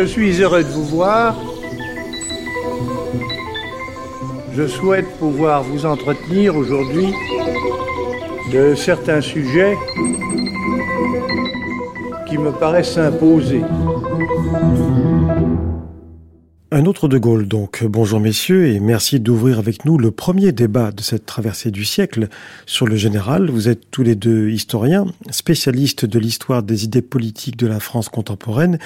Je 0.00 0.04
suis 0.04 0.40
heureux 0.40 0.62
de 0.62 0.68
vous 0.68 0.84
voir. 0.84 1.36
Je 4.54 4.64
souhaite 4.68 5.08
pouvoir 5.18 5.64
vous 5.64 5.86
entretenir 5.86 6.54
aujourd'hui 6.54 7.12
de 8.52 8.76
certains 8.76 9.20
sujets 9.20 9.76
qui 12.28 12.38
me 12.38 12.52
paraissent 12.52 12.96
imposer. 12.96 13.62
Un 16.70 16.84
autre 16.84 17.08
de 17.08 17.18
Gaulle 17.18 17.48
donc. 17.48 17.82
Bonjour 17.82 18.20
messieurs 18.20 18.68
et 18.68 18.78
merci 18.78 19.18
d'ouvrir 19.18 19.58
avec 19.58 19.84
nous 19.84 19.98
le 19.98 20.12
premier 20.12 20.52
débat 20.52 20.92
de 20.92 21.02
cette 21.02 21.26
traversée 21.26 21.72
du 21.72 21.84
siècle 21.84 22.28
sur 22.66 22.86
le 22.86 22.94
général. 22.94 23.50
Vous 23.50 23.68
êtes 23.68 23.90
tous 23.90 24.04
les 24.04 24.14
deux 24.14 24.48
historiens, 24.50 25.06
spécialistes 25.30 26.06
de 26.06 26.20
l'histoire 26.20 26.62
des 26.62 26.84
idées 26.84 27.02
politiques 27.02 27.56
de 27.56 27.66
la 27.66 27.80
France 27.80 28.08
contemporaine 28.08 28.78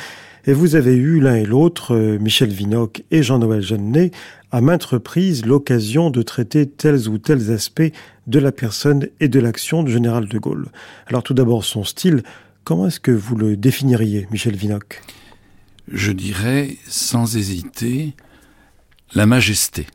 et 0.46 0.52
vous 0.52 0.74
avez 0.74 0.95
eu 0.95 1.20
l'un 1.20 1.37
et 1.37 1.45
l'autre, 1.45 1.95
euh, 1.95 2.19
Michel 2.19 2.51
Vinocq 2.51 3.05
et 3.10 3.23
Jean-Noël 3.23 3.62
Jeannet, 3.62 4.10
à 4.51 4.60
maintes 4.60 4.84
reprises 4.84 5.46
l'occasion 5.46 6.10
de 6.10 6.23
traiter 6.23 6.66
tels 6.66 7.09
ou 7.09 7.18
tels 7.18 7.51
aspects 7.51 7.92
de 8.27 8.38
la 8.38 8.52
personne 8.52 9.09
et 9.20 9.28
de 9.28 9.41
l'action 9.41 9.82
du 9.82 9.92
général 9.92 10.28
de 10.28 10.38
Gaulle. 10.38 10.68
Alors 11.06 11.23
tout 11.23 11.34
d'abord 11.34 11.65
son 11.65 11.84
style, 11.84 12.23
comment 12.65 12.88
est-ce 12.88 13.01
que 13.01 13.12
vous 13.12 13.37
le 13.37 13.56
définiriez, 13.56 14.27
Michel 14.30 14.56
Vinocq? 14.56 15.02
Je 15.91 16.12
dirais 16.12 16.77
sans 16.87 17.37
hésiter 17.37 18.15
la 19.15 19.27
majesté. 19.27 19.87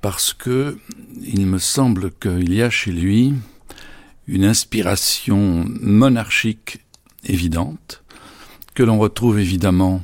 Parce 0.00 0.32
que 0.32 0.78
il 1.22 1.46
me 1.46 1.58
semble 1.58 2.12
qu'il 2.12 2.54
y 2.54 2.62
a 2.62 2.70
chez 2.70 2.92
lui 2.92 3.34
une 4.28 4.44
inspiration 4.44 5.64
monarchique 5.80 6.84
évidente, 7.24 8.04
que 8.78 8.84
l'on 8.84 9.00
retrouve 9.00 9.40
évidemment 9.40 10.02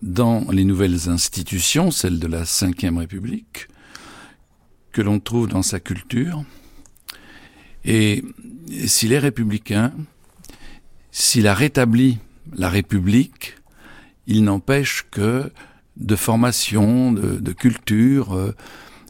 dans 0.00 0.46
les 0.50 0.64
nouvelles 0.64 1.10
institutions, 1.10 1.90
celles 1.90 2.18
de 2.18 2.26
la 2.26 2.44
Ve 2.44 2.96
République, 2.96 3.68
que 4.90 5.02
l'on 5.02 5.20
trouve 5.20 5.48
dans 5.48 5.60
sa 5.60 5.80
culture. 5.80 6.42
Et 7.84 8.24
s'il 8.86 9.12
est 9.12 9.18
républicain, 9.18 9.92
s'il 11.10 11.46
a 11.46 11.52
rétabli 11.52 12.16
la 12.54 12.70
République, 12.70 13.56
il 14.26 14.44
n'empêche 14.44 15.04
que 15.10 15.52
de 15.98 16.16
formation, 16.16 17.12
de, 17.12 17.52
culture, 17.52 18.34
euh, 18.34 18.54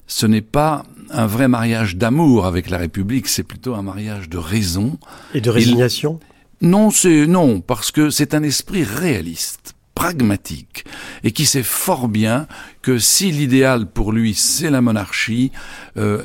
ce 0.08 0.26
n'est 0.26 0.48
pas 0.60 0.84
un 1.10 1.28
vrai 1.28 1.46
mariage 1.46 1.94
d'amour 1.94 2.44
avec 2.44 2.70
la 2.70 2.78
République, 2.78 3.28
c'est 3.28 3.44
plutôt 3.44 3.76
un 3.76 3.82
mariage 3.82 4.28
de 4.28 4.38
raison. 4.38 4.98
Et 5.32 5.40
de 5.40 5.50
résignation? 5.50 6.18
Non, 6.60 6.90
c'est 6.90 7.26
non, 7.26 7.60
parce 7.60 7.90
que 7.90 8.10
c'est 8.10 8.34
un 8.34 8.42
esprit 8.42 8.84
réaliste 8.84 9.74
pragmatique 9.94 10.84
et 11.24 11.32
qui 11.32 11.46
sait 11.46 11.62
fort 11.62 12.08
bien 12.08 12.46
que 12.82 12.98
si 12.98 13.32
l'idéal 13.32 13.86
pour 13.90 14.12
lui 14.12 14.34
c'est 14.34 14.70
la 14.70 14.80
monarchie, 14.80 15.52
euh, 15.96 16.22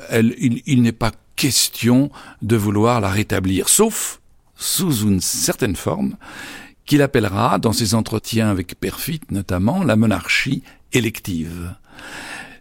il 0.65 0.81
n'est 0.81 0.91
pas 0.91 1.11
question 1.35 2.11
de 2.41 2.55
vouloir 2.55 3.01
la 3.01 3.09
rétablir, 3.09 3.69
sauf 3.69 4.21
sous 4.55 5.07
une 5.07 5.21
certaine 5.21 5.75
forme 5.75 6.15
qu'il 6.85 7.01
appellera, 7.01 7.57
dans 7.57 7.73
ses 7.73 7.95
entretiens 7.95 8.49
avec 8.49 8.79
Perfit 8.79 9.21
notamment, 9.31 9.83
la 9.83 9.95
monarchie 9.95 10.63
élective. 10.93 11.73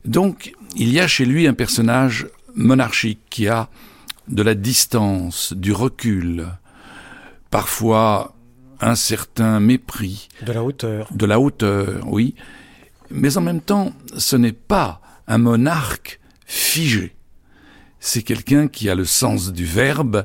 Donc, 0.05 0.53
il 0.77 0.93
y 0.93 1.01
a 1.01 1.09
chez 1.09 1.27
lui 1.27 1.47
un 1.47 1.55
personnage 1.55 2.29
monarchique 2.55 3.21
qui 3.29 3.49
a 3.49 3.69
de 4.29 4.43
la 4.43 4.55
distance, 4.55 5.53
du 5.53 5.73
recul, 5.73 6.47
parfois 7.51 8.35
un 8.81 8.95
certain 8.95 9.61
mépris. 9.61 10.29
De 10.43 10.53
la 10.53 10.63
hauteur. 10.63 11.09
De 11.13 11.27
la 11.27 11.39
hauteur, 11.39 12.07
oui. 12.07 12.35
Mais 13.11 13.37
en 13.37 13.41
même 13.41 13.61
temps, 13.61 13.93
ce 14.17 14.37
n'est 14.37 14.53
pas 14.53 15.01
un 15.27 15.39
monarque 15.39 16.21
figé. 16.47 17.15
C'est 17.99 18.23
quelqu'un 18.23 18.69
qui 18.69 18.89
a 18.89 18.95
le 18.95 19.05
sens 19.05 19.53
du 19.53 19.65
verbe 19.65 20.25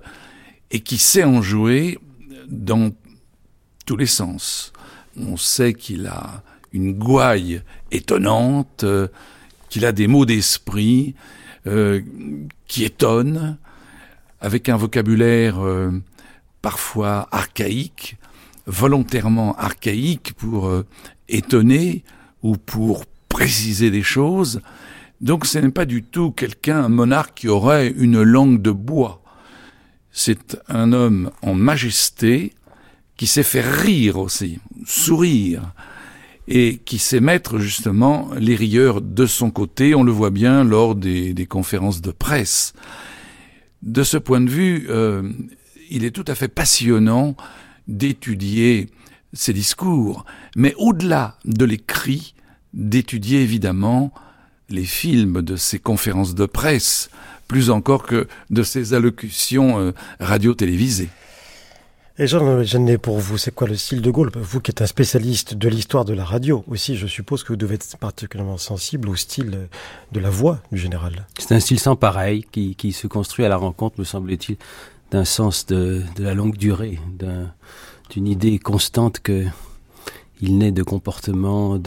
et 0.71 0.79
qui 0.79 0.97
sait 0.97 1.23
en 1.23 1.41
jouer 1.41 1.99
dans 2.47 2.91
tous 3.85 3.97
les 3.97 4.05
sens. 4.05 4.71
On 5.17 5.37
sait 5.37 5.73
qu'il 5.73 6.07
a 6.07 6.43
une 6.73 6.93
gouaille 6.93 7.61
étonnante, 7.91 8.83
euh, 8.83 9.07
qu'il 9.69 9.85
a 9.85 9.91
des 9.91 10.07
mots 10.07 10.25
d'esprit 10.25 11.15
euh, 11.67 12.01
qui 12.67 12.83
étonnent, 12.83 13.57
avec 14.41 14.69
un 14.69 14.77
vocabulaire 14.77 15.59
euh, 15.59 15.91
parfois 16.65 17.27
archaïque, 17.31 18.17
volontairement 18.65 19.55
archaïque 19.55 20.33
pour 20.33 20.71
étonner 21.29 22.03
ou 22.41 22.57
pour 22.57 23.05
préciser 23.29 23.91
des 23.91 24.01
choses. 24.01 24.61
Donc 25.21 25.45
ce 25.45 25.59
n'est 25.59 25.69
pas 25.69 25.85
du 25.85 26.01
tout 26.01 26.31
quelqu'un, 26.31 26.85
un 26.85 26.89
monarque 26.89 27.35
qui 27.35 27.49
aurait 27.49 27.93
une 27.95 28.23
langue 28.23 28.63
de 28.63 28.71
bois. 28.71 29.21
C'est 30.11 30.57
un 30.67 30.91
homme 30.91 31.29
en 31.43 31.53
majesté, 31.53 32.53
qui 33.15 33.27
sait 33.27 33.43
faire 33.43 33.71
rire 33.71 34.17
aussi, 34.17 34.57
sourire, 34.87 35.61
et 36.47 36.79
qui 36.83 36.97
sait 36.97 37.19
mettre 37.19 37.59
justement 37.59 38.31
les 38.39 38.55
rieurs 38.55 39.01
de 39.01 39.27
son 39.27 39.51
côté. 39.51 39.93
On 39.93 40.01
le 40.01 40.11
voit 40.11 40.31
bien 40.31 40.63
lors 40.63 40.95
des, 40.95 41.47
conférences 41.47 42.01
de 42.01 42.09
presse. 42.09 42.73
De 43.83 44.01
ce 44.01 44.17
point 44.17 44.41
de 44.41 44.49
vue, 44.49 44.87
euh, 44.89 45.21
il 45.89 46.03
est 46.03 46.11
tout 46.11 46.25
à 46.27 46.35
fait 46.35 46.47
passionnant 46.47 47.35
d'étudier 47.87 48.89
ses 49.33 49.53
discours, 49.53 50.25
mais 50.55 50.73
au-delà 50.77 51.37
de 51.45 51.65
l'écrit, 51.65 52.33
d'étudier 52.73 53.41
évidemment 53.41 54.13
les 54.69 54.85
films 54.85 55.41
de 55.41 55.55
ses 55.55 55.79
conférences 55.79 56.35
de 56.35 56.45
presse, 56.45 57.09
plus 57.47 57.69
encore 57.69 58.03
que 58.03 58.27
de 58.49 58.63
ses 58.63 58.93
allocutions 58.93 59.79
euh, 59.79 59.91
radio-télévisées. 60.19 61.09
Et 62.17 62.27
Jean 62.27 62.63
Genet, 62.63 62.97
pour 62.97 63.19
vous, 63.19 63.37
c'est 63.37 63.53
quoi 63.53 63.67
le 63.67 63.75
style 63.75 64.01
de 64.01 64.09
Gaulle? 64.09 64.31
Vous 64.35 64.61
qui 64.61 64.71
êtes 64.71 64.81
un 64.81 64.85
spécialiste 64.85 65.53
de 65.53 65.67
l'histoire 65.67 66.05
de 66.05 66.13
la 66.13 66.23
radio 66.23 66.63
aussi, 66.67 66.95
je 66.95 67.07
suppose 67.07 67.43
que 67.43 67.49
vous 67.49 67.57
devez 67.57 67.75
être 67.75 67.97
particulièrement 67.97 68.57
sensible 68.57 69.09
au 69.09 69.17
style 69.17 69.67
de 70.13 70.19
la 70.21 70.29
voix 70.29 70.61
du 70.71 70.77
général. 70.77 71.27
C'est 71.37 71.53
un 71.53 71.59
style 71.59 71.77
sans 71.77 71.97
pareil 71.97 72.45
qui, 72.53 72.75
qui 72.75 72.93
se 72.93 73.07
construit 73.07 73.43
à 73.43 73.49
la 73.49 73.57
rencontre, 73.57 73.99
me 73.99 74.05
semble-t-il, 74.05 74.55
d'un 75.15 75.23
sens 75.23 75.65
de, 75.65 76.01
de, 76.17 76.23
la 76.25 76.33
longue 76.33 76.57
durée, 76.57 76.99
d'une 78.09 78.27
idée 78.27 78.59
constante 78.59 79.21
que 79.21 79.45
il 80.41 80.57
naît 80.57 80.73
de 80.73 80.83
comportements, 80.83 81.77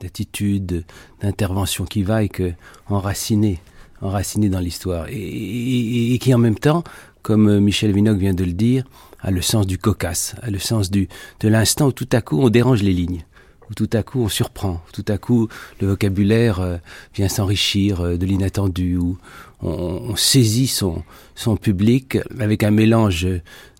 d'attitudes, 0.00 0.84
d'interventions 1.22 1.86
qui 1.86 2.02
vaillent 2.02 2.28
que 2.28 2.52
enraciné, 2.90 3.60
enraciné 4.02 4.50
dans 4.50 4.60
l'histoire, 4.60 5.06
et, 5.08 6.18
qui 6.20 6.34
en 6.34 6.38
même 6.38 6.58
temps, 6.58 6.84
comme 7.22 7.60
Michel 7.60 7.92
Vinocq 7.92 8.18
vient 8.18 8.34
de 8.34 8.44
le 8.44 8.52
dire, 8.52 8.84
a 9.22 9.30
le 9.30 9.40
sens 9.40 9.66
du 9.66 9.78
cocasse, 9.78 10.34
a 10.42 10.50
le 10.50 10.58
sens 10.58 10.90
du, 10.90 11.08
de 11.40 11.48
l'instant 11.48 11.86
où 11.86 11.92
tout 11.92 12.10
à 12.12 12.20
coup 12.20 12.42
on 12.42 12.50
dérange 12.50 12.82
les 12.82 12.92
lignes, 12.92 13.24
où 13.70 13.74
tout 13.74 13.88
à 13.94 14.02
coup 14.02 14.20
on 14.20 14.28
surprend, 14.28 14.82
où 14.86 14.92
tout 14.92 15.10
à 15.10 15.16
coup 15.16 15.48
le 15.80 15.86
vocabulaire 15.88 16.60
euh, 16.60 16.76
vient 17.14 17.28
s'enrichir 17.28 18.02
euh, 18.02 18.16
de 18.18 18.26
l'inattendu, 18.26 18.98
on, 19.62 20.16
saisit 20.16 20.66
son, 20.66 21.02
son 21.34 21.56
public 21.56 22.18
avec 22.38 22.62
un 22.62 22.70
mélange 22.70 23.26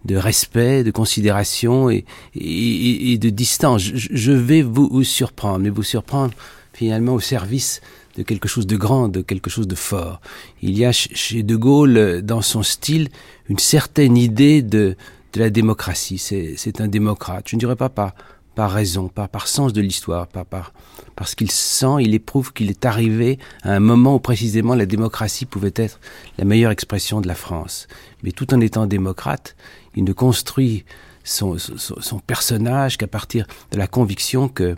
de 0.04 0.16
respect, 0.16 0.84
de 0.84 0.90
considération 0.90 1.90
et, 1.90 2.04
et, 2.34 3.18
de 3.18 3.30
distance. 3.30 3.82
Je, 3.82 4.32
vais 4.32 4.62
vous, 4.62 4.88
vous 4.90 5.04
surprendre, 5.04 5.58
mais 5.58 5.70
vous 5.70 5.82
surprendre 5.82 6.34
finalement 6.72 7.14
au 7.14 7.20
service 7.20 7.80
de 8.16 8.22
quelque 8.22 8.48
chose 8.48 8.66
de 8.66 8.76
grand, 8.76 9.08
de 9.08 9.20
quelque 9.20 9.50
chose 9.50 9.68
de 9.68 9.74
fort. 9.74 10.20
Il 10.62 10.78
y 10.78 10.84
a 10.84 10.92
chez 10.92 11.42
De 11.42 11.56
Gaulle, 11.56 12.22
dans 12.22 12.42
son 12.42 12.62
style, 12.62 13.08
une 13.48 13.58
certaine 13.58 14.16
idée 14.16 14.62
de, 14.62 14.96
de 15.34 15.40
la 15.40 15.50
démocratie. 15.50 16.18
C'est 16.18 16.80
un 16.80 16.88
démocrate. 16.88 17.48
Je 17.48 17.56
ne 17.56 17.60
dirais 17.60 17.76
pas 17.76 17.88
par, 17.88 18.14
par 18.56 18.72
raison, 18.72 19.08
pas 19.08 19.28
par 19.28 19.48
sens 19.48 19.74
de 19.74 19.82
l'histoire, 19.82 20.26
pas 20.26 20.44
par, 20.44 20.72
parce 21.14 21.34
qu'il 21.34 21.50
sent, 21.50 22.00
il 22.00 22.14
éprouve 22.14 22.54
qu'il 22.54 22.70
est 22.70 22.86
arrivé 22.86 23.38
à 23.62 23.74
un 23.74 23.80
moment 23.80 24.14
où 24.16 24.18
précisément 24.18 24.74
la 24.74 24.86
démocratie 24.86 25.44
pouvait 25.44 25.74
être 25.76 26.00
la 26.38 26.46
meilleure 26.46 26.72
expression 26.72 27.20
de 27.20 27.28
la 27.28 27.34
France. 27.34 27.86
Mais 28.22 28.32
tout 28.32 28.54
en 28.54 28.60
étant 28.60 28.86
démocrate, 28.86 29.56
il 29.94 30.04
ne 30.04 30.12
construit 30.14 30.86
son, 31.22 31.58
son, 31.58 32.18
personnage 32.18 32.96
qu'à 32.96 33.06
partir 33.06 33.46
de 33.72 33.76
la 33.76 33.86
conviction 33.86 34.48
que 34.48 34.74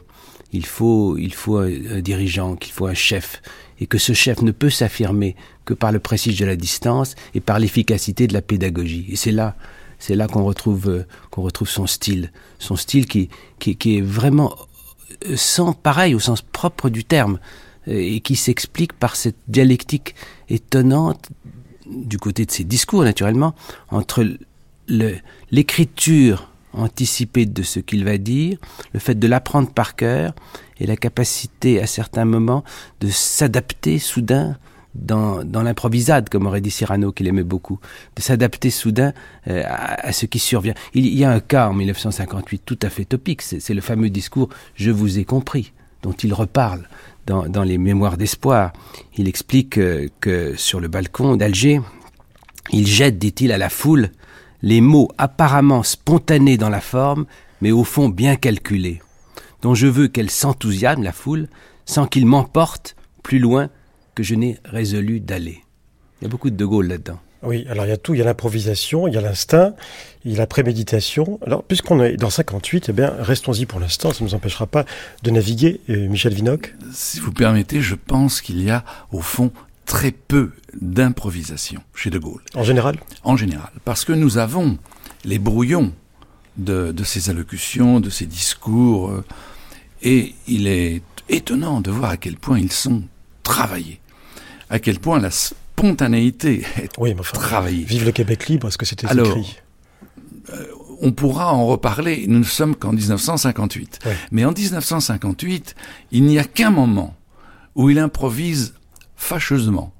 il 0.52 0.66
faut, 0.66 1.16
il 1.16 1.34
faut 1.34 1.58
un 1.58 2.00
dirigeant, 2.00 2.56
qu'il 2.56 2.72
faut 2.72 2.86
un 2.86 2.94
chef, 2.94 3.42
et 3.80 3.86
que 3.86 3.98
ce 3.98 4.12
chef 4.12 4.42
ne 4.42 4.50
peut 4.50 4.70
s'affirmer 4.70 5.36
que 5.66 5.74
par 5.74 5.92
le 5.92 6.00
prestige 6.00 6.40
de 6.40 6.46
la 6.46 6.56
distance 6.56 7.14
et 7.34 7.40
par 7.40 7.60
l'efficacité 7.60 8.26
de 8.26 8.32
la 8.32 8.42
pédagogie. 8.42 9.06
Et 9.10 9.16
c'est 9.16 9.30
là 9.30 9.54
c'est 9.98 10.14
là 10.14 10.28
qu'on 10.28 10.44
retrouve, 10.44 10.88
euh, 10.88 11.06
retrouve 11.32 11.68
son 11.68 11.86
style. 11.86 12.32
Son 12.58 12.76
style 12.76 13.06
qui, 13.06 13.28
qui, 13.58 13.98
est 13.98 14.00
vraiment 14.00 14.54
euh, 15.26 15.36
sans 15.36 15.72
pareil 15.72 16.14
au 16.14 16.20
sens 16.20 16.42
propre 16.42 16.88
du 16.88 17.04
terme 17.04 17.38
euh, 17.88 17.92
et 17.92 18.20
qui 18.20 18.36
s'explique 18.36 18.92
par 18.92 19.16
cette 19.16 19.38
dialectique 19.48 20.14
étonnante 20.48 21.30
du 21.86 22.18
côté 22.18 22.44
de 22.44 22.50
ses 22.50 22.64
discours 22.64 23.02
naturellement 23.02 23.54
entre 23.90 24.26
l'écriture 25.50 26.50
anticiper 26.74 27.46
de 27.46 27.62
ce 27.62 27.80
qu'il 27.80 28.04
va 28.04 28.18
dire, 28.18 28.58
le 28.92 29.00
fait 29.00 29.18
de 29.18 29.26
l'apprendre 29.26 29.70
par 29.70 29.96
cœur 29.96 30.34
et 30.78 30.86
la 30.86 30.96
capacité 30.96 31.80
à 31.80 31.86
certains 31.86 32.24
moments 32.24 32.62
de 33.00 33.08
s'adapter 33.08 33.98
soudain 33.98 34.58
dans, 35.00 35.42
l'improvisade, 35.62 36.28
comme 36.28 36.46
aurait 36.46 36.60
dit 36.60 36.70
Cyrano, 36.70 37.12
qu'il 37.12 37.26
aimait 37.26 37.42
beaucoup, 37.42 37.78
de 38.16 38.22
s'adapter 38.22 38.70
soudain 38.70 39.12
euh, 39.48 39.62
à, 39.66 40.12
ce 40.12 40.26
qui 40.26 40.38
survient. 40.38 40.74
Il, 40.94 41.06
y 41.06 41.24
a 41.24 41.30
un 41.30 41.40
cas 41.40 41.68
en 41.68 41.74
1958 41.74 42.62
tout 42.64 42.78
à 42.82 42.90
fait 42.90 43.04
topique, 43.04 43.42
c'est 43.42 43.74
le 43.74 43.80
fameux 43.80 44.10
discours 44.10 44.48
«Je 44.74 44.90
vous 44.90 45.18
ai 45.18 45.24
compris» 45.24 45.72
dont 46.02 46.12
il 46.12 46.32
reparle 46.32 46.88
dans, 47.26 47.48
dans 47.48 47.64
les 47.64 47.76
Mémoires 47.76 48.16
d'espoir. 48.16 48.72
Il 49.16 49.28
explique 49.28 49.78
euh, 49.78 50.08
que 50.20 50.54
sur 50.56 50.78
le 50.78 50.88
balcon 50.88 51.36
d'Alger, 51.36 51.80
il 52.70 52.86
jette, 52.86 53.18
dit-il, 53.18 53.50
à 53.50 53.58
la 53.58 53.68
foule 53.68 54.10
les 54.62 54.80
mots 54.80 55.08
apparemment 55.18 55.82
spontanés 55.82 56.56
dans 56.56 56.68
la 56.68 56.80
forme, 56.80 57.26
mais 57.60 57.70
au 57.70 57.84
fond 57.84 58.08
bien 58.08 58.36
calculés, 58.36 59.00
dont 59.62 59.74
je 59.74 59.86
veux 59.86 60.08
qu'elle 60.08 60.30
s'enthousiasme, 60.30 61.02
la 61.02 61.12
foule, 61.12 61.48
sans 61.84 62.06
qu'il 62.06 62.26
m'emporte 62.26 62.96
plus 63.22 63.38
loin 63.38 63.68
que 64.18 64.24
je 64.24 64.34
n'ai 64.34 64.58
résolu 64.64 65.20
d'aller. 65.20 65.62
Il 66.20 66.24
y 66.24 66.26
a 66.26 66.28
beaucoup 66.28 66.50
de 66.50 66.56
De 66.56 66.64
Gaulle 66.64 66.88
là-dedans. 66.88 67.20
Oui, 67.44 67.64
alors 67.70 67.86
il 67.86 67.90
y 67.90 67.92
a 67.92 67.96
tout, 67.96 68.14
il 68.14 68.18
y 68.18 68.20
a 68.20 68.24
l'improvisation, 68.24 69.06
il 69.06 69.14
y 69.14 69.16
a 69.16 69.20
l'instinct, 69.20 69.76
il 70.24 70.32
y 70.32 70.34
a 70.34 70.38
la 70.38 70.48
préméditation. 70.48 71.38
Alors, 71.46 71.62
puisqu'on 71.62 72.02
est 72.02 72.16
dans 72.16 72.28
58, 72.28 72.88
eh 72.88 72.92
bien, 72.92 73.14
restons-y 73.20 73.64
pour 73.64 73.78
l'instant, 73.78 74.12
ça 74.12 74.24
ne 74.24 74.28
nous 74.28 74.34
empêchera 74.34 74.66
pas 74.66 74.84
de 75.22 75.30
naviguer. 75.30 75.80
Euh, 75.88 76.08
Michel 76.08 76.34
Vinoc 76.34 76.74
Si 76.92 77.20
vous 77.20 77.30
permettez, 77.30 77.80
je 77.80 77.94
pense 77.94 78.40
qu'il 78.40 78.60
y 78.60 78.70
a, 78.70 78.84
au 79.12 79.20
fond, 79.20 79.52
très 79.86 80.10
peu 80.10 80.50
d'improvisation 80.80 81.80
chez 81.94 82.10
De 82.10 82.18
Gaulle. 82.18 82.42
En 82.56 82.64
général? 82.64 82.96
En 83.22 83.36
général, 83.36 83.70
parce 83.84 84.04
que 84.04 84.12
nous 84.12 84.38
avons 84.38 84.78
les 85.24 85.38
brouillons 85.38 85.92
de, 86.56 86.90
de 86.90 87.04
ses 87.04 87.30
allocutions, 87.30 88.00
de 88.00 88.10
ses 88.10 88.26
discours, 88.26 89.10
euh, 89.10 89.24
et 90.02 90.34
il 90.48 90.66
est 90.66 91.02
étonnant 91.28 91.80
de 91.80 91.92
voir 91.92 92.10
à 92.10 92.16
quel 92.16 92.34
point 92.36 92.58
ils 92.58 92.72
sont 92.72 93.04
travaillés, 93.48 94.00
à 94.70 94.78
quel 94.78 94.98
point 94.98 95.18
la 95.18 95.30
spontanéité 95.30 96.64
est 96.82 96.92
oui, 96.98 97.14
mais 97.14 97.22
travaillée. 97.22 97.84
Vive 97.84 98.04
le 98.04 98.12
Québec 98.12 98.48
libre, 98.48 98.68
est-ce 98.68 98.78
que 98.78 98.86
c'était 98.86 99.06
écrit 99.06 99.58
euh, 100.50 100.64
on 101.00 101.12
pourra 101.12 101.52
en 101.52 101.66
reparler, 101.66 102.24
nous 102.26 102.40
ne 102.40 102.44
sommes 102.44 102.74
qu'en 102.74 102.92
1958. 102.92 104.00
Mais 104.32 104.44
en 104.44 104.52
1958, 104.52 105.74
il 106.10 106.24
n'y 106.24 106.38
a 106.38 106.44
qu'un 106.44 106.70
moment 106.70 107.14
où 107.74 107.90
il 107.90 107.98
improvise 107.98 108.74
fâcheusement, 109.16 109.92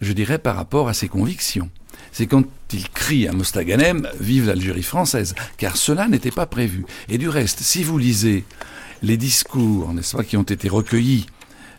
je 0.00 0.12
dirais 0.12 0.38
par 0.38 0.56
rapport 0.56 0.88
à 0.88 0.94
ses 0.94 1.08
convictions. 1.08 1.68
C'est 2.12 2.26
quand 2.26 2.44
il 2.72 2.88
crie 2.90 3.26
à 3.28 3.32
Mostaganem 3.32 4.08
Vive 4.20 4.46
l'Algérie 4.46 4.82
française, 4.82 5.34
car 5.56 5.76
cela 5.76 6.08
n'était 6.08 6.30
pas 6.30 6.46
prévu. 6.46 6.84
Et 7.08 7.18
du 7.18 7.28
reste, 7.28 7.60
si 7.60 7.82
vous 7.82 7.98
lisez 7.98 8.44
les 9.02 9.16
discours, 9.16 9.92
n'est-ce 9.92 10.16
pas, 10.16 10.24
qui 10.24 10.36
ont 10.36 10.42
été 10.42 10.68
recueillis 10.68 11.26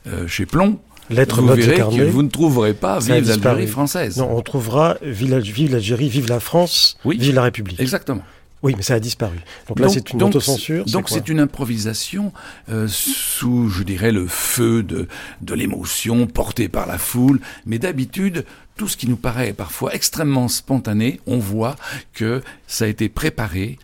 euh, 0.08 0.28
chez 0.28 0.46
Plomb, 0.46 0.80
Lettre 1.10 1.42
vous 1.42 1.48
verrez 1.54 1.78
que 1.78 2.10
vous 2.10 2.24
ne 2.24 2.30
trouverez 2.30 2.74
pas 2.74 3.00
Vive 3.00 3.28
l'Algérie 3.28 3.68
française. 3.68 4.18
Non, 4.18 4.30
on 4.36 4.42
trouvera 4.42 4.98
Vive 5.02 5.32
l'Algérie, 5.32 6.10
Vive 6.10 6.30
la 6.30 6.40
France, 6.40 6.98
Vive 7.06 7.36
la 7.36 7.44
République. 7.44 7.80
Exactement. 7.80 8.24
Oui, 8.62 8.74
mais 8.78 8.84
ça 8.84 8.94
a 8.94 9.00
disparu. 9.02 9.40
Donc 9.68 9.80
là, 9.80 9.90
c'est 9.90 10.12
une 10.14 10.24
autocensure. 10.24 10.86
Donc 10.86 11.10
c'est 11.10 11.28
une 11.28 11.42
improvisation 11.42 12.32
euh, 12.70 12.88
sous, 12.88 13.68
je 13.68 13.84
dirais, 13.84 14.14
le 14.14 14.26
feu 14.26 14.84
de, 14.84 15.10
de 15.42 15.54
l'émotion 15.54 16.28
portée 16.28 16.70
par 16.70 16.88
la 16.88 16.98
foule. 16.98 17.42
Mais 17.66 17.78
d'habitude, 17.78 18.46
tout 18.78 18.88
ce 18.88 18.96
qui 18.96 19.10
nous 19.10 19.18
paraît 19.18 19.52
parfois 19.52 19.94
extrêmement 19.94 20.48
spontané, 20.48 21.20
on 21.28 21.40
voit 21.40 21.76
que 22.14 22.42
ça 22.66 22.86
a 22.86 22.88
été 22.88 23.10
préparé, 23.10 23.78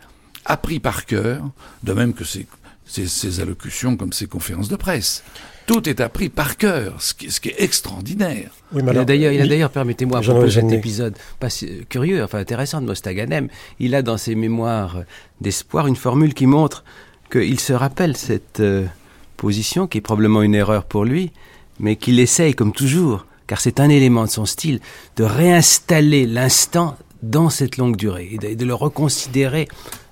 appris 0.46 0.80
par 0.80 1.06
cœur, 1.06 1.44
de 1.84 1.92
même 1.92 2.14
que 2.14 2.24
ces, 2.24 2.48
ces 2.86 3.40
allocutions 3.42 3.98
comme 3.98 4.14
ces 4.14 4.28
conférences 4.28 4.70
de 4.70 4.78
presse 4.78 5.24
tout 5.70 5.88
est 5.88 6.02
appris 6.02 6.30
par 6.30 6.58
cœur, 6.58 6.96
ce 6.98 7.14
qui, 7.14 7.50
est 7.50 7.62
extraordinaire. 7.62 8.50
Oui, 8.74 8.82
il 8.84 8.98
a 8.98 9.06
d'ailleurs, 9.06 9.70
permettez-moi, 9.70 10.18
à 10.18 10.22
propos 10.24 10.46
de 10.46 10.50
cet 10.50 10.72
épisode 10.72 11.16
pas 11.40 11.50
curieux, 11.88 12.24
enfin 12.24 12.40
intéressant 12.40 12.82
de 12.82 12.88
Mostaganem, 12.88 13.50
il 13.80 13.94
a 13.94 14.02
dans 14.02 14.18
ses 14.18 14.34
mémoires 14.34 15.04
d'espoir 15.42 15.86
une 15.86 15.96
formule 15.96 16.34
qui 16.34 16.48
montre 16.48 16.84
qu'il 17.32 17.60
se 17.60 17.74
rappelle 17.74 18.18
cette 18.18 18.62
euh, 18.62 18.88
position, 19.38 19.86
qui 19.86 20.00
est 20.00 20.02
probablement 20.02 20.42
une 20.42 20.56
erreur 20.56 20.86
pour 20.86 21.06
lui, 21.06 21.32
mais 21.80 21.98
qu'il 21.98 22.20
essaye, 22.20 22.56
comme 22.56 22.74
toujours, 22.74 23.28
car 23.46 23.62
c'est 23.62 23.80
un 23.80 23.90
élément 23.90 24.24
de 24.24 24.32
son 24.32 24.48
style, 24.48 24.80
de 25.18 25.24
réinstaller 25.24 26.26
l'instant 26.26 26.98
dans 27.22 27.52
cette 27.52 27.78
longue 27.78 27.96
durée 27.96 28.40
et 28.42 28.56
de, 28.56 28.66
le 28.66 28.74
reconsidérer, 28.74 29.68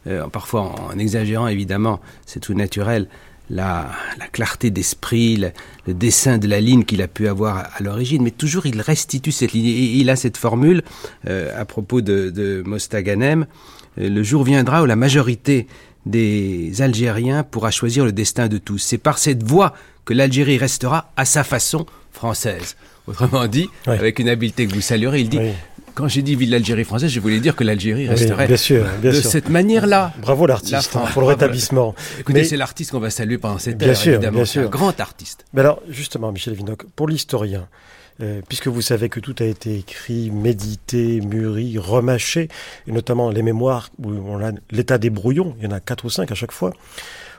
euh, 0.06 0.28
parfois 0.28 0.76
en 0.92 1.00
exagérant 1.00 1.48
évidemment, 1.48 2.00
c'est 2.28 2.42
tout 2.42 2.54
naturel, 2.54 3.08
la, 3.50 3.90
clarté 4.32 4.70
d'esprit, 4.70 5.38
le, 5.38 5.94
dessin 5.94 6.38
de 6.38 6.48
la 6.48 6.60
ligne 6.60 6.84
qu'il 6.84 7.02
a 7.02 7.08
pu 7.08 7.28
avoir 7.28 7.58
à, 7.58 7.82
l'origine, 7.82 8.24
mais 8.24 8.32
toujours 8.32 8.66
il 8.66 8.82
restitue 8.82 9.32
cette 9.32 9.54
ligne. 9.54 9.66
Et 9.66 9.98
il 9.98 10.10
a 10.10 10.16
cette 10.16 10.38
formule 10.38 10.84
euh, 11.28 11.60
à 11.60 11.66
propos 11.66 12.02
de, 12.02 12.64
Mostaganem, 12.66 13.46
euh, 14.00 14.10
le 14.10 14.24
jour 14.24 14.44
viendra 14.44 14.84
où 14.84 14.86
la 14.86 14.96
majorité 14.96 15.68
des 16.06 16.82
Algériens 16.82 17.44
pourra 17.44 17.72
choisir 17.72 18.06
le 18.06 18.12
destin 18.12 18.48
de 18.48 18.58
tous. 18.58 18.78
C'est 18.80 18.98
par 18.98 19.18
cette 19.18 19.44
voie 19.44 19.74
que 20.06 20.14
l'Algérie 20.14 20.58
restera 20.58 21.12
à 21.18 21.26
sa 21.26 21.44
façon 21.44 21.86
française. 22.12 22.76
Autrement 23.08 23.48
dit, 23.48 23.70
avec 23.86 24.20
une 24.20 24.30
habileté 24.30 24.68
que 24.68 24.74
vous 24.74 24.82
saluerez, 24.82 25.22
il 25.22 25.30
dit 25.30 25.40
quand 25.98 26.08
j'ai 26.08 26.22
dit 26.22 26.36
ville 26.36 26.52
d'Algérie 26.52 26.84
française, 26.84 27.10
je 27.10 27.20
voulais 27.20 27.40
dire 27.40 27.56
que 27.56 27.64
l'Algérie 27.64 28.08
resterait 28.08 28.46
bien 28.46 28.56
sûr, 28.56 28.86
de 29.02 29.12
cette 29.12 29.50
manière-là. 29.50 30.14
Bravo 30.22 30.46
l'artiste 30.46 30.96
hein, 30.96 31.06
pour 31.12 31.24
le 31.24 31.28
rétablissement. 31.28 31.96
Écoutez, 32.20 32.44
c'est 32.44 32.56
l'artiste 32.56 32.92
qu'on 32.92 33.00
va 33.00 33.10
saluer 33.10 33.40
pendant 33.40 33.58
cette 33.58 33.80
bien 33.80 33.96
sûr, 33.96 34.14
évidemment. 34.14 34.38
Bien 34.38 34.46
sûr. 34.46 34.62
un 34.62 34.70
grand 34.70 35.00
artiste. 35.00 35.46
Mais 35.54 35.62
alors, 35.62 35.82
justement, 35.90 36.32
Michel 36.32 36.54
Vinoc, 36.54 36.84
pour 36.96 37.08
l'historien, 37.08 37.68
euh, 38.22 38.42
puisque 38.48 38.68
vous 38.68 38.84
savez 38.84 39.10
que 39.10 39.20
tout 39.20 39.34
a 39.40 39.46
été 39.46 39.76
écrit, 39.76 40.30
médité, 40.30 41.20
mûri, 41.22 41.80
remâché, 41.80 42.48
et 42.88 42.92
notamment 42.92 43.32
les 43.32 43.42
mémoires 43.42 43.90
où 43.98 44.12
on 44.12 44.40
a 44.46 44.52
l'état 44.70 45.00
des 45.00 45.10
brouillons, 45.10 45.56
il 45.58 45.66
y 45.66 45.68
en 45.68 45.72
a 45.72 45.80
quatre 45.80 46.06
ou 46.06 46.12
cinq 46.12 46.32
à 46.32 46.36
chaque 46.36 46.52
fois. 46.52 46.74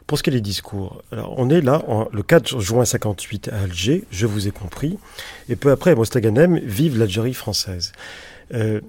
Pour 0.09 0.19
ce 0.19 0.25
qui 0.25 0.31
est 0.31 0.33
des 0.33 0.41
discours, 0.41 1.03
alors 1.13 1.35
on 1.37 1.49
est 1.49 1.61
là 1.61 1.83
en, 1.87 2.09
le 2.11 2.23
4 2.25 2.59
juin 2.61 2.85
58 2.85 3.51
à 3.53 3.61
Alger, 3.65 4.05
je 4.11 4.27
vous 4.27 4.49
ai 4.49 4.51
compris, 4.51 4.99
et 5.49 5.55
peu 5.55 5.71
après 5.71 5.91
à 5.91 5.95
Mostaganem, 5.95 6.59
vive 6.59 6.99
l'Algérie 6.99 7.35
française. 7.35 7.93
Euh, 8.55 8.81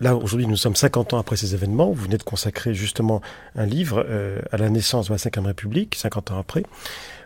là, 0.00 0.16
aujourd'hui, 0.16 0.46
nous 0.46 0.56
sommes 0.56 0.76
50 0.76 1.14
ans 1.14 1.18
après 1.18 1.36
ces 1.36 1.54
événements. 1.54 1.90
Vous 1.90 2.04
venez 2.04 2.18
de 2.18 2.22
consacrer 2.22 2.74
justement 2.74 3.20
un 3.54 3.66
livre 3.66 4.04
euh, 4.08 4.40
à 4.50 4.56
la 4.56 4.70
naissance 4.70 5.08
de 5.08 5.12
la 5.12 5.16
Ve 5.16 5.46
République, 5.46 5.94
50 5.94 6.30
ans 6.32 6.38
après, 6.38 6.64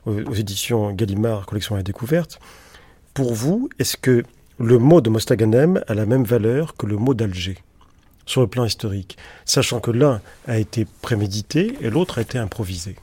aux, 0.07 0.35
éditions 0.35 0.93
Gallimard, 0.93 1.47
collection 1.47 1.75
à 1.75 1.79
la 1.79 1.85
découverte. 1.85 2.39
Pour 3.15 3.35
vous, 3.35 3.69
est-ce 3.79 3.97
que 3.97 4.25
le 4.59 4.79
mot 4.79 5.01
de 5.01 5.11
Mostaganem 5.11 5.83
a 5.87 5.95
la 5.95 6.07
même 6.07 6.25
valeur 6.25 6.77
que 6.77 6.87
le 6.87 6.97
mot 6.97 7.15
d'Alger 7.15 7.59
sur 8.25 8.41
le 8.41 8.47
plan 8.47 8.65
historique, 8.65 9.17
sachant 9.45 9.81
que 9.81 9.91
l'un 9.91 10.21
a 10.49 10.59
été 10.59 10.87
prémédité 11.03 11.77
et 11.81 11.91
l'autre 11.91 12.19
a 12.19 12.23
été 12.23 12.39
improvisé? 12.39 12.97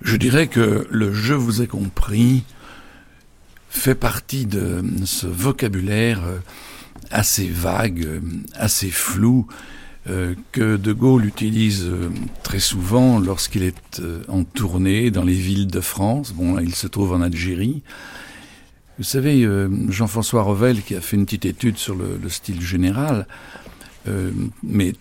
Je 0.00 0.16
dirais 0.16 0.46
que 0.46 0.86
le 0.90 1.12
je 1.12 1.34
vous 1.34 1.60
ai 1.60 1.66
compris 1.66 2.44
fait 3.68 3.94
partie 3.94 4.46
de 4.46 4.82
ce 5.04 5.26
vocabulaire 5.26 6.20
euh, 6.24 6.38
assez 7.10 7.46
vague, 7.46 8.04
euh, 8.04 8.20
assez 8.54 8.90
flou, 8.90 9.46
euh, 10.08 10.34
que 10.52 10.76
De 10.76 10.92
Gaulle 10.92 11.26
utilise 11.26 11.84
euh, 11.84 12.08
très 12.42 12.60
souvent 12.60 13.18
lorsqu'il 13.18 13.62
est 13.62 14.02
en 14.28 14.44
tournée 14.44 15.10
dans 15.10 15.24
les 15.24 15.34
villes 15.34 15.66
de 15.66 15.80
France. 15.80 16.32
Bon, 16.32 16.58
il 16.58 16.74
se 16.74 16.86
trouve 16.86 17.12
en 17.12 17.20
Algérie. 17.20 17.82
Vous 18.98 19.04
savez, 19.04 19.48
Jean-François 19.88 20.42
Revel, 20.42 20.82
qui 20.82 20.94
a 20.94 21.00
fait 21.00 21.16
une 21.16 21.24
petite 21.24 21.46
étude 21.46 21.78
sur 21.78 21.94
le, 21.94 22.28
style 22.28 22.60
général, 22.60 23.26
mais 24.62 24.92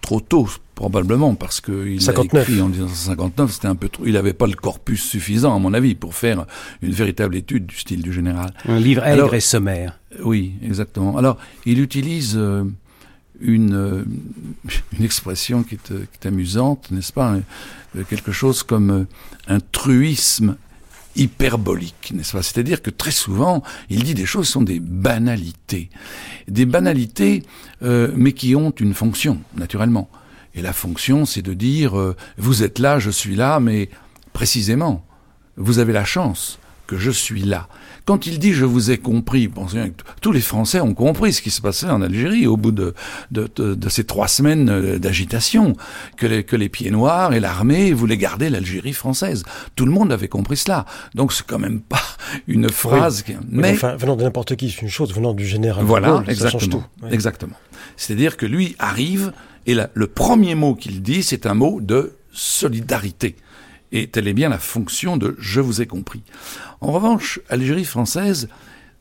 trop 0.00 0.18
tôt 0.18 0.48
probablement 0.76 1.34
parce 1.34 1.62
qu'il 1.62 1.98
a 2.08 2.22
écrit 2.22 2.60
en 2.60 2.68
1959, 2.68 3.50
c'était 3.50 3.66
un 3.66 3.74
peu 3.74 3.88
trop, 3.88 4.04
il 4.06 4.12
n'avait 4.12 4.34
pas 4.34 4.46
le 4.46 4.52
corpus 4.52 5.02
suffisant 5.02 5.56
à 5.56 5.58
mon 5.58 5.72
avis 5.72 5.96
pour 5.96 6.14
faire 6.14 6.44
une 6.82 6.92
véritable 6.92 7.34
étude 7.34 7.66
du 7.66 7.76
style 7.76 8.02
du 8.02 8.12
général. 8.12 8.52
Un 8.68 8.78
livre 8.78 9.04
aigre 9.04 9.34
et 9.34 9.40
sommaire. 9.40 9.98
Oui, 10.22 10.52
exactement. 10.62 11.16
Alors, 11.16 11.38
il 11.64 11.80
utilise 11.80 12.34
euh, 12.36 12.64
une, 13.40 13.74
euh, 13.74 14.04
une 14.98 15.04
expression 15.04 15.62
qui 15.62 15.76
est, 15.76 15.88
qui 15.88 16.18
est 16.22 16.26
amusante, 16.26 16.90
n'est-ce 16.90 17.12
pas 17.12 17.36
euh, 17.96 18.04
Quelque 18.08 18.30
chose 18.30 18.62
comme 18.62 19.06
un 19.48 19.60
truisme 19.72 20.56
hyperbolique, 21.16 22.12
n'est-ce 22.14 22.32
pas? 22.32 22.42
C'est-à-dire 22.42 22.82
que 22.82 22.90
très 22.90 23.12
souvent, 23.12 23.62
il 23.88 24.04
dit 24.04 24.12
des 24.12 24.26
choses 24.26 24.44
qui 24.48 24.52
sont 24.52 24.62
des 24.62 24.80
banalités. 24.80 25.88
Des 26.48 26.66
banalités, 26.66 27.44
mais 27.80 28.32
qui 28.32 28.54
ont 28.54 28.70
une 28.78 28.92
fonction, 28.92 29.40
naturellement. 29.56 30.10
Et 30.56 30.62
la 30.62 30.72
fonction, 30.72 31.24
c'est 31.24 31.42
de 31.42 31.54
dire, 31.54 31.94
vous 32.38 32.62
êtes 32.62 32.78
là, 32.78 32.98
je 32.98 33.10
suis 33.10 33.36
là, 33.36 33.60
mais 33.60 33.88
précisément, 34.32 35.04
vous 35.56 35.78
avez 35.78 35.92
la 35.92 36.04
chance 36.04 36.58
que 36.86 36.96
je 36.96 37.10
suis 37.10 37.42
là 37.42 37.68
quand 38.06 38.26
il 38.26 38.38
dit 38.38 38.52
je 38.52 38.64
vous 38.64 38.90
ai 38.92 38.98
compris, 38.98 39.50
tous 40.22 40.32
les 40.32 40.40
Français 40.40 40.80
ont 40.80 40.94
compris 40.94 41.32
ce 41.32 41.42
qui 41.42 41.50
se 41.50 41.60
passait 41.60 41.90
en 41.90 42.00
Algérie 42.00 42.46
au 42.46 42.56
bout 42.56 42.70
de, 42.70 42.94
de, 43.32 43.48
de, 43.56 43.88
ces 43.88 44.04
trois 44.04 44.28
semaines 44.28 44.70
euh, 44.70 44.98
d'agitation, 44.98 45.74
que 46.16 46.26
les, 46.26 46.44
que 46.44 46.54
les 46.54 46.68
pieds 46.68 46.92
noirs 46.92 47.34
et 47.34 47.40
l'armée 47.40 47.92
voulaient 47.92 48.16
garder 48.16 48.48
l'Algérie 48.48 48.92
française. 48.92 49.42
Tout 49.74 49.84
le 49.84 49.90
monde 49.90 50.12
avait 50.12 50.28
compris 50.28 50.56
cela. 50.56 50.86
Donc 51.14 51.32
c'est 51.32 51.44
quand 51.44 51.58
même 51.58 51.80
pas 51.80 52.00
une 52.46 52.70
phrase. 52.70 53.22
Qui... 53.22 53.34
Mais, 53.50 53.72
enfin, 53.72 53.96
venant 53.96 54.14
de 54.14 54.22
n'importe 54.22 54.54
qui, 54.54 54.70
c'est 54.70 54.82
une 54.82 54.88
chose. 54.88 55.12
Venant 55.12 55.34
du 55.34 55.44
général. 55.44 55.84
Voilà, 55.84 56.22
exactement. 56.28 56.84
Exactement. 57.10 57.56
C'est-à-dire 57.96 58.36
que 58.36 58.46
lui 58.46 58.76
arrive 58.78 59.32
et 59.66 59.74
le 59.92 60.06
premier 60.06 60.54
mot 60.54 60.74
qu'il 60.74 61.02
dit, 61.02 61.22
c'est 61.22 61.46
un 61.46 61.54
mot 61.54 61.80
de 61.80 62.12
solidarité. 62.32 63.36
Et 63.92 64.08
telle 64.08 64.28
est 64.28 64.34
bien 64.34 64.48
la 64.48 64.58
fonction 64.58 65.16
de 65.16 65.36
je 65.38 65.60
vous 65.60 65.82
ai 65.82 65.86
compris. 65.86 66.22
En 66.80 66.92
revanche, 66.92 67.40
Algérie 67.48 67.84
française, 67.84 68.48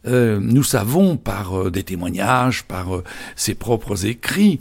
euh, 0.07 0.39
nous 0.41 0.63
savons 0.63 1.17
par 1.17 1.60
euh, 1.60 1.72
des 1.72 1.84
témoignages, 1.84 2.63
par 2.63 2.95
euh, 2.95 3.03
ses 3.36 3.55
propres 3.55 4.05
écrits, 4.05 4.60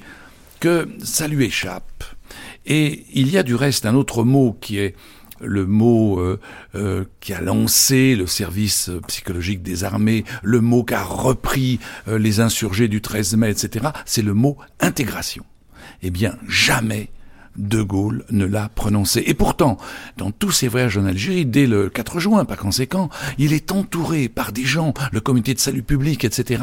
que 0.61 0.89
ça 1.03 1.29
lui 1.29 1.45
échappe. 1.45 2.05
Et 2.67 3.05
il 3.13 3.31
y 3.31 3.37
a 3.37 3.43
du 3.43 3.55
reste 3.55 3.85
un 3.85 3.95
autre 3.95 4.25
mot 4.25 4.57
qui 4.61 4.79
est 4.79 4.95
le 5.41 5.67
mot 5.67 6.23
qui 7.21 7.35
a 7.35 7.41
lancé 7.43 8.15
le 8.15 8.27
service 8.27 8.91
psychologique 9.09 9.63
des 9.63 9.85
armées, 9.85 10.25
le 10.43 10.63
mot 10.63 10.85
qu'a 10.85 11.03
repris 11.03 11.81
les 12.07 12.41
insurgés 12.41 12.89
du 12.89 13.03
13 13.03 13.37
mai, 13.37 13.51
etc., 13.51 13.89
c'est 14.07 14.23
le 14.23 14.33
mot 14.33 14.57
intégration. 14.81 15.45
Eh 16.07 16.11
bien, 16.11 16.37
jamais 16.47 17.09
de 17.57 17.81
Gaulle 17.81 18.27
ne 18.31 18.45
l'a 18.45 18.69
prononcé. 18.69 19.25
Et 19.27 19.33
pourtant, 19.33 19.79
dans 20.19 20.31
tous 20.31 20.51
ses 20.51 20.69
voyages 20.69 20.99
en 20.99 21.07
Algérie, 21.07 21.47
dès 21.47 21.67
le 21.67 21.89
4 21.89 22.21
juin, 22.21 22.45
par 22.45 22.59
conséquent, 22.59 23.09
il 23.39 23.55
est 23.55 23.73
entouré 23.73 24.29
par 24.29 24.53
des 24.53 24.65
gens, 24.65 24.93
le 25.13 25.21
comité 25.23 25.55
de 25.55 25.59
salut 25.59 25.83
public, 25.83 26.25
etc., 26.25 26.63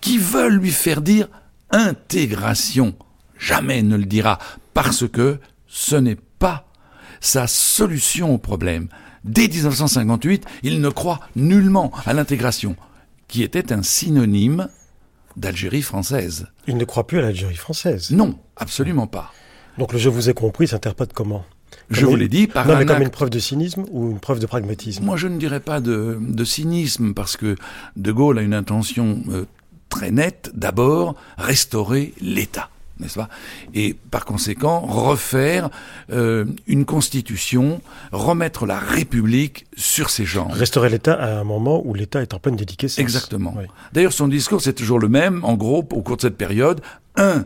qui 0.00 0.18
veulent 0.18 0.56
lui 0.56 0.72
faire 0.72 1.02
dire 1.02 1.28
intégration. 1.70 2.96
Jamais 3.38 3.82
ne 3.82 3.96
le 3.96 4.06
dira, 4.06 4.40
parce 4.74 5.06
que 5.08 5.38
ce 5.68 5.94
n'est 5.94 6.18
pas 6.40 6.66
sa 7.20 7.46
solution 7.46 8.34
au 8.34 8.38
problème. 8.38 8.88
Dès 9.22 9.46
1958, 9.46 10.46
il 10.64 10.80
ne 10.80 10.88
croit 10.88 11.20
nullement 11.36 11.92
à 12.06 12.12
l'intégration, 12.12 12.74
qui 13.28 13.44
était 13.44 13.72
un 13.72 13.84
synonyme 13.84 14.68
d'Algérie 15.36 15.82
française. 15.82 16.46
Il 16.66 16.76
ne 16.76 16.84
croit 16.84 17.06
plus 17.06 17.18
à 17.18 17.22
l'Algérie 17.22 17.56
française. 17.56 18.10
Non, 18.10 18.38
absolument 18.56 19.06
pas. 19.06 19.32
Donc 19.78 19.92
le 19.92 19.98
je 19.98 20.08
vous 20.08 20.28
ai 20.28 20.34
compris 20.34 20.68
s'interprète 20.68 21.12
comment 21.12 21.44
je 21.88 22.06
vous 22.06 22.16
l'ai 22.16 22.28
dit 22.28 22.46
par 22.46 22.66
non, 22.66 22.76
mais 22.76 22.86
comme 22.86 23.02
une 23.02 23.10
preuve 23.10 23.30
de 23.30 23.38
cynisme 23.38 23.84
ou 23.90 24.10
une 24.10 24.20
preuve 24.20 24.38
de 24.38 24.46
pragmatisme 24.46 25.04
Moi, 25.04 25.16
je 25.16 25.28
ne 25.28 25.38
dirais 25.38 25.60
pas 25.60 25.80
de, 25.80 26.18
de 26.20 26.44
cynisme, 26.44 27.14
parce 27.14 27.36
que 27.36 27.56
De 27.96 28.12
Gaulle 28.12 28.38
a 28.38 28.42
une 28.42 28.54
intention 28.54 29.20
euh, 29.28 29.44
très 29.88 30.10
nette, 30.10 30.50
d'abord, 30.54 31.16
restaurer 31.36 32.14
l'État 32.20 32.70
n'est-ce 33.00 33.18
pas 33.18 33.28
Et 33.74 33.96
par 34.10 34.24
conséquent, 34.24 34.80
refaire 34.80 35.70
euh, 36.12 36.44
une 36.66 36.84
constitution, 36.84 37.80
remettre 38.12 38.66
la 38.66 38.78
République 38.78 39.66
sur 39.76 40.10
ses 40.10 40.24
jambes. 40.24 40.52
Restaurer 40.52 40.90
l'État 40.90 41.14
à 41.14 41.40
un 41.40 41.44
moment 41.44 41.82
où 41.84 41.94
l'État 41.94 42.22
est 42.22 42.34
en 42.34 42.38
pleine 42.38 42.56
dédicace. 42.56 42.98
Exactement. 42.98 43.54
D'ailleurs, 43.92 44.12
son 44.12 44.28
discours, 44.28 44.60
c'est 44.60 44.74
toujours 44.74 44.98
le 44.98 45.08
même, 45.08 45.44
en 45.44 45.54
gros, 45.54 45.78
au 45.78 46.02
cours 46.02 46.16
de 46.16 46.22
cette 46.22 46.36
période. 46.36 46.80
Un, 47.16 47.44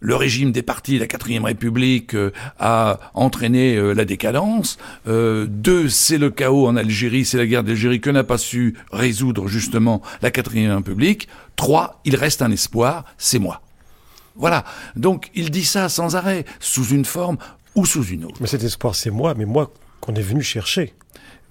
le 0.00 0.16
régime 0.16 0.50
des 0.50 0.62
partis, 0.62 0.98
la 0.98 1.06
quatrième 1.06 1.44
république, 1.44 2.14
euh, 2.14 2.32
a 2.58 2.98
entraîné 3.14 3.76
euh, 3.76 3.92
la 3.92 4.04
décadence. 4.04 4.78
Euh, 5.06 5.46
deux, 5.48 5.88
c'est 5.88 6.18
le 6.18 6.30
chaos 6.30 6.66
en 6.66 6.76
Algérie, 6.76 7.24
c'est 7.24 7.36
la 7.36 7.46
guerre 7.46 7.62
d'Algérie 7.62 8.00
que 8.00 8.10
n'a 8.10 8.24
pas 8.24 8.38
su 8.38 8.74
résoudre 8.90 9.46
justement 9.46 10.00
la 10.22 10.30
quatrième 10.30 10.74
république. 10.76 11.28
Trois, 11.56 12.00
il 12.04 12.16
reste 12.16 12.40
un 12.42 12.50
espoir, 12.50 13.04
c'est 13.18 13.38
moi. 13.38 13.60
Voilà. 14.36 14.64
Donc 14.96 15.30
il 15.34 15.50
dit 15.50 15.64
ça 15.64 15.88
sans 15.88 16.16
arrêt, 16.16 16.44
sous 16.58 16.88
une 16.88 17.04
forme 17.04 17.38
ou 17.74 17.86
sous 17.86 18.04
une 18.04 18.24
autre. 18.24 18.38
Mais 18.40 18.46
cet 18.46 18.62
espoir, 18.64 18.94
c'est 18.94 19.10
moi, 19.10 19.34
mais 19.36 19.44
moi 19.44 19.72
qu'on 20.00 20.14
est 20.14 20.22
venu 20.22 20.42
chercher. 20.42 20.94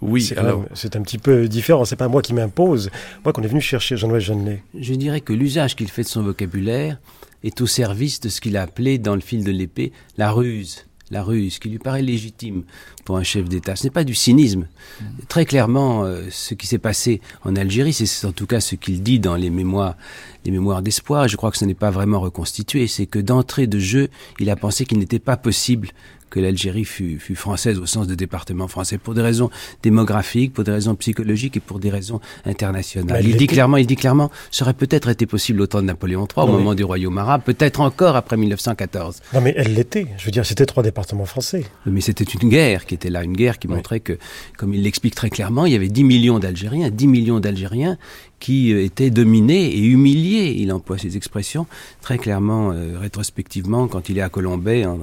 Oui, 0.01 0.31
alors 0.37 0.65
c'est 0.73 0.95
un 0.95 1.01
petit 1.01 1.17
peu 1.17 1.47
différent. 1.47 1.83
C'est 1.83 1.97
pas 1.97 2.07
moi 2.07 2.21
qui 2.21 2.33
m'impose, 2.33 2.89
moi 3.23 3.33
qu'on 3.33 3.43
est 3.43 3.47
venu 3.47 3.61
chercher, 3.61 3.97
Jean-Noël 3.97 4.21
Jeannet. 4.21 4.63
Je 4.77 4.93
dirais 4.93 5.21
que 5.21 5.33
l'usage 5.33 5.75
qu'il 5.75 5.89
fait 5.89 6.03
de 6.03 6.07
son 6.07 6.23
vocabulaire 6.23 6.99
est 7.43 7.59
au 7.61 7.67
service 7.67 8.19
de 8.21 8.29
ce 8.29 8.39
qu'il 8.39 8.55
a 8.57 8.61
appelé 8.61 8.97
dans 8.97 9.15
le 9.15 9.21
fil 9.21 9.43
de 9.43 9.51
l'épée 9.51 9.91
la 10.17 10.31
ruse. 10.31 10.85
La 11.11 11.23
ruse, 11.23 11.59
qui 11.59 11.69
lui 11.69 11.79
paraît 11.79 12.01
légitime 12.01 12.63
pour 13.03 13.17
un 13.17 13.23
chef 13.23 13.49
d'État. 13.49 13.75
Ce 13.75 13.83
n'est 13.85 13.89
pas 13.89 14.03
du 14.03 14.13
cynisme. 14.13 14.67
Très 15.27 15.45
clairement, 15.45 16.03
euh, 16.03 16.27
ce 16.29 16.53
qui 16.53 16.67
s'est 16.67 16.77
passé 16.77 17.21
en 17.43 17.55
Algérie, 17.55 17.93
c'est 17.93 18.27
en 18.27 18.31
tout 18.31 18.45
cas 18.45 18.59
ce 18.59 18.75
qu'il 18.75 19.01
dit 19.01 19.19
dans 19.19 19.35
les 19.35 19.49
mémoires, 19.49 19.95
les 20.45 20.51
mémoires 20.51 20.81
d'espoir. 20.81 21.27
Je 21.27 21.35
crois 21.35 21.51
que 21.51 21.57
ce 21.57 21.65
n'est 21.65 21.73
pas 21.73 21.89
vraiment 21.89 22.19
reconstitué. 22.19 22.87
C'est 22.87 23.07
que 23.07 23.19
d'entrée 23.19 23.67
de 23.67 23.79
jeu, 23.79 24.09
il 24.39 24.49
a 24.49 24.55
pensé 24.55 24.85
qu'il 24.85 24.99
n'était 24.99 25.19
pas 25.19 25.37
possible 25.37 25.89
que 26.29 26.39
l'Algérie 26.39 26.85
fut, 26.85 27.19
française 27.35 27.79
au 27.79 27.85
sens 27.85 28.07
de 28.07 28.15
département 28.15 28.67
français 28.67 28.97
pour 28.97 29.13
des 29.13 29.21
raisons 29.21 29.49
démographiques, 29.83 30.53
pour 30.53 30.63
des 30.63 30.71
raisons 30.71 30.95
psychologiques 30.95 31.57
et 31.57 31.59
pour 31.59 31.79
des 31.79 31.89
raisons 31.89 32.19
internationales. 32.45 33.25
il 33.25 33.37
dit 33.37 33.47
clairement, 33.47 33.77
il 33.77 33.87
dit 33.87 33.95
clairement, 33.95 34.31
ça 34.51 34.65
aurait 34.65 34.73
peut-être 34.73 35.09
été 35.09 35.25
possible 35.25 35.61
au 35.61 35.67
temps 35.67 35.81
de 35.81 35.87
Napoléon 35.87 36.27
III, 36.35 36.45
au 36.45 36.51
moment 36.51 36.75
du 36.75 36.83
royaume 36.83 37.17
arabe, 37.17 37.41
peut-être 37.43 37.81
encore 37.81 38.15
après 38.15 38.37
1914. 38.37 39.21
Non 39.33 39.41
mais 39.41 39.53
elle 39.57 39.73
l'était. 39.73 40.07
Je 40.17 40.25
veux 40.25 40.31
dire, 40.31 40.45
c'était 40.45 40.65
trois 40.65 40.83
départements 40.83 41.25
français. 41.25 41.65
Mais 41.85 42.01
c'était 42.01 42.23
une 42.23 42.49
guerre 42.49 42.85
qui 42.85 42.95
était 42.95 43.09
là, 43.09 43.23
une 43.23 43.35
guerre 43.35 43.59
qui 43.59 43.67
montrait 43.67 43.99
que, 43.99 44.17
comme 44.57 44.73
il 44.73 44.83
l'explique 44.83 45.15
très 45.15 45.29
clairement, 45.29 45.65
il 45.65 45.73
y 45.73 45.75
avait 45.75 45.89
10 45.89 46.03
millions 46.03 46.39
d'Algériens, 46.39 46.89
10 46.89 47.07
millions 47.07 47.39
d'Algériens 47.39 47.97
qui 48.39 48.73
euh, 48.73 48.83
était 48.83 49.09
dominé 49.09 49.75
et 49.75 49.79
humilié. 49.79 50.55
Il 50.57 50.71
emploie 50.71 50.97
ces 50.97 51.17
expressions 51.17 51.67
très 52.01 52.17
clairement, 52.17 52.71
euh, 52.71 52.97
rétrospectivement, 52.99 53.87
quand 53.87 54.09
il 54.09 54.17
est 54.17 54.21
à 54.21 54.29
Colombay 54.29 54.85
en, 54.85 54.99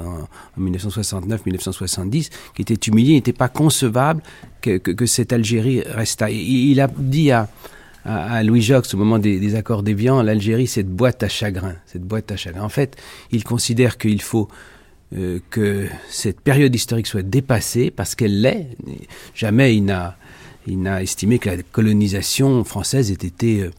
1969-1970, 0.58 2.30
qui 2.54 2.62
était 2.62 2.74
humilié. 2.74 3.12
Il 3.12 3.16
n'était 3.16 3.32
pas 3.32 3.48
concevable 3.48 4.22
que, 4.60 5.06
cette 5.06 5.32
Algérie 5.32 5.82
restât. 5.82 6.30
Il, 6.30 6.70
il 6.70 6.80
a 6.80 6.88
dit 6.88 7.30
à, 7.30 7.48
à, 8.04 8.42
Louis 8.42 8.62
Jox 8.62 8.94
au 8.94 8.96
moment 8.96 9.18
des, 9.18 9.38
des 9.38 9.54
accords 9.54 9.82
d'Évian, 9.82 10.22
l'Algérie, 10.22 10.66
cette 10.66 10.88
boîte 10.88 11.22
à 11.22 11.28
chagrin. 11.28 11.74
Cette 11.86 12.02
boîte 12.02 12.32
à 12.32 12.36
chagrin. 12.36 12.62
En 12.62 12.68
fait, 12.68 12.96
il 13.30 13.44
considère 13.44 13.98
qu'il 13.98 14.22
faut 14.22 14.48
euh, 15.14 15.38
que 15.50 15.86
cette 16.08 16.40
période 16.40 16.74
historique 16.74 17.06
soit 17.06 17.22
dépassée 17.22 17.92
parce 17.92 18.16
qu'elle 18.16 18.40
l'est. 18.40 18.66
Jamais 19.36 19.76
il 19.76 19.84
n'a 19.84 20.16
il 20.66 20.80
n'a 20.80 21.02
estimé 21.02 21.38
que 21.38 21.48
la 21.48 21.62
colonisation 21.62 22.64
française 22.64 23.10
ait 23.10 23.14
été 23.14 23.62
euh, 23.62 23.70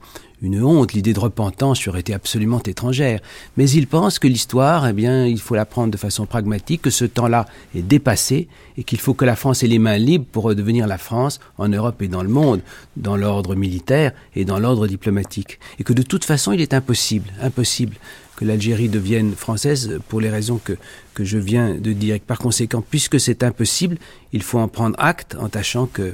une 0.42 0.64
honte, 0.64 0.94
l'idée 0.94 1.14
de 1.14 1.20
repentance 1.20 1.88
aurait 1.88 2.02
été 2.02 2.14
absolument 2.14 2.62
étrangère. 2.62 3.20
Mais 3.58 3.70
il 3.70 3.88
pense 3.88 4.20
que 4.20 4.28
l'histoire, 4.28 4.88
eh 4.88 4.94
bien, 4.94 5.26
il 5.26 5.40
faut 5.40 5.56
la 5.56 5.66
prendre 5.66 5.92
de 5.92 5.98
façon 5.98 6.26
pragmatique, 6.26 6.84
que 6.84 6.90
ce 6.90 7.06
temps-là 7.06 7.48
est 7.76 7.82
dépassé 7.82 8.48
et 8.78 8.84
qu'il 8.84 9.00
faut 9.00 9.16
que 9.16 9.26
la 9.26 9.36
France 9.36 9.64
ait 9.64 9.68
les 9.68 9.80
mains 9.80 9.98
libres 9.98 10.26
pour 10.32 10.44
redevenir 10.44 10.86
la 10.86 11.00
France 11.00 11.40
en 11.58 11.68
Europe 11.70 12.02
et 12.02 12.08
dans 12.08 12.22
le 12.22 12.30
monde, 12.30 12.62
dans 12.96 13.18
l'ordre 13.18 13.56
militaire 13.56 14.12
et 14.36 14.46
dans 14.46 14.60
l'ordre 14.60 14.88
diplomatique. 14.88 15.60
Et 15.80 15.84
que 15.84 15.94
de 15.94 16.04
toute 16.04 16.24
façon, 16.24 16.52
il 16.52 16.62
est 16.62 16.76
impossible, 16.76 17.30
impossible 17.42 17.96
que 18.36 18.46
l'Algérie 18.46 18.90
devienne 18.90 19.34
française 19.34 20.00
pour 20.08 20.22
les 20.22 20.30
raisons 20.30 20.62
que, 20.64 20.74
que 21.16 21.24
je 21.24 21.40
viens 21.40 21.74
de 21.74 21.92
dire. 21.94 22.20
par 22.20 22.38
conséquent, 22.38 22.84
puisque 22.88 23.20
c'est 23.20 23.42
impossible, 23.42 23.98
il 24.32 24.44
faut 24.44 24.60
en 24.60 24.68
prendre 24.68 24.96
acte 25.00 25.36
en 25.40 25.50
tâchant 25.50 25.88
que 25.88 26.14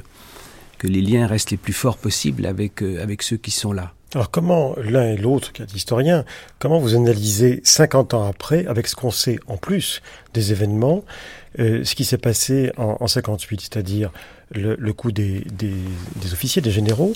que 0.84 0.88
les 0.90 1.00
liens 1.00 1.26
restent 1.26 1.50
les 1.50 1.56
plus 1.56 1.72
forts 1.72 1.96
possibles 1.96 2.44
avec, 2.44 2.82
euh, 2.82 3.02
avec 3.02 3.22
ceux 3.22 3.38
qui 3.38 3.50
sont 3.50 3.72
là. 3.72 3.94
Alors 4.14 4.30
comment 4.30 4.74
l'un 4.76 5.12
et 5.12 5.16
l'autre, 5.16 5.50
qui 5.50 5.62
est 5.62 5.74
historien, 5.74 6.26
comment 6.58 6.78
vous 6.78 6.94
analysez 6.94 7.62
50 7.64 8.12
ans 8.12 8.28
après, 8.28 8.66
avec 8.66 8.86
ce 8.86 8.94
qu'on 8.94 9.10
sait 9.10 9.38
en 9.46 9.56
plus 9.56 10.02
des 10.34 10.52
événements, 10.52 11.02
euh, 11.58 11.84
ce 11.84 11.94
qui 11.94 12.04
s'est 12.04 12.18
passé 12.18 12.70
en, 12.76 12.98
en 13.00 13.06
58, 13.06 13.62
c'est-à-dire 13.62 14.12
le, 14.54 14.76
le, 14.78 14.92
coup 14.92 15.10
des, 15.10 15.46
des, 15.50 15.72
des, 16.16 16.32
officiers, 16.34 16.60
des 16.60 16.70
généraux, 16.70 17.14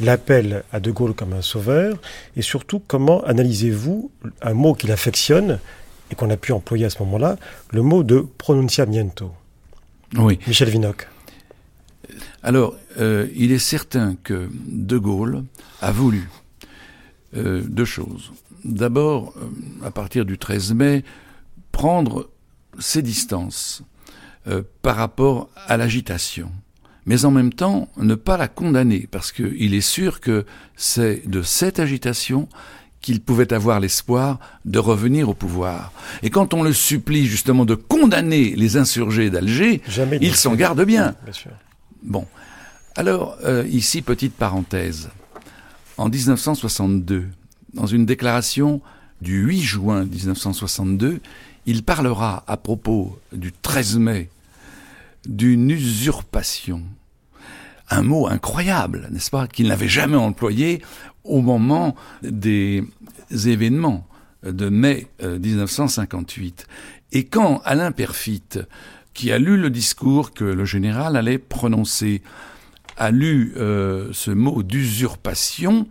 l'appel 0.00 0.64
à 0.72 0.80
De 0.80 0.90
Gaulle 0.90 1.12
comme 1.12 1.34
un 1.34 1.42
sauveur, 1.42 1.98
et 2.36 2.42
surtout 2.42 2.80
comment 2.86 3.22
analysez-vous 3.24 4.10
un 4.40 4.54
mot 4.54 4.72
qu'il 4.72 4.92
affectionne 4.92 5.58
et 6.10 6.14
qu'on 6.14 6.30
a 6.30 6.38
pu 6.38 6.52
employer 6.52 6.86
à 6.86 6.90
ce 6.90 7.00
moment-là, 7.00 7.36
le 7.70 7.82
mot 7.82 8.02
de 8.02 8.26
pronunciamiento? 8.38 9.30
Oui. 10.16 10.38
Michel 10.46 10.70
Vinocq. 10.70 11.06
Alors, 12.42 12.74
euh, 12.98 13.26
il 13.36 13.52
est 13.52 13.58
certain 13.58 14.16
que 14.22 14.48
De 14.66 14.98
Gaulle 14.98 15.44
a 15.82 15.92
voulu 15.92 16.28
euh, 17.36 17.62
deux 17.62 17.84
choses. 17.84 18.32
D'abord, 18.64 19.34
euh, 19.36 19.86
à 19.86 19.90
partir 19.90 20.24
du 20.24 20.38
13 20.38 20.74
mai, 20.74 21.04
prendre 21.72 22.30
ses 22.78 23.02
distances 23.02 23.82
par 24.82 24.96
rapport 24.96 25.50
à 25.68 25.76
l'agitation, 25.76 26.50
mais 27.04 27.24
en 27.26 27.30
même 27.30 27.52
temps 27.52 27.88
ne 27.98 28.14
pas 28.14 28.38
la 28.38 28.48
condamner, 28.48 29.06
parce 29.10 29.32
qu'il 29.32 29.74
est 29.74 29.80
sûr 29.82 30.18
que 30.18 30.46
c'est 30.76 31.28
de 31.28 31.42
cette 31.42 31.78
agitation 31.78 32.48
qu'il 33.02 33.20
pouvait 33.20 33.52
avoir 33.52 33.80
l'espoir 33.80 34.40
de 34.64 34.78
revenir 34.78 35.28
au 35.28 35.34
pouvoir. 35.34 35.92
Et 36.22 36.30
quand 36.30 36.54
on 36.54 36.62
le 36.62 36.72
supplie 36.72 37.26
justement 37.26 37.66
de 37.66 37.74
condamner 37.74 38.54
les 38.56 38.78
insurgés 38.78 39.28
d'Alger, 39.30 39.82
il 40.20 40.34
s'en 40.34 40.54
garde 40.54 40.82
bien. 40.84 41.14
bien 41.24 41.32
sûr. 41.32 41.52
Bon. 42.02 42.26
Alors, 42.96 43.36
euh, 43.44 43.66
ici, 43.68 44.02
petite 44.02 44.34
parenthèse. 44.34 45.10
En 45.96 46.08
1962, 46.08 47.28
dans 47.74 47.86
une 47.86 48.06
déclaration 48.06 48.80
du 49.20 49.42
8 49.42 49.60
juin 49.60 50.04
1962, 50.04 51.20
il 51.66 51.82
parlera 51.84 52.42
à 52.46 52.56
propos 52.56 53.18
du 53.32 53.52
13 53.52 53.98
mai 53.98 54.28
d'une 55.28 55.70
usurpation. 55.70 56.82
Un 57.90 58.02
mot 58.02 58.26
incroyable, 58.28 59.08
n'est-ce 59.10 59.30
pas, 59.30 59.46
qu'il 59.46 59.68
n'avait 59.68 59.88
jamais 59.88 60.16
employé 60.16 60.82
au 61.24 61.42
moment 61.42 61.94
des 62.22 62.84
événements 63.30 64.06
de 64.42 64.68
mai 64.68 65.08
1958. 65.22 66.66
Euh, 66.66 66.72
Et 67.18 67.24
quand 67.24 67.60
Alain 67.64 67.92
Perfit, 67.92 68.60
qui 69.20 69.32
a 69.32 69.38
lu 69.38 69.58
le 69.58 69.68
discours 69.68 70.32
que 70.32 70.44
le 70.44 70.64
général 70.64 71.14
allait 71.14 71.36
prononcer, 71.36 72.22
a 72.96 73.10
lu 73.10 73.52
euh, 73.58 74.08
ce 74.12 74.30
mot 74.30 74.62
d'usurpation, 74.62 75.86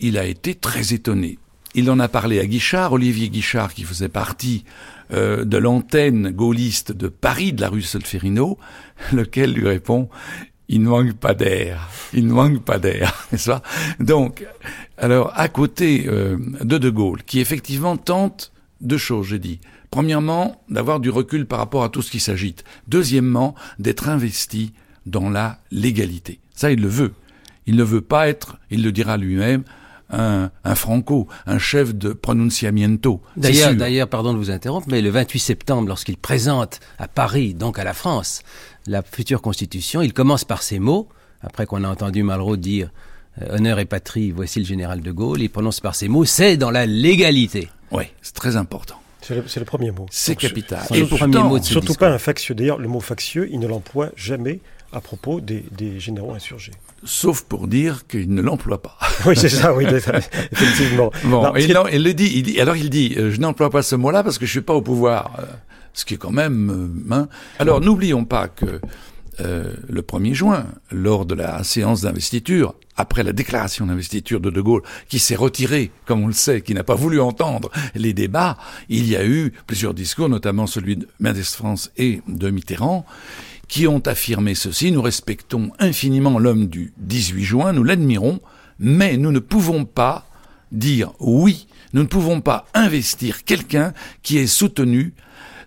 il 0.00 0.18
a 0.18 0.26
été 0.26 0.54
très 0.54 0.92
étonné. 0.92 1.38
Il 1.74 1.90
en 1.90 1.98
a 1.98 2.08
parlé 2.08 2.40
à 2.40 2.44
Guichard, 2.44 2.92
Olivier 2.92 3.30
Guichard, 3.30 3.72
qui 3.72 3.84
faisait 3.84 4.10
partie 4.10 4.66
euh, 5.14 5.46
de 5.46 5.56
l'antenne 5.56 6.30
gaulliste 6.30 6.92
de 6.92 7.08
Paris, 7.08 7.54
de 7.54 7.62
la 7.62 7.70
rue 7.70 7.80
Solferino, 7.80 8.58
lequel 9.14 9.54
lui 9.54 9.66
répond 9.66 10.10
il 10.68 10.82
ne 10.82 10.90
manque 10.90 11.14
pas 11.14 11.32
d'air, 11.32 11.88
il 12.12 12.26
ne 12.26 12.34
manque 12.34 12.62
pas 12.62 12.78
d'air, 12.78 13.26
n'est-ce 13.32 13.50
Donc, 13.98 14.44
alors, 14.98 15.32
à 15.36 15.48
côté 15.48 16.04
euh, 16.06 16.36
de 16.62 16.76
De 16.76 16.90
Gaulle, 16.90 17.22
qui 17.22 17.40
effectivement 17.40 17.96
tente 17.96 18.52
deux 18.82 18.98
choses, 18.98 19.28
j'ai 19.28 19.38
dit. 19.38 19.58
Premièrement, 19.92 20.56
d'avoir 20.70 21.00
du 21.00 21.10
recul 21.10 21.44
par 21.44 21.58
rapport 21.58 21.84
à 21.84 21.90
tout 21.90 22.00
ce 22.00 22.10
qui 22.10 22.18
s'agite. 22.18 22.64
Deuxièmement, 22.88 23.54
d'être 23.78 24.08
investi 24.08 24.72
dans 25.04 25.28
la 25.28 25.58
légalité. 25.70 26.40
Ça, 26.54 26.72
il 26.72 26.80
le 26.80 26.88
veut. 26.88 27.12
Il 27.66 27.76
ne 27.76 27.84
veut 27.84 28.00
pas 28.00 28.26
être, 28.26 28.56
il 28.70 28.82
le 28.82 28.90
dira 28.90 29.18
lui-même, 29.18 29.64
un, 30.08 30.50
un, 30.64 30.74
franco, 30.74 31.28
un 31.44 31.58
chef 31.58 31.94
de 31.94 32.14
pronunciamiento. 32.14 33.20
D'ailleurs, 33.36 33.74
d'ailleurs, 33.74 34.08
pardon 34.08 34.32
de 34.32 34.38
vous 34.38 34.50
interrompre, 34.50 34.86
mais 34.90 35.02
le 35.02 35.10
28 35.10 35.38
septembre, 35.38 35.88
lorsqu'il 35.88 36.16
présente 36.16 36.80
à 36.98 37.06
Paris, 37.06 37.52
donc 37.52 37.78
à 37.78 37.84
la 37.84 37.92
France, 37.92 38.42
la 38.86 39.02
future 39.02 39.42
constitution, 39.42 40.00
il 40.00 40.14
commence 40.14 40.46
par 40.46 40.62
ces 40.62 40.78
mots, 40.78 41.06
après 41.42 41.66
qu'on 41.66 41.84
a 41.84 41.88
entendu 41.88 42.22
Malraux 42.22 42.56
dire 42.56 42.88
euh, 43.42 43.56
honneur 43.56 43.78
et 43.78 43.84
patrie, 43.84 44.30
voici 44.30 44.58
le 44.58 44.64
général 44.64 45.02
de 45.02 45.12
Gaulle, 45.12 45.42
il 45.42 45.50
prononce 45.50 45.80
par 45.80 45.94
ces 45.94 46.08
mots, 46.08 46.24
c'est 46.24 46.56
dans 46.56 46.70
la 46.70 46.86
légalité. 46.86 47.68
Oui, 47.90 48.04
c'est 48.22 48.34
très 48.34 48.56
important. 48.56 49.01
C'est 49.22 49.34
le, 49.34 49.42
le, 49.42 49.64
premier 49.64 49.90
mot. 49.90 50.06
C'est 50.10 50.36
capital. 50.36 50.84
Et 50.92 51.00
le 51.00 51.06
premier 51.06 51.38
mot 51.38 51.58
de 51.58 51.64
surtout 51.64 51.94
pas 51.94 52.08
un 52.08 52.18
factieux. 52.18 52.54
D'ailleurs, 52.54 52.78
le 52.78 52.88
mot 52.88 53.00
factieux, 53.00 53.48
il 53.50 53.60
ne 53.60 53.66
l'emploie 53.66 54.10
jamais 54.16 54.60
à 54.92 55.00
propos 55.00 55.40
des, 55.40 55.64
des, 55.70 55.98
généraux 56.00 56.32
insurgés. 56.32 56.72
Sauf 57.04 57.42
pour 57.42 57.66
dire 57.66 58.06
qu'il 58.06 58.32
ne 58.34 58.42
l'emploie 58.42 58.82
pas. 58.82 58.98
oui, 59.26 59.36
c'est 59.36 59.48
ça, 59.48 59.74
oui, 59.74 59.86
effectivement. 59.86 61.10
Bon, 61.24 61.42
non, 61.42 61.56
et 61.56 61.66
non, 61.68 61.86
il 61.90 62.02
le 62.02 62.12
dit, 62.14 62.30
il 62.34 62.42
dit, 62.42 62.60
alors 62.60 62.76
il 62.76 62.90
dit, 62.90 63.14
euh, 63.16 63.30
je 63.30 63.40
n'emploie 63.40 63.70
pas 63.70 63.82
ce 63.82 63.96
mot-là 63.96 64.22
parce 64.22 64.38
que 64.38 64.44
je 64.44 64.50
suis 64.50 64.60
pas 64.60 64.74
au 64.74 64.82
pouvoir. 64.82 65.36
Euh, 65.38 65.44
ce 65.94 66.04
qui 66.04 66.14
est 66.14 66.18
quand 66.18 66.32
même... 66.32 67.02
Euh, 67.10 67.14
hein. 67.14 67.28
Alors, 67.58 67.80
n'oublions 67.80 68.24
pas 68.24 68.48
que 68.48 68.80
euh, 69.42 69.74
le 69.88 70.02
1er 70.02 70.34
juin, 70.34 70.66
lors 70.90 71.26
de 71.26 71.34
la 71.34 71.62
séance 71.64 72.02
d'investiture, 72.02 72.74
après 72.96 73.22
la 73.22 73.32
déclaration 73.32 73.86
d'investiture 73.86 74.40
de 74.40 74.50
De 74.50 74.60
Gaulle, 74.60 74.82
qui 75.08 75.18
s'est 75.18 75.36
retiré, 75.36 75.90
comme 76.06 76.22
on 76.22 76.26
le 76.26 76.32
sait, 76.32 76.60
qui 76.60 76.74
n'a 76.74 76.84
pas 76.84 76.94
voulu 76.94 77.20
entendre 77.20 77.70
les 77.94 78.12
débats, 78.12 78.58
il 78.88 79.08
y 79.08 79.16
a 79.16 79.24
eu 79.26 79.52
plusieurs 79.66 79.94
discours, 79.94 80.28
notamment 80.28 80.66
celui 80.66 80.96
de 80.96 81.08
Mendes 81.20 81.42
France 81.42 81.90
et 81.96 82.20
de 82.28 82.50
Mitterrand, 82.50 83.04
qui 83.68 83.86
ont 83.86 84.02
affirmé 84.06 84.54
ceci, 84.54 84.92
nous 84.92 85.02
respectons 85.02 85.70
infiniment 85.78 86.38
l'homme 86.38 86.66
du 86.66 86.92
18 86.98 87.42
juin, 87.42 87.72
nous 87.72 87.84
l'admirons, 87.84 88.40
mais 88.78 89.16
nous 89.16 89.32
ne 89.32 89.38
pouvons 89.38 89.84
pas 89.84 90.26
dire 90.72 91.12
oui, 91.20 91.66
nous 91.92 92.02
ne 92.02 92.08
pouvons 92.08 92.40
pas 92.40 92.66
investir 92.74 93.44
quelqu'un 93.44 93.92
qui 94.22 94.38
est 94.38 94.46
soutenu 94.46 95.14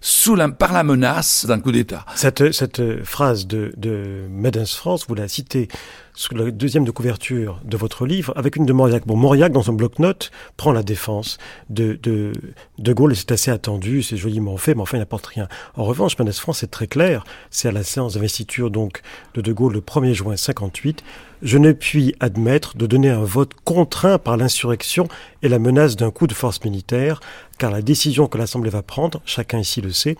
sous 0.05 0.35
la, 0.35 0.49
par 0.49 0.71
la 0.71 0.83
menace 0.83 1.47
d'un 1.47 1.59
coup 1.59 1.71
d'État. 1.71 2.05
Cette, 2.13 2.51
cette 2.51 3.03
phrase 3.03 3.47
de, 3.47 3.73
de 3.75 4.27
France, 4.75 5.05
vous 5.07 5.15
la 5.15 5.27
citez 5.27 5.67
sous 6.15 6.33
la 6.33 6.49
deuxième 6.51 6.85
de 6.85 6.91
couverture 6.91 7.59
de 7.63 7.77
votre 7.77 8.05
livre, 8.05 8.33
avec 8.35 8.55
une 8.55 8.65
de 8.65 8.73
Mauriac. 8.73 9.05
Bon, 9.05 9.15
Mauriac, 9.15 9.51
dans 9.51 9.63
son 9.63 9.73
bloc-notes, 9.73 10.31
prend 10.57 10.71
la 10.71 10.83
défense 10.83 11.37
de, 11.69 11.99
de, 12.01 12.31
de 12.79 12.93
Gaulle, 12.93 13.11
et 13.11 13.15
c'est 13.15 13.31
assez 13.31 13.51
attendu, 13.51 14.01
c'est 14.01 14.17
joliment 14.17 14.57
fait, 14.57 14.75
mais 14.75 14.81
enfin, 14.81 14.97
il 14.97 15.01
n'apporte 15.01 15.25
rien. 15.25 15.47
En 15.75 15.83
revanche, 15.83 16.17
Mendes 16.17 16.31
France, 16.31 16.59
c'est 16.59 16.71
très 16.71 16.87
clair, 16.87 17.25
c'est 17.51 17.67
à 17.67 17.71
la 17.71 17.83
séance 17.83 18.13
d'investiture, 18.13 18.71
donc, 18.71 19.01
de 19.33 19.41
De 19.41 19.51
Gaulle, 19.51 19.73
le 19.73 19.81
1er 19.81 20.13
juin 20.13 20.37
58, 20.37 21.03
je 21.41 21.57
ne 21.57 21.73
puis 21.73 22.15
admettre 22.19 22.77
de 22.77 22.87
donner 22.87 23.09
un 23.09 23.23
vote 23.23 23.51
contraint 23.65 24.17
par 24.17 24.37
l'insurrection 24.37 25.07
et 25.43 25.49
la 25.49 25.59
menace 25.59 25.95
d'un 25.95 26.11
coup 26.11 26.27
de 26.27 26.33
force 26.33 26.63
militaire, 26.63 27.19
car 27.57 27.71
la 27.71 27.81
décision 27.81 28.27
que 28.27 28.37
l'Assemblée 28.37 28.69
va 28.69 28.81
prendre, 28.81 29.21
chacun 29.25 29.59
ici 29.59 29.81
le 29.81 29.91
sait, 29.91 30.15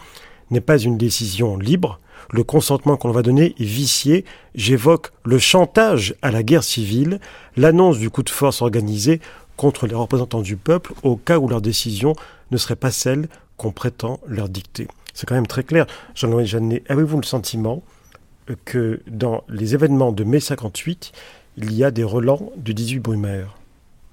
n'est 0.51 0.62
pas 0.62 0.77
une 0.77 0.97
décision 0.97 1.58
libre, 1.58 1.99
le 2.31 2.43
consentement 2.43 2.97
qu'on 2.97 3.11
va 3.11 3.21
donner 3.21 3.55
est 3.59 3.63
vicié. 3.63 4.25
J'évoque 4.55 5.11
le 5.23 5.39
chantage 5.39 6.15
à 6.21 6.31
la 6.31 6.43
guerre 6.43 6.63
civile, 6.63 7.19
l'annonce 7.57 7.97
du 7.97 8.09
coup 8.09 8.23
de 8.23 8.29
force 8.29 8.61
organisé 8.61 9.21
contre 9.57 9.88
les 9.88 9.95
représentants 9.95 10.41
du 10.41 10.57
peuple 10.57 10.93
au 11.03 11.15
cas 11.15 11.38
où 11.38 11.47
leur 11.47 11.61
décision 11.61 12.13
ne 12.51 12.57
serait 12.57 12.75
pas 12.75 12.91
celle 12.91 13.27
qu'on 13.57 13.71
prétend 13.71 14.19
leur 14.27 14.49
dicter. 14.49 14.88
C'est 15.13 15.27
quand 15.27 15.35
même 15.35 15.47
très 15.47 15.63
clair. 15.63 15.85
Jean-Louis 16.13 16.45
Jeannet, 16.45 16.83
avez-vous 16.89 17.17
le 17.17 17.25
sentiment 17.25 17.83
que 18.65 19.01
dans 19.07 19.43
les 19.49 19.73
événements 19.73 20.11
de 20.11 20.23
mai 20.23 20.39
58, 20.39 21.11
il 21.57 21.73
y 21.73 21.83
a 21.83 21.91
des 21.91 22.03
relents 22.03 22.51
du 22.57 22.73
18 22.73 22.99
Brumaire? 22.99 23.55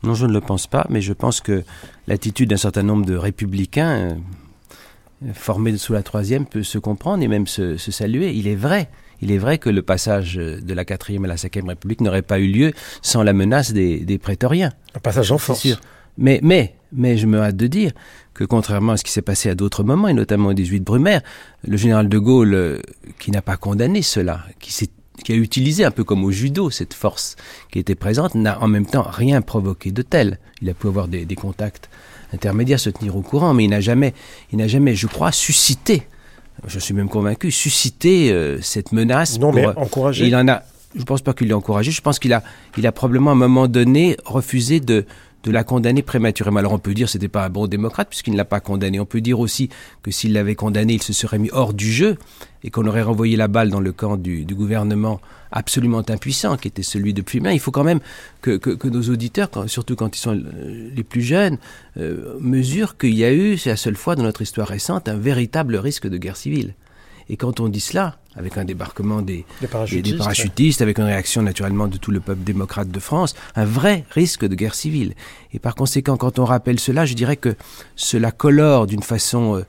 Non, 0.05 0.15
je 0.15 0.27
ne 0.27 0.33
le 0.33 0.41
pense 0.41 0.67
pas, 0.67 0.87
mais 0.91 1.01
je 1.01 1.13
pense 1.13 1.41
que 1.41 1.65
l'attitude 2.07 2.51
d'un 2.51 2.57
certain 2.57 2.83
nombre 2.83 3.05
de 3.05 3.15
républicains, 3.15 4.17
formé 5.35 5.77
sous 5.77 5.93
la 5.93 6.03
troisième 6.03 6.47
peut 6.47 6.63
se 6.63 6.79
comprendre 6.79 7.23
et 7.23 7.29
même 7.29 7.47
se, 7.47 7.77
saluer. 7.77 8.33
Il 8.33 8.49
est 8.49 8.57
vrai. 8.57 8.89
Il 9.21 9.31
est 9.31 9.39
vrai 9.39 9.59
que 9.59 9.71
le 9.71 9.83
passage 9.83 10.35
de 10.35 10.75
la 10.75 10.85
quatrième 10.85 11.25
à 11.25 11.29
la 11.29 11.37
cinquième 11.37 11.69
République 11.69 12.01
n'aurait 12.01 12.23
pas 12.23 12.41
eu 12.41 12.49
lieu 12.49 12.73
sans 13.03 13.23
la 13.23 13.33
menace 13.33 13.73
des, 13.73 14.01
des 14.01 14.19
prétoriens. 14.19 14.71
Un 14.95 15.01
passage 15.01 15.31
en 15.31 15.39
force. 15.39 15.61
Sûr. 15.61 15.79
Mais, 16.19 16.41
mais, 16.43 16.75
mais 16.93 17.17
je 17.17 17.27
me 17.27 17.39
hâte 17.41 17.57
de 17.57 17.67
dire 17.67 17.93
que 18.35 18.45
contrairement 18.45 18.93
à 18.93 18.97
ce 18.97 19.05
qui 19.05 19.13
s'est 19.13 19.23
passé 19.23 19.49
à 19.49 19.55
d'autres 19.55 19.85
moments, 19.85 20.09
et 20.09 20.15
notamment 20.15 20.51
au 20.51 20.55
18 20.55 20.81
Brumaire, 20.81 21.23
le 21.67 21.77
général 21.77 22.09
de 22.09 22.19
Gaulle, 22.19 22.55
euh, 22.55 22.79
qui 23.19 23.31
n'a 23.31 23.43
pas 23.43 23.57
condamné 23.57 24.03
cela, 24.03 24.45
qui, 24.61 24.91
qui 25.25 25.33
a 25.33 25.35
utilisé 25.35 25.85
un 25.85 25.91
peu 25.91 26.05
comme 26.05 26.25
au 26.25 26.31
judo 26.31 26.71
cette 26.71 26.95
force 26.95 27.37
qui 27.71 27.79
était 27.79 27.95
présente, 27.95 28.35
n'a 28.35 28.61
en 28.61 28.69
même 28.69 28.87
temps 28.87 29.07
rien 29.09 29.41
provoqué 29.41 29.91
de 29.91 30.03
tel. 30.03 30.39
Il 30.61 30.69
a 30.69 30.75
pu 30.75 30.87
avoir 30.87 31.09
des, 31.09 31.25
des 31.25 31.37
contacts 31.37 31.89
intermédiaire 32.33 32.81
se 32.81 32.91
tenir 32.91 33.17
au 33.17 33.23
courant, 33.23 33.55
mais 33.55 33.65
il 33.65 33.71
n'a 33.71 33.81
jamais, 33.81 34.15
il 34.53 34.59
n'a 34.59 34.69
jamais, 34.69 34.95
je 34.95 35.07
crois, 35.07 35.33
suscité, 35.33 36.03
je 36.67 36.79
suis 36.79 36.95
même 36.95 37.09
convaincu, 37.09 37.51
suscité 37.51 38.33
euh, 38.33 38.61
cette 38.61 38.93
menace. 38.93 39.39
Non, 39.39 39.53
mais 39.53 39.67
encouragé. 39.67 40.27
Il 40.27 40.37
en 40.37 40.47
a, 40.49 40.63
je 40.95 41.01
ne 41.01 41.05
pense 41.05 41.23
pas 41.23 41.33
qu'il 41.35 41.49
l'ait 41.49 41.55
encouragé, 41.55 41.91
je 41.91 42.01
pense 42.01 42.19
qu'il 42.19 42.33
a, 42.33 42.43
il 42.77 42.87
a 42.87 42.93
probablement 42.93 43.31
à 43.31 43.33
un 43.35 43.37
moment 43.37 43.69
donné 43.69 44.17
refusé 44.25 44.81
de, 44.81 45.05
de 45.43 45.51
la 45.51 45.65
condamner 45.65 46.03
prématurément. 46.03 46.59
Alors 46.59 46.73
on 46.73 46.79
peut 46.79 46.95
dire 46.95 47.07
que 47.07 47.13
c'était 47.13 47.29
pas 47.29 47.45
un 47.45 47.51
bon 47.51 47.67
démocrate 47.67 48.09
puisqu'il 48.09 48.33
ne 48.33 48.37
l'a 48.37 48.45
pas 48.45 48.61
condamné. 48.61 49.01
On 49.01 49.07
peut 49.07 49.21
dire 49.21 49.41
aussi 49.41 49.69
que 50.03 50.11
s'il 50.11 50.33
l'avait 50.33 50.55
condamné, 50.55 50.95
il 50.95 51.03
se 51.03 51.13
serait 51.13 51.39
mis 51.39 51.51
hors 51.53 51.75
du 51.75 51.91
jeu 51.91 52.17
et 52.65 52.71
qu'on 52.71 52.87
aurait 52.87 53.03
renvoyé 53.03 53.37
la 53.37 53.49
balle 53.49 53.71
dans 53.71 53.81
le 53.81 53.93
camp 53.93 54.17
du, 54.17 54.45
gouvernement 54.45 55.21
absolument 55.51 56.03
impuissant 56.09 56.57
qui 56.57 56.69
était 56.69 56.83
celui 56.83 57.13
de 57.13 57.23
Puymain. 57.23 57.53
Il 57.53 57.61
faut 57.61 57.73
quand 57.73 57.85
même 57.85 58.01
que, 58.41 58.89
nos 58.89 59.03
auditeurs, 59.03 59.51
surtout 59.67 59.97
quand 59.97 60.17
ils 60.17 60.21
sont 60.21 60.37
euh, 60.37 60.91
les 60.95 61.03
plus 61.03 61.23
jeunes, 61.23 61.59
euh, 61.97 62.37
mesurent 62.41 62.97
qu'il 62.97 63.15
y 63.15 63.25
a 63.25 63.33
eu, 63.33 63.59
c'est 63.59 63.71
la 63.71 63.77
seule 63.77 63.97
fois 63.97 64.15
dans 64.15 64.23
notre 64.23 64.43
histoire 64.43 64.69
récente, 64.69 65.09
un 65.09 65.17
véritable 65.17 65.77
risque 65.77 66.09
de 66.09 66.17
guerre 66.19 66.37
civile. 66.37 66.75
Et 67.29 67.37
quand 67.37 67.61
on 67.61 67.69
dit 67.69 67.81
cela, 67.81 68.19
avec 68.37 68.57
un 68.57 68.65
débarquement 68.65 69.23
des, 69.23 69.45
des 69.61 69.67
parachutistes, 69.67 70.13
des, 70.13 70.19
parachutistes 70.19 70.83
avec 70.83 70.99
une 70.99 71.05
réaction 71.05 71.43
naturellement 71.43 71.89
de 71.89 71.97
tout 71.97 72.11
le 72.11 72.21
peuple 72.21 72.43
démocrate 72.43 72.91
de 72.91 73.01
France, 73.01 73.35
un 73.57 73.65
vrai 73.65 74.05
risque 74.11 74.47
de 74.47 74.55
guerre 74.55 74.75
civile. 74.75 75.15
Et 75.53 75.59
par 75.59 75.75
conséquent, 75.75 76.17
quand 76.17 76.39
on 76.39 76.45
rappelle 76.45 76.81
cela, 76.81 77.05
je 77.05 77.15
dirais 77.15 77.37
que 77.37 77.55
cela 77.97 78.31
colore 78.31 78.87
d'une 78.87 79.03
façon 79.03 79.57
euh, 79.57 79.65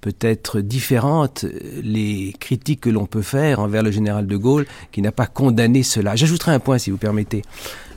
peut-être 0.00 0.60
différente 0.60 1.46
les 1.82 2.34
critiques 2.38 2.82
que 2.82 2.90
l'on 2.90 3.06
peut 3.06 3.22
faire 3.22 3.58
envers 3.58 3.82
le 3.82 3.90
général 3.90 4.26
de 4.26 4.36
Gaulle, 4.36 4.66
qui 4.92 5.00
n'a 5.00 5.12
pas 5.12 5.26
condamné 5.26 5.82
cela. 5.82 6.14
J'ajouterai 6.14 6.52
un 6.52 6.60
point, 6.60 6.78
si 6.78 6.90
vous 6.90 6.98
permettez. 6.98 7.42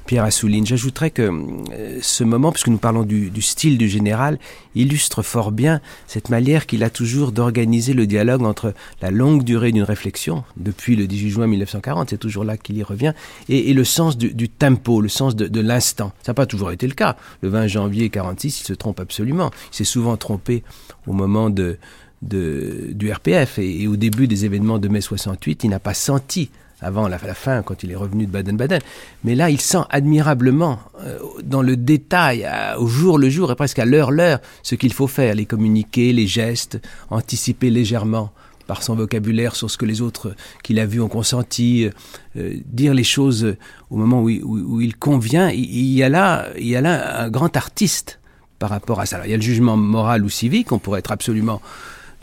Pierre 0.08 0.24
Assouline. 0.24 0.65
J'ajouterais 0.65 1.12
que 1.12 1.22
euh, 1.22 2.00
ce 2.02 2.24
moment, 2.24 2.52
puisque 2.52 2.70
nous 2.70 2.80
parlons 2.80 3.04
du, 3.04 3.30
style 3.41 3.78
du 3.78 3.88
général, 3.88 4.39
illustre 4.74 5.22
fort 5.22 5.52
bien 5.52 5.82
cette 6.08 6.30
manière 6.30 6.65
qu'il 6.65 6.84
a 6.84 6.89
toujours 6.89 7.32
d'organiser 7.32 7.93
le 7.93 8.08
dialogue 8.08 8.41
entre 8.41 8.74
la 9.02 9.12
longue 9.12 9.43
durée 9.43 9.72
d'une 9.72 9.84
réflexion, 9.84 10.43
depuis 10.56 10.96
le 10.96 11.06
18 11.06 11.30
juin 11.30 11.48
1940, 11.48 12.10
c'est 12.10 12.17
toujours 12.17 12.46
là 12.46 12.58
qu'il 12.58 12.78
y 12.78 12.84
revient, 12.84 13.13
et, 13.50 13.74
le 13.74 13.84
sens 13.84 14.17
du, 14.17 14.50
tempo, 14.50 15.02
le 15.02 15.10
sens 15.10 15.36
de, 15.36 15.62
l'instant. 15.62 16.13
Ça 16.24 16.32
n'a 16.32 16.36
pas 16.36 16.46
toujours 16.46 16.72
été 16.72 16.88
le 16.88 16.93
cas. 16.93 17.17
Le 17.41 17.50
20 17.50 17.67
janvier 17.67 18.10
46, 18.10 18.62
il 18.62 18.63
se 18.63 18.74
trompe 18.74 19.00
absolument. 19.00 19.52
Il 19.72 19.76
s'est 19.76 19.84
souvent 19.84 20.15
trompé 20.15 20.63
au 21.06 21.13
moment 21.13 21.50
du 21.50 23.12
RPF 23.12 23.60
et, 23.60 23.82
et, 23.84 23.88
au 23.88 23.98
début 23.98 24.28
des 24.28 24.46
événements 24.46 24.80
de 24.80 24.88
mai 24.88 25.02
68, 25.02 25.65
il 25.65 25.70
n'a 25.70 25.80
pas 25.80 25.93
senti 25.93 26.50
avant 26.82 27.08
la, 27.08 27.18
fin, 27.18 27.63
quand 27.63 27.84
il 27.84 27.92
est 27.92 27.96
revenu 27.96 28.28
de 28.28 28.32
Baden-Baden. 28.32 28.82
Mais 29.24 29.36
là, 29.36 29.50
il 29.50 29.60
sent 29.60 29.82
admirablement, 29.90 30.80
euh, 31.04 31.18
dans 31.44 31.62
le 31.62 31.76
détail, 31.76 32.48
au 32.78 32.88
jour 32.88 33.18
le 33.18 33.30
jour 33.30 33.52
et 33.52 33.56
presque 33.56 33.80
à 33.80 33.86
l'heure 33.86 34.12
l'heure, 34.12 34.40
ce 34.63 34.76
qu'il 34.76 34.94
faut 34.94 35.08
faire, 35.08 35.36
les 35.36 35.46
communiquer, 35.46 36.13
les 36.13 36.28
gestes, 36.28 36.80
anticiper 37.10 37.70
légèrement 37.70 38.32
par 38.68 38.84
son 38.84 38.96
vocabulaire 38.96 39.56
sur 39.56 39.72
ce 39.72 39.78
que 39.78 39.86
les 39.86 40.02
autres 40.02 40.36
qu'il 40.62 40.80
a 40.80 40.86
vus 40.86 41.02
ont 41.02 41.08
consenti, 41.08 41.90
euh, 42.36 42.54
dire 42.66 42.94
les 42.94 43.06
choses 43.06 43.56
au 43.90 43.96
moment 43.96 44.22
où, 44.22 44.82
il 44.82 44.96
convient. 44.98 45.50
Il, 45.50 45.94
y 45.94 46.04
a 46.04 46.10
là, 46.10 46.50
il 46.58 46.68
y 46.68 46.76
a 46.76 46.82
là 46.82 47.22
un 47.24 47.30
grand 47.30 47.56
artiste 47.56 48.20
par 48.60 48.70
rapport 48.70 49.00
à 49.00 49.06
ça. 49.06 49.22
il 49.24 49.32
y 49.32 49.34
a 49.34 49.38
le 49.38 49.42
jugement 49.42 49.78
moral 49.78 50.24
ou 50.24 50.30
civique, 50.30 50.72
on 50.72 50.80
pourrait 50.80 51.00
être 51.00 51.12
absolument 51.12 51.62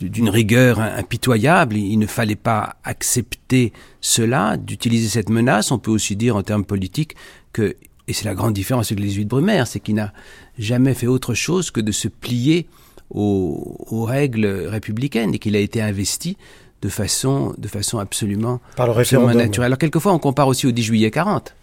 d'une 0.00 0.28
rigueur 0.28 0.80
impitoyable. 0.80 1.76
Il 1.76 1.98
ne 1.98 2.06
fallait 2.06 2.36
pas 2.36 2.76
accepter 2.84 3.72
cela, 4.00 4.56
d'utiliser 4.56 5.08
cette 5.08 5.30
menace. 5.30 5.70
On 5.70 5.78
peut 5.78 5.90
aussi 5.90 6.16
dire 6.16 6.36
en 6.36 6.42
termes 6.42 6.64
politiques 6.64 7.14
que, 7.52 7.76
et 8.08 8.12
c'est 8.12 8.24
la 8.24 8.34
grande 8.34 8.54
différence 8.54 8.92
avec 8.92 9.00
les 9.00 9.08
18 9.08 9.24
Brumaire, 9.26 9.66
c'est 9.66 9.80
qu'il 9.80 9.94
n'a 9.94 10.12
jamais 10.58 10.94
fait 10.94 11.06
autre 11.06 11.34
chose 11.34 11.70
que 11.70 11.80
de 11.80 11.92
se 11.92 12.08
plier 12.08 12.66
aux, 13.10 14.04
règles 14.06 14.46
républicaines 14.46 15.34
et 15.34 15.38
qu'il 15.38 15.56
a 15.56 15.60
été 15.60 15.80
investi 15.80 16.36
de 16.82 16.88
façon, 16.88 17.54
de 17.56 17.68
façon 17.68 17.98
absolument, 17.98 18.60
Par 18.76 18.88
le 18.88 19.34
naturelle. 19.34 19.66
Alors 19.66 19.78
quelquefois 19.78 20.12
on 20.12 20.18
compare 20.18 20.48
aussi 20.48 20.66
au 20.66 20.72
10 20.72 20.82
juillet 20.82 21.10
40. 21.10 21.54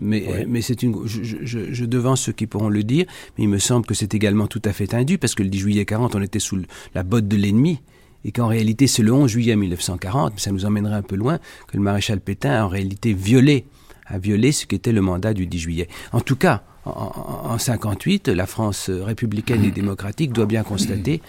Mais, 0.00 0.46
mais 0.48 0.62
c'est 0.62 0.82
une, 0.82 1.06
je, 1.06 1.22
je, 1.22 1.72
je, 1.72 1.84
devance 1.84 2.22
ceux 2.22 2.32
qui 2.32 2.46
pourront 2.46 2.68
le 2.68 2.84
dire, 2.84 3.06
mais 3.36 3.44
il 3.44 3.48
me 3.48 3.58
semble 3.58 3.86
que 3.86 3.94
c'est 3.94 4.14
également 4.14 4.46
tout 4.46 4.62
à 4.64 4.72
fait 4.72 4.94
indu, 4.94 5.18
parce 5.18 5.34
que 5.34 5.42
le 5.42 5.48
10 5.48 5.58
juillet 5.58 5.84
40, 5.84 6.14
on 6.14 6.22
était 6.22 6.38
sous 6.38 6.62
la 6.94 7.02
botte 7.02 7.26
de 7.26 7.36
l'ennemi, 7.36 7.80
et 8.24 8.32
qu'en 8.32 8.46
réalité, 8.46 8.86
c'est 8.86 9.02
le 9.02 9.12
11 9.12 9.30
juillet 9.30 9.56
1940, 9.56 10.34
mais 10.34 10.40
ça 10.40 10.52
nous 10.52 10.64
emmènerait 10.64 10.94
un 10.94 11.02
peu 11.02 11.16
loin, 11.16 11.38
que 11.66 11.76
le 11.76 11.82
maréchal 11.82 12.20
Pétain 12.20 12.52
a 12.52 12.64
en 12.64 12.68
réalité 12.68 13.12
violé, 13.12 13.64
a 14.06 14.18
violé 14.18 14.52
ce 14.52 14.66
qu'était 14.66 14.92
le 14.92 15.00
mandat 15.00 15.34
du 15.34 15.46
10 15.46 15.58
juillet. 15.58 15.88
En 16.12 16.20
tout 16.20 16.36
cas, 16.36 16.62
en, 16.84 17.12
en 17.50 17.58
58, 17.58 18.28
la 18.28 18.46
France 18.46 18.90
républicaine 18.90 19.64
et 19.64 19.70
démocratique 19.70 20.32
doit 20.32 20.46
bien 20.46 20.62
constater 20.62 21.20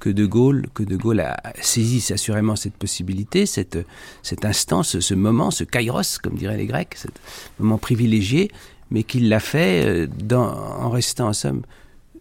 que 0.00 0.10
De 0.10 0.26
Gaulle, 0.26 0.66
que 0.74 0.82
de 0.82 0.96
Gaulle 0.96 1.20
a 1.20 1.36
saisi 1.60 2.12
assurément 2.12 2.56
cette 2.56 2.74
possibilité, 2.74 3.46
cette, 3.46 3.78
cet 4.22 4.44
instant, 4.44 4.82
ce, 4.82 5.14
moment, 5.14 5.50
ce 5.50 5.62
kairos, 5.62 6.18
comme 6.22 6.34
diraient 6.34 6.56
les 6.56 6.66
Grecs, 6.66 6.94
ce 6.96 7.08
moment 7.58 7.78
privilégié, 7.78 8.50
mais 8.90 9.04
qu'il 9.04 9.28
l'a 9.28 9.40
fait 9.40 9.84
euh, 9.86 10.36
en 10.36 10.90
restant 10.90 11.28
en 11.28 11.32
somme 11.32 11.62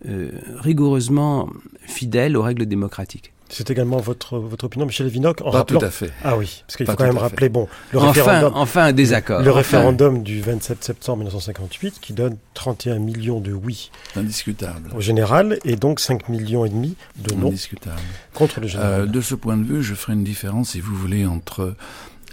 euh, 0.07 0.29
rigoureusement 0.57 1.49
fidèle 1.81 2.37
aux 2.37 2.41
règles 2.41 2.65
démocratiques. 2.65 3.33
C'est 3.49 3.71
également 3.71 3.97
votre, 3.97 4.37
votre 4.37 4.65
opinion, 4.65 4.85
Michel 4.85 5.07
Vinoc, 5.07 5.41
en 5.41 5.51
Pas 5.51 5.63
tout 5.63 5.79
à 5.81 5.89
fait. 5.89 6.11
Ah 6.23 6.37
oui, 6.37 6.63
parce 6.65 6.77
qu'il 6.77 6.85
faut 6.85 6.95
quand 6.95 7.05
même 7.05 7.17
rappeler, 7.17 7.49
bon, 7.49 7.67
le 7.91 7.99
enfin, 7.99 8.07
référendum... 8.11 8.51
Enfin 8.55 8.83
un 8.83 8.93
désaccord. 8.93 9.41
Le 9.41 9.51
référendum 9.51 10.23
du 10.23 10.41
27 10.41 10.83
septembre 10.83 11.17
1958 11.19 11.99
qui 11.99 12.13
donne 12.13 12.37
31 12.53 12.99
millions 12.99 13.39
de 13.39 13.51
oui. 13.51 13.89
Indiscutable. 14.15 14.91
Au 14.95 15.01
général, 15.01 15.57
et 15.65 15.75
donc 15.75 15.99
5 15.99 16.29
millions 16.29 16.63
et 16.63 16.69
demi 16.69 16.95
de 17.17 17.33
non. 17.33 17.47
Indiscutable. 17.47 17.99
Contre 18.33 18.59
le 18.59 18.67
général. 18.67 19.01
Euh, 19.01 19.05
de 19.05 19.21
ce 19.21 19.35
point 19.35 19.57
de 19.57 19.63
vue, 19.63 19.83
je 19.83 19.95
ferai 19.95 20.13
une 20.13 20.23
différence, 20.23 20.71
si 20.71 20.79
vous 20.79 20.95
voulez, 20.95 21.25
entre 21.25 21.75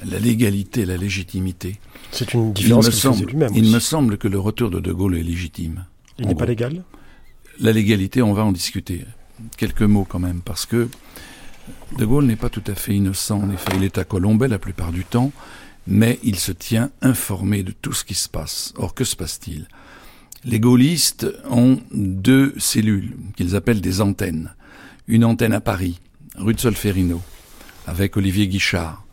la 0.05 0.19
légalité 0.19 0.83
et 0.83 0.87
la 0.87 0.97
légitimité. 0.97 1.81
C'est 2.13 2.35
une 2.35 2.53
différence 2.53 2.89
qu'il 2.91 3.27
lui-même. 3.27 3.53
Il 3.55 3.71
me 3.71 3.79
semble 3.79 4.19
que 4.19 4.29
le 4.29 4.39
retour 4.39 4.71
de 4.71 4.81
De 4.81 4.93
Gaulle 4.93 5.17
est 5.17 5.23
légitime. 5.23 5.87
Il 6.19 6.29
n'est 6.29 6.35
pas 6.35 6.47
légal? 6.47 6.83
La 7.61 7.73
légalité, 7.73 8.23
on 8.23 8.35
va 8.35 8.45
en 8.45 8.53
discuter. 8.53 9.05
Quelques 9.57 9.83
mots 9.83 10.07
quand 10.09 10.19
même, 10.19 10.41
parce 10.41 10.67
que 10.67 10.89
de 11.99 12.05
Gaulle 12.05 12.27
n'est 12.27 12.37
pas 12.37 12.49
tout 12.49 12.63
à 12.67 12.75
fait 12.75 12.95
innocent, 12.95 13.39
en 13.43 13.51
effet. 13.51 13.73
Il 13.77 13.85
est 13.85 13.99
à 13.99 14.05
Colombay 14.05 14.49
la 14.49 14.59
plupart 14.59 14.93
du 14.93 15.05
temps, 15.05 15.33
mais 15.87 16.19
il 16.23 16.37
se 16.37 16.53
tient 16.53 16.91
informé 17.03 17.63
de 17.63 17.73
tout 17.73 17.93
ce 17.93 18.05
qui 18.05 18.15
se 18.15 18.29
passe. 18.29 18.73
Or, 18.77 18.95
que 18.95 19.05
se 19.05 19.17
passe-t-il? 19.17 19.69
Les 20.45 20.61
gaullistes 20.61 21.27
ont 21.51 21.81
deux 21.93 22.55
cellules 22.57 23.17
qu'ils 23.37 23.57
appellent 23.57 23.81
des 23.81 24.01
antennes. 24.01 24.55
Une 25.09 25.25
antenne 25.25 25.53
à 25.53 25.61
Paris, 25.61 26.01
rue 26.37 26.55
de 26.55 26.61
Solferino, 26.61 27.23
avec 27.87 28.17
Olivier 28.17 28.49
Guichard, 28.49 29.05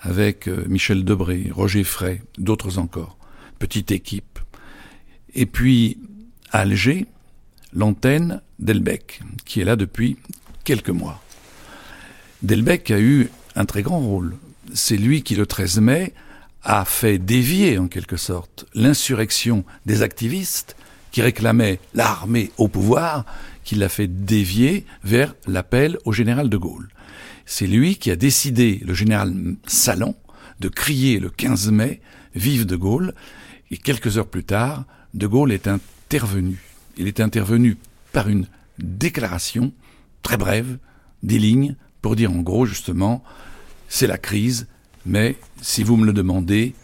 avec 0.00 0.48
euh, 0.48 0.64
Michel 0.68 1.04
Debré, 1.04 1.50
Roger 1.52 1.84
Frey, 1.84 2.22
d'autres 2.38 2.78
encore. 2.78 3.16
Petite 3.58 3.90
équipe. 3.90 4.38
Et 5.34 5.46
puis, 5.46 5.98
à 6.52 6.60
Alger, 6.60 7.06
l'antenne 7.76 8.40
d'Elbec, 8.58 9.20
qui 9.44 9.60
est 9.60 9.64
là 9.64 9.76
depuis 9.76 10.16
quelques 10.64 10.90
mois. 10.90 11.22
Delbecq 12.42 12.90
a 12.90 12.98
eu 12.98 13.28
un 13.54 13.64
très 13.64 13.82
grand 13.82 14.00
rôle. 14.00 14.36
C'est 14.74 14.96
lui 14.96 15.22
qui, 15.22 15.36
le 15.36 15.46
13 15.46 15.80
mai, 15.80 16.14
a 16.62 16.84
fait 16.84 17.18
dévier, 17.18 17.78
en 17.78 17.86
quelque 17.86 18.16
sorte, 18.16 18.66
l'insurrection 18.74 19.64
des 19.84 20.02
activistes 20.02 20.76
qui 21.12 21.22
réclamaient 21.22 21.78
l'armée 21.94 22.50
au 22.58 22.66
pouvoir, 22.66 23.24
qui 23.62 23.76
l'a 23.76 23.88
fait 23.88 24.08
dévier 24.08 24.84
vers 25.04 25.34
l'appel 25.46 25.98
au 26.04 26.12
général 26.12 26.48
de 26.48 26.56
Gaulle. 26.56 26.88
C'est 27.44 27.66
lui 27.66 27.96
qui 27.96 28.10
a 28.10 28.16
décidé, 28.16 28.80
le 28.84 28.94
général 28.94 29.32
Salon, 29.66 30.16
de 30.60 30.68
crier 30.68 31.20
le 31.20 31.30
15 31.30 31.70
mai 31.70 32.00
Vive 32.34 32.66
de 32.66 32.76
Gaulle, 32.76 33.14
et 33.70 33.76
quelques 33.76 34.18
heures 34.18 34.28
plus 34.28 34.44
tard, 34.44 34.84
de 35.14 35.26
Gaulle 35.26 35.52
est 35.52 35.68
intervenu. 35.68 36.75
Il 36.96 37.08
est 37.08 37.20
intervenu 37.20 37.76
par 38.12 38.28
une 38.28 38.46
déclaration 38.78 39.72
très 40.22 40.36
brève, 40.36 40.78
des 41.22 41.38
lignes, 41.38 41.76
pour 42.02 42.16
dire 42.16 42.32
en 42.32 42.40
gros 42.40 42.66
justement, 42.66 43.22
c'est 43.88 44.06
la 44.06 44.18
crise, 44.18 44.66
mais 45.04 45.36
si 45.60 45.82
vous 45.82 45.96
me 45.96 46.06
le 46.06 46.12
demandez, 46.12 46.74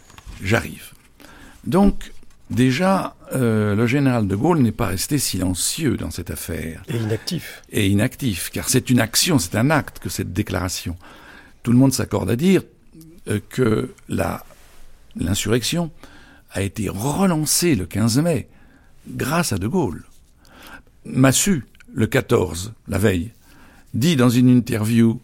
j'arrive. 0.43 0.93
Donc, 1.65 2.13
déjà, 2.51 3.17
euh, 3.33 3.75
le 3.75 3.87
général 3.87 4.27
de 4.27 4.37
Gaulle 4.37 4.61
n'est 4.61 4.73
pas 4.73 4.87
resté 4.87 5.19
silencieux 5.19 5.97
dans 5.97 6.11
cette 6.11 6.31
affaire. 6.31 6.83
Et 6.89 6.97
inactif. 6.97 7.63
Et 7.71 7.89
inactif, 7.89 8.51
car 8.51 8.69
c'est 8.69 8.91
une 8.91 9.01
action, 9.01 9.39
c'est 9.39 9.57
un 9.57 9.71
acte 9.71 9.99
que 9.99 10.09
cette 10.09 10.33
déclaration. 10.33 10.97
Tout 11.63 11.73
le 11.73 11.79
monde 11.79 11.93
s'accorde 11.93 12.31
à 12.31 12.37
dire 12.37 12.63
euh, 13.29 13.41
que 13.49 13.95
l'insurrection 15.17 15.91
a 16.51 16.63
été 16.63 16.89
relancée 16.89 17.75
le 17.75 17.87
15 17.87 18.19
mai 18.19 18.49
grâce 19.09 19.53
à 19.53 19.59
de 19.59 19.67
Gaulle. 19.67 20.05
Massu, 21.05 21.65
le 21.95 22.07
14, 22.07 22.73
la 22.89 22.99
veille, 22.99 23.33
dit 23.95 24.17
dans 24.17 24.31
une 24.31 24.49
interview 24.49 25.21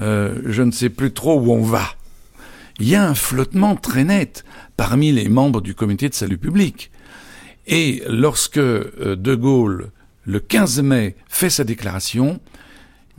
euh, 0.00 0.40
Je 0.46 0.62
ne 0.62 0.70
sais 0.70 0.90
plus 0.90 1.12
trop 1.12 1.40
où 1.40 1.52
on 1.52 1.62
va. 1.62 1.94
Il 2.78 2.88
y 2.88 2.94
a 2.94 3.06
un 3.06 3.14
flottement 3.14 3.74
très 3.74 4.04
net 4.04 4.44
parmi 4.76 5.10
les 5.10 5.28
membres 5.28 5.60
du 5.60 5.74
comité 5.74 6.08
de 6.08 6.14
salut 6.14 6.38
public. 6.38 6.90
Et 7.66 8.02
lorsque 8.08 8.58
euh, 8.58 9.16
De 9.16 9.34
Gaulle, 9.34 9.90
le 10.24 10.40
15 10.40 10.82
mai, 10.82 11.16
fait 11.28 11.50
sa 11.50 11.64
déclaration, 11.64 12.40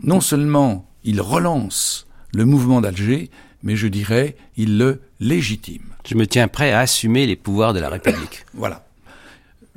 non 0.02 0.22
seulement 0.22 0.90
il 1.04 1.22
relance 1.22 2.08
le 2.34 2.46
mouvement 2.46 2.82
d'Alger, 2.82 3.30
mais 3.64 3.76
je 3.76 3.88
dirais, 3.88 4.38
il 4.56 4.78
le 4.78 5.02
légitime. 5.20 5.84
Je 6.08 6.16
me 6.16 6.26
tiens 6.26 6.48
prêt 6.48 6.72
à 6.72 6.80
assumer 6.80 7.28
les 7.28 7.36
pouvoirs 7.36 7.74
de 7.74 7.80
la 7.80 7.90
République. 7.90 8.46
voilà. 8.54 8.89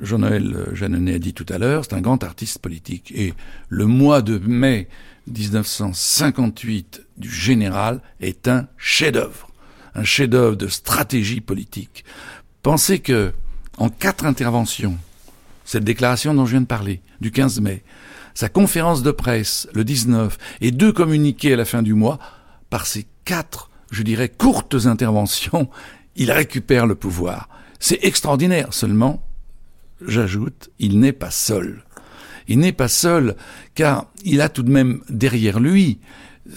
Jean-Noël 0.03 0.67
Jeanneney 0.73 1.15
a 1.15 1.19
dit 1.19 1.33
tout 1.33 1.45
à 1.49 1.57
l'heure, 1.57 1.85
c'est 1.85 1.95
un 1.95 2.01
grand 2.01 2.23
artiste 2.23 2.59
politique. 2.59 3.11
Et 3.15 3.33
le 3.69 3.85
mois 3.85 4.21
de 4.21 4.37
mai 4.37 4.89
1958 5.27 7.01
du 7.17 7.29
général 7.29 8.01
est 8.19 8.47
un 8.47 8.67
chef-d'œuvre, 8.77 9.49
un 9.95 10.03
chef-d'œuvre 10.03 10.57
de 10.57 10.67
stratégie 10.67 11.41
politique. 11.41 12.03
Pensez 12.61 12.99
que, 12.99 13.33
en 13.77 13.89
quatre 13.89 14.25
interventions, 14.25 14.97
cette 15.65 15.85
déclaration 15.85 16.33
dont 16.33 16.45
je 16.45 16.51
viens 16.51 16.61
de 16.61 16.65
parler, 16.65 17.01
du 17.21 17.31
15 17.31 17.61
mai, 17.61 17.83
sa 18.33 18.49
conférence 18.49 19.03
de 19.03 19.11
presse 19.11 19.67
le 19.73 19.85
19 19.85 20.37
et 20.59 20.71
deux 20.71 20.91
communiqués 20.91 21.53
à 21.53 21.57
la 21.57 21.65
fin 21.65 21.81
du 21.81 21.93
mois, 21.93 22.19
par 22.69 22.85
ces 22.85 23.05
quatre, 23.23 23.69
je 23.91 24.03
dirais, 24.03 24.27
courtes 24.27 24.85
interventions, 24.85 25.69
il 26.15 26.31
récupère 26.31 26.87
le 26.87 26.95
pouvoir. 26.95 27.47
C'est 27.79 28.03
extraordinaire 28.03 28.73
seulement 28.73 29.23
j'ajoute, 30.01 30.69
il 30.79 30.99
n'est 30.99 31.13
pas 31.13 31.31
seul. 31.31 31.83
Il 32.47 32.59
n'est 32.59 32.73
pas 32.73 32.87
seul, 32.87 33.35
car 33.75 34.07
il 34.23 34.41
a 34.41 34.49
tout 34.49 34.63
de 34.63 34.71
même 34.71 35.01
derrière 35.09 35.59
lui 35.59 35.99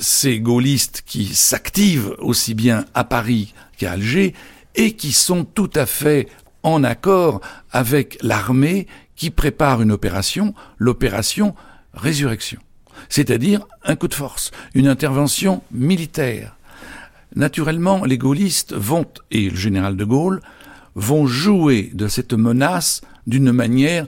ces 0.01 0.40
gaullistes 0.40 1.03
qui 1.07 1.27
s'activent 1.27 2.14
aussi 2.18 2.55
bien 2.55 2.85
à 2.94 3.05
Paris 3.05 3.55
qu'à 3.77 3.92
Alger 3.92 4.35
et 4.75 4.92
qui 4.92 5.12
sont 5.12 5.44
tout 5.44 5.70
à 5.75 5.87
fait 5.87 6.29
en 6.62 6.83
accord 6.83 7.40
avec 7.70 8.18
l'armée 8.22 8.87
qui 9.14 9.31
prépare 9.31 9.83
une 9.83 9.92
opération, 9.92 10.55
l'opération 10.79 11.55
résurrection. 11.94 12.61
C'est-à-dire 13.09 13.66
un 13.85 13.96
coup 13.96 14.09
de 14.09 14.14
force, 14.14 14.51
une 14.75 14.88
intervention 14.88 15.62
militaire. 15.70 16.57
Naturellement, 17.35 18.05
les 18.05 18.18
gaullistes 18.18 18.75
vont, 18.75 19.07
et 19.31 19.51
le 19.51 19.57
général 19.57 19.96
de 19.96 20.05
Gaulle, 20.05 20.40
vont 20.94 21.27
jouer 21.27 21.90
de 21.92 22.09
cette 22.09 22.33
menace 22.33 23.03
d'une 23.27 23.53
manière 23.53 24.07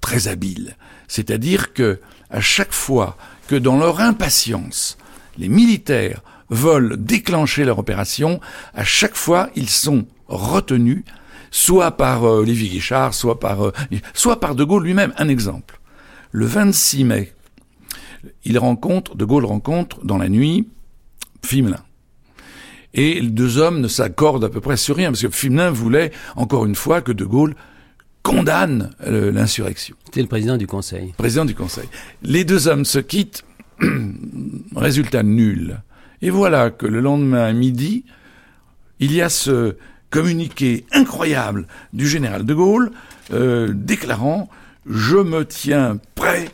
très 0.00 0.28
habile. 0.28 0.76
C'est-à-dire 1.08 1.72
que 1.72 2.00
à 2.30 2.40
chaque 2.40 2.72
fois 2.72 3.16
que 3.48 3.56
dans 3.56 3.78
leur 3.78 4.00
impatience, 4.00 4.96
les 5.38 5.48
militaires 5.48 6.22
veulent 6.50 6.96
déclencher 6.98 7.64
leur 7.64 7.78
opération, 7.78 8.40
à 8.74 8.84
chaque 8.84 9.16
fois, 9.16 9.50
ils 9.56 9.70
sont 9.70 10.06
retenus, 10.28 11.04
soit 11.50 11.92
par 11.92 12.24
euh, 12.24 12.40
Olivier 12.40 12.68
Guichard, 12.68 13.14
soit 13.14 13.40
par, 13.40 13.66
euh, 13.66 13.72
soit 14.14 14.40
par 14.40 14.54
De 14.54 14.64
Gaulle 14.64 14.84
lui-même. 14.84 15.12
Un 15.16 15.28
exemple. 15.28 15.80
Le 16.30 16.46
26 16.46 17.04
mai, 17.04 17.32
il 18.44 18.58
rencontre, 18.58 19.16
De 19.16 19.24
Gaulle 19.24 19.44
rencontre 19.44 20.04
dans 20.04 20.18
la 20.18 20.28
nuit 20.28 20.68
Fimelin. 21.44 21.82
Et 22.94 23.20
les 23.20 23.30
deux 23.30 23.58
hommes 23.58 23.80
ne 23.80 23.88
s'accordent 23.88 24.44
à 24.44 24.50
peu 24.50 24.60
près 24.60 24.76
sur 24.76 24.96
rien, 24.96 25.10
parce 25.10 25.22
que 25.22 25.30
Fimelin 25.30 25.70
voulait, 25.70 26.12
encore 26.36 26.66
une 26.66 26.74
fois, 26.74 27.00
que 27.00 27.12
De 27.12 27.24
Gaulle 27.24 27.54
condamne 28.22 28.90
euh, 29.06 29.32
l'insurrection. 29.32 29.96
C'était 30.04 30.22
le 30.22 30.28
président 30.28 30.56
du 30.56 30.66
Conseil. 30.66 31.12
Président 31.16 31.44
du 31.44 31.54
Conseil. 31.54 31.88
Les 32.22 32.44
deux 32.44 32.68
hommes 32.68 32.84
se 32.84 32.98
quittent, 32.98 33.44
résultat 34.76 35.22
nul. 35.22 35.80
Et 36.20 36.30
voilà 36.30 36.70
que 36.70 36.86
le 36.86 37.00
lendemain 37.00 37.44
à 37.44 37.52
midi, 37.52 38.04
il 39.00 39.12
y 39.12 39.20
a 39.20 39.28
ce 39.28 39.76
communiqué 40.10 40.84
incroyable 40.92 41.66
du 41.92 42.06
général 42.06 42.44
de 42.44 42.54
Gaulle 42.54 42.92
euh, 43.32 43.72
déclarant 43.74 44.48
je 44.86 45.16
me 45.16 45.44
tiens 45.44 45.98
prêt 46.14 46.48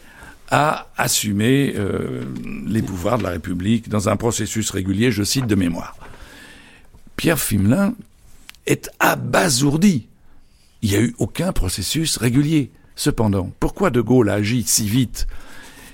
à 0.50 0.88
assumer 0.96 1.74
euh, 1.76 2.22
les 2.66 2.82
pouvoirs 2.82 3.18
de 3.18 3.22
la 3.22 3.30
République 3.30 3.88
dans 3.88 4.08
un 4.08 4.16
processus 4.16 4.70
régulier, 4.70 5.12
je 5.12 5.22
cite 5.22 5.46
de 5.46 5.54
mémoire. 5.54 5.96
Pierre 7.16 7.38
Fimelin 7.38 7.94
est 8.66 8.90
abasourdi. 8.98 10.06
Il 10.82 10.90
n'y 10.90 10.96
a 10.96 11.00
eu 11.00 11.14
aucun 11.18 11.52
processus 11.52 12.16
régulier. 12.16 12.70
Cependant, 12.94 13.52
pourquoi 13.60 13.90
De 13.90 14.00
Gaulle 14.00 14.28
a 14.28 14.34
agi 14.34 14.64
si 14.66 14.88
vite 14.88 15.26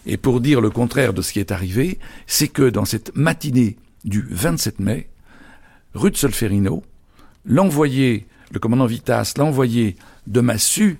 Et 0.07 0.17
pour 0.17 0.41
dire 0.41 0.61
le 0.61 0.71
contraire 0.71 1.15
de 1.15 1.23
ce 1.23 1.33
qui 1.33 1.41
est 1.41 1.53
arrivé, 1.53 1.99
c'est 2.27 2.49
que 2.49 2.69
dans 2.69 2.85
cette 2.85 3.15
matinée 3.17 3.77
du 4.05 4.27
27 4.31 4.81
mai, 4.81 5.09
Ruth 5.95 6.17
Solferino, 6.17 6.83
l'envoyé, 7.45 8.27
le 8.53 8.59
commandant 8.59 8.87
Vitas, 8.87 9.35
l'envoyé 9.37 9.97
de 10.27 10.41
Massu, 10.41 10.99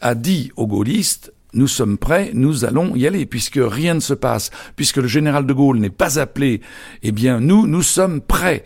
a 0.00 0.14
dit 0.14 0.50
aux 0.56 0.66
gaullistes 0.66 1.32
nous 1.54 1.68
sommes 1.68 1.98
prêts, 1.98 2.32
nous 2.34 2.64
allons 2.64 2.96
y 2.96 3.06
aller, 3.06 3.26
puisque 3.26 3.60
rien 3.62 3.94
ne 3.94 4.00
se 4.00 4.14
passe, 4.14 4.50
puisque 4.74 4.96
le 4.96 5.06
général 5.06 5.46
de 5.46 5.52
Gaulle 5.52 5.78
n'est 5.78 5.88
pas 5.88 6.18
appelé, 6.18 6.60
eh 7.02 7.12
bien 7.12 7.38
nous, 7.40 7.66
nous 7.66 7.82
sommes 7.82 8.20
prêts. 8.20 8.64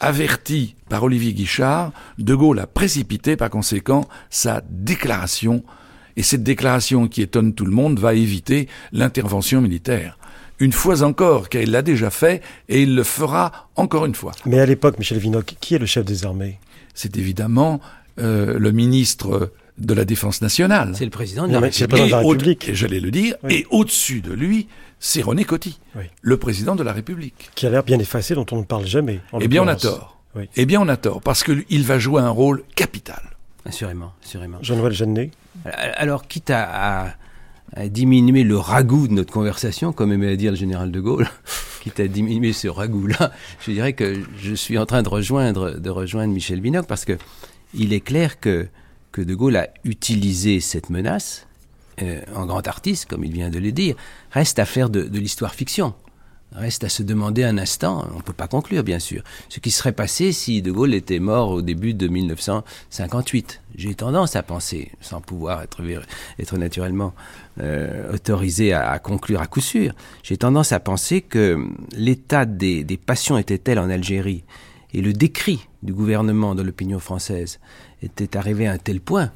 Averti 0.00 0.76
par 0.88 1.04
Olivier 1.04 1.34
Guichard, 1.34 1.92
de 2.18 2.34
Gaulle 2.34 2.58
a 2.58 2.66
précipité 2.66 3.36
par 3.36 3.50
conséquent 3.50 4.08
sa 4.30 4.62
déclaration, 4.70 5.62
et 6.16 6.22
cette 6.22 6.42
déclaration 6.42 7.06
qui 7.06 7.22
étonne 7.22 7.54
tout 7.54 7.66
le 7.66 7.70
monde 7.72 7.98
va 7.98 8.14
éviter 8.14 8.68
l'intervention 8.92 9.60
militaire. 9.60 10.18
Une 10.58 10.72
fois 10.72 11.02
encore, 11.02 11.48
car 11.48 11.62
il 11.62 11.70
l'a 11.70 11.82
déjà 11.82 12.10
fait, 12.10 12.42
et 12.68 12.82
il 12.82 12.94
le 12.94 13.04
fera 13.04 13.68
encore 13.76 14.06
une 14.06 14.14
fois. 14.14 14.32
Mais 14.46 14.58
à 14.58 14.66
l'époque, 14.66 14.98
Michel 14.98 15.18
Vinocq, 15.18 15.56
qui 15.60 15.74
est 15.74 15.78
le 15.78 15.86
chef 15.86 16.04
des 16.04 16.24
armées? 16.24 16.58
C'est 16.94 17.16
évidemment 17.16 17.80
euh, 18.18 18.58
le 18.58 18.72
ministre 18.72 19.52
de 19.78 19.94
la 19.94 20.04
Défense 20.04 20.42
nationale. 20.42 20.92
C'est 20.94 21.04
le 21.04 21.10
président 21.10 21.48
de 21.48 21.52
la 21.52 21.60
République. 21.60 22.68
Et, 22.68 22.74
j'allais 22.74 23.00
le 23.00 23.10
dire, 23.10 23.36
et 23.48 23.66
au-dessus 23.70 24.20
de 24.20 24.32
lui, 24.32 24.68
c'est 25.00 25.22
René 25.22 25.44
Coty, 25.44 25.80
le 26.20 26.36
président 26.36 26.76
de 26.76 26.82
la 26.82 26.92
République. 26.92 27.50
Qui 27.54 27.66
a 27.66 27.70
l'air 27.70 27.82
bien 27.82 27.98
effacé, 27.98 28.34
dont 28.34 28.46
on 28.52 28.58
ne 28.58 28.64
parle 28.64 28.86
jamais. 28.86 29.20
eh 29.40 29.48
bien, 29.48 29.62
on 29.62 29.66
a 29.66 29.74
tort. 29.74 30.20
Eh 30.54 30.66
bien, 30.66 30.80
on 30.80 30.88
a 30.88 30.96
tort, 30.96 31.20
parce 31.22 31.42
qu'il 31.42 31.84
va 31.84 31.98
jouer 31.98 32.20
un 32.22 32.30
rôle 32.30 32.62
capital. 32.76 33.22
Assurément, 33.64 34.12
assurément. 34.22 34.58
Jean-Noël 34.62 34.92
Jeannet 34.92 35.30
Alors, 35.96 36.28
quitte 36.28 36.50
à, 36.50 37.16
diminuer 37.86 38.44
le 38.44 38.58
ragoût 38.58 39.08
de 39.08 39.14
notre 39.14 39.32
conversation, 39.32 39.92
comme 39.92 40.12
aimait 40.12 40.32
à 40.32 40.36
dire 40.36 40.52
le 40.52 40.56
général 40.56 40.92
de 40.92 41.00
Gaulle, 41.00 41.28
quitte 41.80 41.98
à 41.98 42.06
diminuer 42.06 42.52
ce 42.52 42.68
ragoût-là, 42.68 43.32
je 43.64 43.72
dirais 43.72 43.94
que 43.94 44.22
je 44.38 44.54
suis 44.54 44.76
en 44.76 44.86
train 44.86 45.02
de 45.02 45.08
rejoindre, 45.08 45.78
de 45.78 45.90
rejoindre 45.90 46.32
Michel 46.32 46.60
Binoc, 46.60 46.86
parce 46.86 47.04
que 47.04 47.16
il 47.72 47.92
est 47.92 48.00
clair 48.00 48.38
que 48.38 48.68
que 49.12 49.22
De 49.22 49.34
Gaulle 49.34 49.56
a 49.56 49.68
utilisé 49.84 50.60
cette 50.60 50.90
menace, 50.90 51.46
euh, 52.02 52.20
en 52.34 52.46
grand 52.46 52.66
artiste, 52.66 53.06
comme 53.06 53.24
il 53.24 53.32
vient 53.32 53.50
de 53.50 53.58
le 53.58 53.72
dire, 53.72 53.94
reste 54.30 54.58
à 54.58 54.64
faire 54.64 54.90
de, 54.90 55.02
l'histoire 55.18 55.54
fiction. 55.54 55.94
Reste 56.52 56.82
à 56.82 56.88
se 56.88 57.04
demander 57.04 57.44
un 57.44 57.58
instant, 57.58 58.08
on 58.12 58.16
ne 58.16 58.22
peut 58.22 58.32
pas 58.32 58.48
conclure 58.48 58.82
bien 58.82 58.98
sûr, 58.98 59.22
ce 59.48 59.60
qui 59.60 59.70
serait 59.70 59.92
passé 59.92 60.32
si 60.32 60.62
De 60.62 60.72
Gaulle 60.72 60.94
était 60.94 61.20
mort 61.20 61.50
au 61.50 61.62
début 61.62 61.94
de 61.94 62.08
1958. 62.08 63.60
J'ai 63.76 63.94
tendance 63.94 64.34
à 64.34 64.42
penser, 64.42 64.90
sans 65.00 65.20
pouvoir 65.20 65.62
être, 65.62 65.80
être 66.40 66.58
naturellement 66.58 67.14
euh, 67.60 68.12
autorisé 68.12 68.72
à, 68.72 68.98
conclure 68.98 69.40
à 69.40 69.46
coup 69.46 69.60
sûr, 69.60 69.92
j'ai 70.24 70.36
tendance 70.38 70.72
à 70.72 70.80
penser 70.80 71.20
que 71.20 71.64
l'état 71.92 72.46
des, 72.46 72.82
des 72.82 72.96
passions 72.96 73.38
était 73.38 73.58
tel 73.58 73.78
en 73.78 73.88
Algérie? 73.88 74.42
Et 74.92 75.02
le 75.02 75.12
décrit 75.12 75.68
du 75.84 75.92
gouvernement 75.92 76.56
de 76.56 76.62
l'opinion 76.62 76.98
française 76.98 77.60
était 78.02 78.36
arrivé 78.36 78.66
à 78.66 78.72
un 78.72 78.78
tel 78.78 79.00
point 79.00 79.30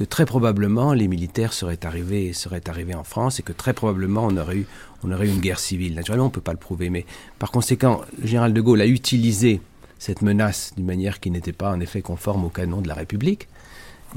que 0.00 0.04
très 0.06 0.24
probablement 0.24 0.94
les 0.94 1.08
militaires 1.08 1.52
seraient 1.52 1.84
arrivés, 1.84 2.32
seraient 2.32 2.70
arrivés 2.70 2.94
en 2.94 3.04
France 3.04 3.38
et 3.38 3.42
que 3.42 3.52
très 3.52 3.74
probablement 3.74 4.26
on 4.30 4.36
aurait 4.38 4.56
eu, 4.56 4.66
on 5.04 5.12
aurait 5.12 5.26
eu 5.26 5.28
une 5.28 5.40
guerre 5.40 5.58
civile. 5.58 5.94
Naturellement, 5.94 6.24
on 6.24 6.28
ne 6.28 6.32
peut 6.32 6.40
pas 6.40 6.54
le 6.54 6.58
prouver, 6.58 6.88
mais 6.88 7.04
par 7.38 7.50
conséquent, 7.50 8.00
le 8.18 8.26
général 8.26 8.54
de 8.54 8.60
Gaulle 8.62 8.80
a 8.80 8.86
utilisé 8.86 9.60
cette 9.98 10.22
menace 10.22 10.72
d'une 10.74 10.86
manière 10.86 11.20
qui 11.20 11.30
n'était 11.30 11.52
pas 11.52 11.70
en 11.70 11.80
effet 11.80 12.00
conforme 12.00 12.46
au 12.46 12.48
canon 12.48 12.80
de 12.80 12.88
la 12.88 12.94
République 12.94 13.46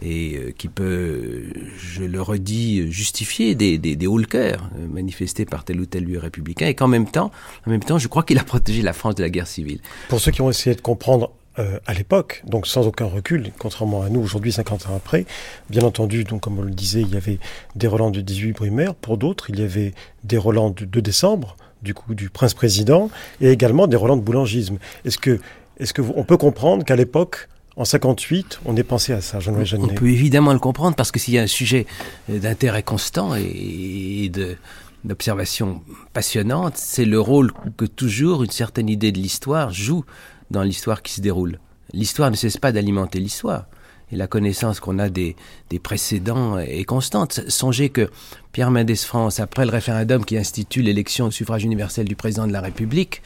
et 0.02 0.38
euh, 0.38 0.52
qui 0.58 0.70
peut, 0.70 1.52
je 1.78 2.06
le 2.06 2.22
redis, 2.22 2.90
justifier 2.90 3.54
des, 3.54 3.78
des, 3.78 3.98
des 3.98 4.08
hauts 4.08 4.22
euh, 4.36 4.56
manifestés 4.90 5.44
par 5.44 5.66
tel 5.66 5.82
ou 5.82 5.86
tel 5.86 6.06
lieu 6.06 6.18
républicain, 6.18 6.68
et 6.68 6.76
qu'en 6.76 6.88
même 6.88 7.12
temps, 7.12 7.30
en 7.68 7.70
même 7.70 7.84
temps, 7.84 7.98
je 8.00 8.08
crois 8.08 8.24
qu'il 8.24 8.40
a 8.40 8.44
protégé 8.46 8.82
la 8.84 8.94
France 8.94 9.16
de 9.16 9.22
la 9.22 9.30
guerre 9.30 9.48
civile. 9.48 9.82
Pour 10.08 10.22
ceux 10.22 10.32
qui 10.32 10.42
ont 10.42 10.50
essayé 10.50 10.78
de 10.78 10.82
comprendre 10.82 11.32
euh, 11.60 11.80
à 11.86 11.94
l'époque, 11.94 12.42
donc 12.48 12.66
sans 12.66 12.88
aucun 12.88 13.06
recul, 13.06 13.52
contrairement 13.60 14.02
à 14.02 14.10
nous 14.10 14.20
aujourd'hui, 14.20 14.52
50 14.52 14.88
ans 14.88 14.96
après. 14.96 15.26
Bien 15.70 15.84
entendu, 15.84 16.24
donc 16.24 16.42
comme 16.42 16.58
on 16.58 16.64
le 16.64 16.72
disait, 16.72 17.02
il 17.02 17.10
y 17.10 17.16
avait 17.16 17.38
des 17.76 17.88
relents 17.88 18.10
du 18.10 18.24
18 18.24 18.54
primaire. 18.54 18.96
Pour 18.96 19.18
d'autres, 19.18 19.50
il 19.50 19.60
y 19.60 19.64
avait 19.64 19.94
des 20.24 20.38
relents 20.38 20.72
du 20.72 20.88
2 20.88 21.02
décembre, 21.02 21.56
du 21.84 21.94
coup 21.94 22.16
du 22.16 22.30
prince-président, 22.30 23.12
et 23.40 23.52
également 23.52 23.86
des 23.86 23.98
relents 23.98 24.18
de 24.18 24.22
boulangisme. 24.22 24.78
Est-ce 25.06 25.18
que, 25.18 25.40
est-ce 25.78 25.94
que 25.94 26.02
on 26.02 26.24
peut 26.24 26.38
comprendre 26.38 26.84
qu'à 26.84 26.96
l'époque, 26.96 27.48
en 27.76 27.86
58, 27.86 28.62
on 28.66 28.76
ait 28.76 28.84
pensé 28.84 29.14
à 29.14 29.22
ça, 29.22 29.40
jean 29.40 29.54
On 29.80 29.88
peut 29.88 30.10
évidemment 30.10 30.54
le 30.54 30.60
comprendre 30.60 30.96
parce 30.96 31.12
que 31.12 31.20
s'il 31.20 31.34
y 31.34 31.40
a 31.40 31.42
un 31.42 31.48
sujet 31.48 31.86
d'intérêt 32.30 32.84
constant 32.84 33.36
et 33.36 34.30
de 34.30 34.58
d'observation 35.04 35.82
passionnante, 36.14 36.78
c'est 36.78 37.06
le 37.06 37.20
rôle 37.20 37.52
que 37.76 37.86
toujours 37.86 38.44
une 38.44 38.52
certaine 38.52 38.90
idée 38.90 39.12
de 39.12 39.18
l'histoire 39.18 39.72
joue 39.72 40.06
dans 40.52 40.64
l'histoire 40.64 41.02
qui 41.02 41.14
se 41.14 41.22
déroule. 41.22 41.60
L'histoire 41.94 42.32
ne 42.32 42.36
cesse 42.36 42.58
pas 42.58 42.72
d'alimenter 42.72 43.20
l'histoire. 43.20 43.66
Et 44.12 44.16
la 44.16 44.28
connaissance 44.28 44.80
qu'on 44.80 45.00
a 45.00 45.10
des, 45.10 45.36
des, 45.70 45.80
précédents 45.80 46.60
est 46.60 46.84
constante. 46.84 47.42
Songez 47.48 47.90
que 47.90 48.12
Pierre 48.52 48.70
Mendès 48.70 48.96
France, 48.96 49.40
après 49.40 49.66
le 49.66 49.72
référendum 49.72 50.24
qui 50.24 50.38
institue 50.38 50.84
l'élection 50.84 51.28
au 51.28 51.32
suffrage 51.32 51.64
universel 51.64 52.08
du 52.08 52.16
président 52.16 52.46
de 52.46 52.52
la 52.54 52.62
République, 52.62 53.24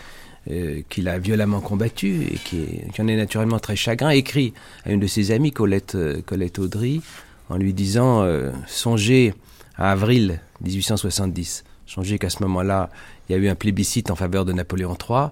euh, 0.50 0.82
qu'il 0.88 1.10
a 1.10 1.20
violemment 1.20 1.60
combattu 1.60 2.24
et 2.32 2.38
qui, 2.38 2.68
en 3.00 3.08
est 3.10 3.18
naturellement 3.18 3.60
très 3.60 3.76
chagrin, 3.76 4.12
écrit 4.12 4.54
à 4.86 4.92
une 4.92 5.02
de 5.02 5.08
ses 5.08 5.32
amies, 5.32 5.52
Colette, 5.52 5.96
euh, 5.96 6.22
Colette 6.26 6.58
Audry, 6.60 7.02
en 7.50 7.58
lui 7.58 7.74
disant 7.74 8.22
euh, 8.22 8.52
Songez 8.66 9.34
à 9.76 9.92
avril 9.92 10.40
1870, 10.62 11.66
songez 11.86 12.18
qu'à 12.18 12.30
ce 12.30 12.42
moment-là, 12.44 12.90
il 13.28 13.34
y 13.34 13.36
a 13.36 13.42
eu 13.42 13.50
un 13.50 13.56
plébiscite 13.56 14.10
en 14.10 14.16
faveur 14.16 14.46
de 14.46 14.54
Napoléon 14.54 14.96
III, 14.96 15.32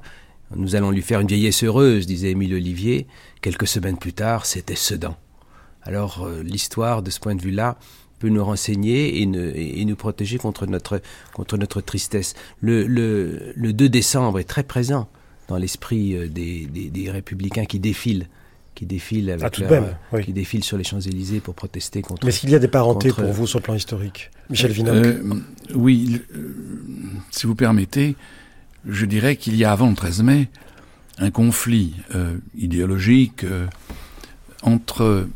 nous 0.55 0.75
allons 0.75 0.91
lui 0.91 1.01
faire 1.01 1.19
une 1.19 1.27
vieillesse 1.27 1.63
heureuse, 1.63 2.05
disait 2.05 2.31
Émile 2.31 2.53
Olivier. 2.53 3.08
Quelques 3.41 3.67
semaines 3.67 3.97
plus 3.97 4.13
tard, 4.13 4.45
c'était 4.45 4.75
Sedan. 4.75 5.17
Alors 5.84 6.23
euh, 6.25 6.43
l'histoire, 6.43 7.01
de 7.01 7.10
ce 7.10 7.19
point 7.19 7.36
de 7.36 7.41
vue-là, 7.41 7.77
peut 8.19 8.29
nous 8.29 8.43
renseigner 8.43 9.21
et, 9.21 9.25
nous 9.25 9.95
protéger 9.95 10.38
contre 10.38 10.65
notre, 10.67 11.01
contre 11.34 11.58
notre 11.58 11.81
tristesse. 11.81 12.34
Le, 12.62 12.86
le, 12.88 13.73
2 13.73 13.89
décembre 13.89 14.39
est 14.39 14.45
très 14.45 14.63
présent 14.63 15.08
dans 15.47 15.58
l'esprit 15.58 16.15
euh, 16.15 16.27
des, 16.27 16.65
des, 16.65 17.12
républicains 17.12 17.65
qui 17.65 17.79
défilent 17.79 18.27
qui 18.73 18.86
défilent, 18.86 19.31
avec 19.31 19.62
ah, 20.12 20.21
qui 20.21 20.34
défilent 20.34 20.63
sur 20.63 20.77
les 20.77 20.84
Champs-Élysées 20.84 21.39
pour 21.39 21.55
protester 21.55 22.01
contre. 22.01 22.25
Mais 22.25 22.29
est-ce 22.29 22.41
qu'il 22.41 22.49
y 22.49 22.55
a 22.55 22.60
des 22.60 22.67
parentés 22.67 23.08
pour 23.08 23.31
vous 23.31 23.47
sur 23.47 23.60
le 23.60 23.63
plan 23.63 23.73
historique 23.73 24.31
Michel 24.49 24.71
Vinocq 24.73 25.05
euh, 25.05 25.34
Oui, 25.75 26.21
si 27.31 27.47
vous 27.47 27.55
permettez, 27.55 28.17
je 28.87 29.05
dirais 29.05 29.35
qu'il 29.35 29.55
y 29.55 29.63
a 29.63 29.71
avant 29.71 29.89
le 29.89 29.95
13 29.95 30.23
mai 30.23 30.49
un 31.17 31.31
conflit 31.31 31.95
euh, 32.13 32.37
idéologique 32.57 33.43
euh, 33.43 33.67
entre 34.61 35.27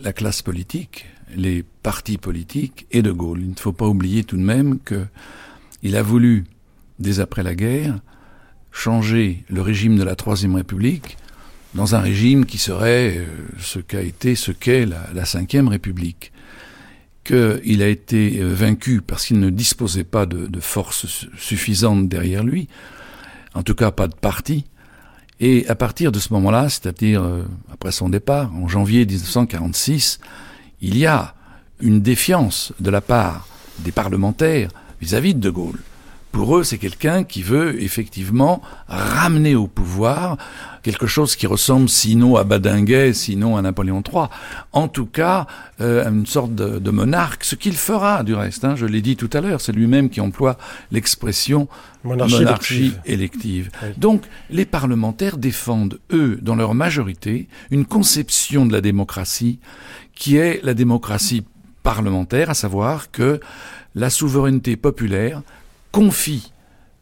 la 0.00 0.12
classe 0.12 0.42
politique, 0.42 1.06
les 1.34 1.64
partis 1.82 2.18
politiques 2.18 2.86
et 2.90 3.02
De 3.02 3.12
Gaulle. 3.12 3.42
Il 3.42 3.50
ne 3.50 3.56
faut 3.56 3.72
pas 3.72 3.86
oublier 3.86 4.24
tout 4.24 4.36
de 4.36 4.42
même 4.42 4.78
qu'il 4.80 5.96
a 5.96 6.02
voulu, 6.02 6.44
dès 6.98 7.20
après 7.20 7.42
la 7.42 7.54
guerre, 7.54 7.98
changer 8.72 9.44
le 9.48 9.62
régime 9.62 9.96
de 9.96 10.04
la 10.04 10.14
Troisième 10.14 10.54
République 10.54 11.16
dans 11.74 11.94
un 11.94 12.00
régime 12.00 12.46
qui 12.46 12.58
serait 12.58 13.18
euh, 13.18 13.26
ce 13.58 13.78
qu'a 13.78 14.02
été, 14.02 14.34
ce 14.34 14.52
qu'est 14.52 14.86
la, 14.86 15.08
la 15.14 15.24
République 15.68 16.32
qu'il 17.30 17.82
a 17.82 17.88
été 17.88 18.40
euh, 18.40 18.52
vaincu 18.52 19.00
parce 19.00 19.26
qu'il 19.26 19.38
ne 19.38 19.50
disposait 19.50 20.04
pas 20.04 20.26
de, 20.26 20.46
de 20.46 20.60
forces 20.60 21.06
suffisantes 21.38 22.08
derrière 22.08 22.42
lui, 22.42 22.68
en 23.54 23.62
tout 23.62 23.74
cas 23.74 23.92
pas 23.92 24.08
de 24.08 24.14
parti. 24.14 24.64
Et 25.38 25.66
à 25.68 25.74
partir 25.74 26.10
de 26.12 26.18
ce 26.18 26.32
moment-là, 26.32 26.68
c'est-à-dire 26.68 27.22
euh, 27.22 27.44
après 27.72 27.92
son 27.92 28.08
départ, 28.08 28.52
en 28.54 28.66
janvier 28.66 29.06
1946, 29.06 30.18
il 30.80 30.98
y 30.98 31.06
a 31.06 31.34
une 31.80 32.00
défiance 32.00 32.72
de 32.80 32.90
la 32.90 33.00
part 33.00 33.48
des 33.78 33.92
parlementaires 33.92 34.70
vis-à-vis 35.00 35.34
de 35.34 35.40
De 35.40 35.50
Gaulle. 35.50 35.80
Pour 36.32 36.56
eux, 36.56 36.64
c'est 36.64 36.78
quelqu'un 36.78 37.24
qui 37.24 37.42
veut 37.42 37.82
effectivement 37.82 38.60
ramener 38.88 39.54
au 39.54 39.66
pouvoir 39.66 40.36
quelque 40.82 41.06
chose 41.06 41.36
qui 41.36 41.46
ressemble 41.46 41.88
sinon 41.88 42.36
à 42.36 42.44
Badinguet, 42.44 43.12
sinon 43.12 43.56
à 43.56 43.62
Napoléon 43.62 44.02
III, 44.06 44.24
en 44.72 44.88
tout 44.88 45.06
cas 45.06 45.46
euh, 45.80 46.08
une 46.08 46.26
sorte 46.26 46.54
de, 46.54 46.90
monarque, 46.90 47.44
ce 47.44 47.54
qu'il 47.54 47.76
fera 47.76 48.22
du 48.22 48.34
reste. 48.34 48.64
Hein, 48.64 48.76
je 48.76 48.86
l'ai 48.86 49.02
dit 49.02 49.16
tout 49.16 49.30
à 49.32 49.40
l'heure, 49.40 49.60
c'est 49.60 49.72
lui-même 49.72 50.10
qui 50.10 50.20
emploie 50.20 50.56
l'expression 50.90 51.68
monarchie, 52.04 52.94
élective. 53.04 53.70
Donc 53.96 54.24
les 54.48 54.64
parlementaires 54.64 55.36
défendent, 55.36 55.98
eux, 56.12 56.38
dans 56.40 56.56
leur 56.56 56.74
majorité, 56.74 57.48
une 57.70 57.84
conception 57.84 58.66
de 58.66 58.72
la 58.72 58.80
démocratie 58.80 59.58
qui 60.14 60.36
est 60.36 60.60
la 60.62 60.74
démocratie 60.74 61.44
parlementaire, 61.82 62.50
à 62.50 62.54
savoir 62.54 63.10
que 63.10 63.40
la 63.94 64.10
souveraineté 64.10 64.76
populaire 64.76 65.42
confie 65.92 66.52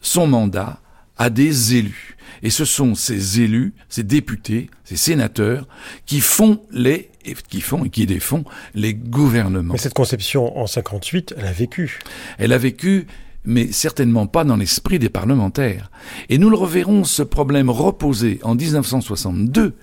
son 0.01 0.27
mandat 0.27 0.79
à 1.19 1.31
des 1.31 1.77
élus. 1.77 2.17
Et 2.43 2.51
ce 2.51 2.65
sont 2.65 2.95
ces 2.95 3.41
élus, 3.41 3.75
ces 3.89 4.05
députés, 4.05 4.71
ces 4.85 4.97
sénateurs 4.97 5.67
qui 6.07 6.21
font 6.21 6.63
les 6.71 7.11
qui 7.49 7.61
font 7.61 7.85
et 7.85 7.91
qui 7.91 8.07
défont 8.07 8.45
les 8.75 8.95
gouvernements. 8.95 9.75
Mais 9.75 9.79
cette 9.79 9.93
conception 9.93 10.57
en 10.57 10.67
58, 10.67 11.35
elle 11.37 11.45
a 11.45 11.53
vécu. 11.53 11.99
Elle 12.39 12.55
a 12.55 12.59
vécu 12.59 13.07
mais 13.45 13.71
certainement 13.73 14.27
pas 14.27 14.45
dans 14.45 14.57
l'esprit 14.57 14.99
des 14.99 15.09
parlementaires. 15.09 15.91
Et 16.29 16.39
nous 16.39 16.51
le 16.51 16.57
reverrons 16.57 17.05
ce 17.05 17.23
problème 17.23 17.71
reposé 17.71 18.41
en 18.43 18.55
1962 18.55 19.75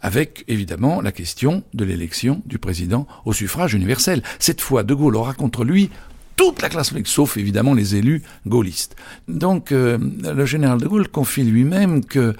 avec 0.00 0.44
évidemment 0.48 1.00
la 1.00 1.12
question 1.12 1.62
de 1.74 1.84
l'élection 1.84 2.42
du 2.44 2.58
président 2.58 3.06
au 3.24 3.32
suffrage 3.32 3.74
universel. 3.74 4.22
Cette 4.38 4.60
fois, 4.60 4.82
De 4.82 4.94
Gaulle 4.94 5.16
aura 5.16 5.34
contre 5.34 5.64
lui 5.64 5.90
toute 6.36 6.62
la 6.62 6.68
classe 6.68 6.90
politique, 6.90 7.12
sauf 7.12 7.36
évidemment 7.36 7.74
les 7.74 7.96
élus 7.96 8.22
gaullistes. 8.46 8.96
Donc 9.28 9.72
euh, 9.72 9.98
le 10.22 10.46
général 10.46 10.78
de 10.78 10.86
Gaulle 10.86 11.08
confie 11.08 11.44
lui-même 11.44 12.04
que 12.04 12.34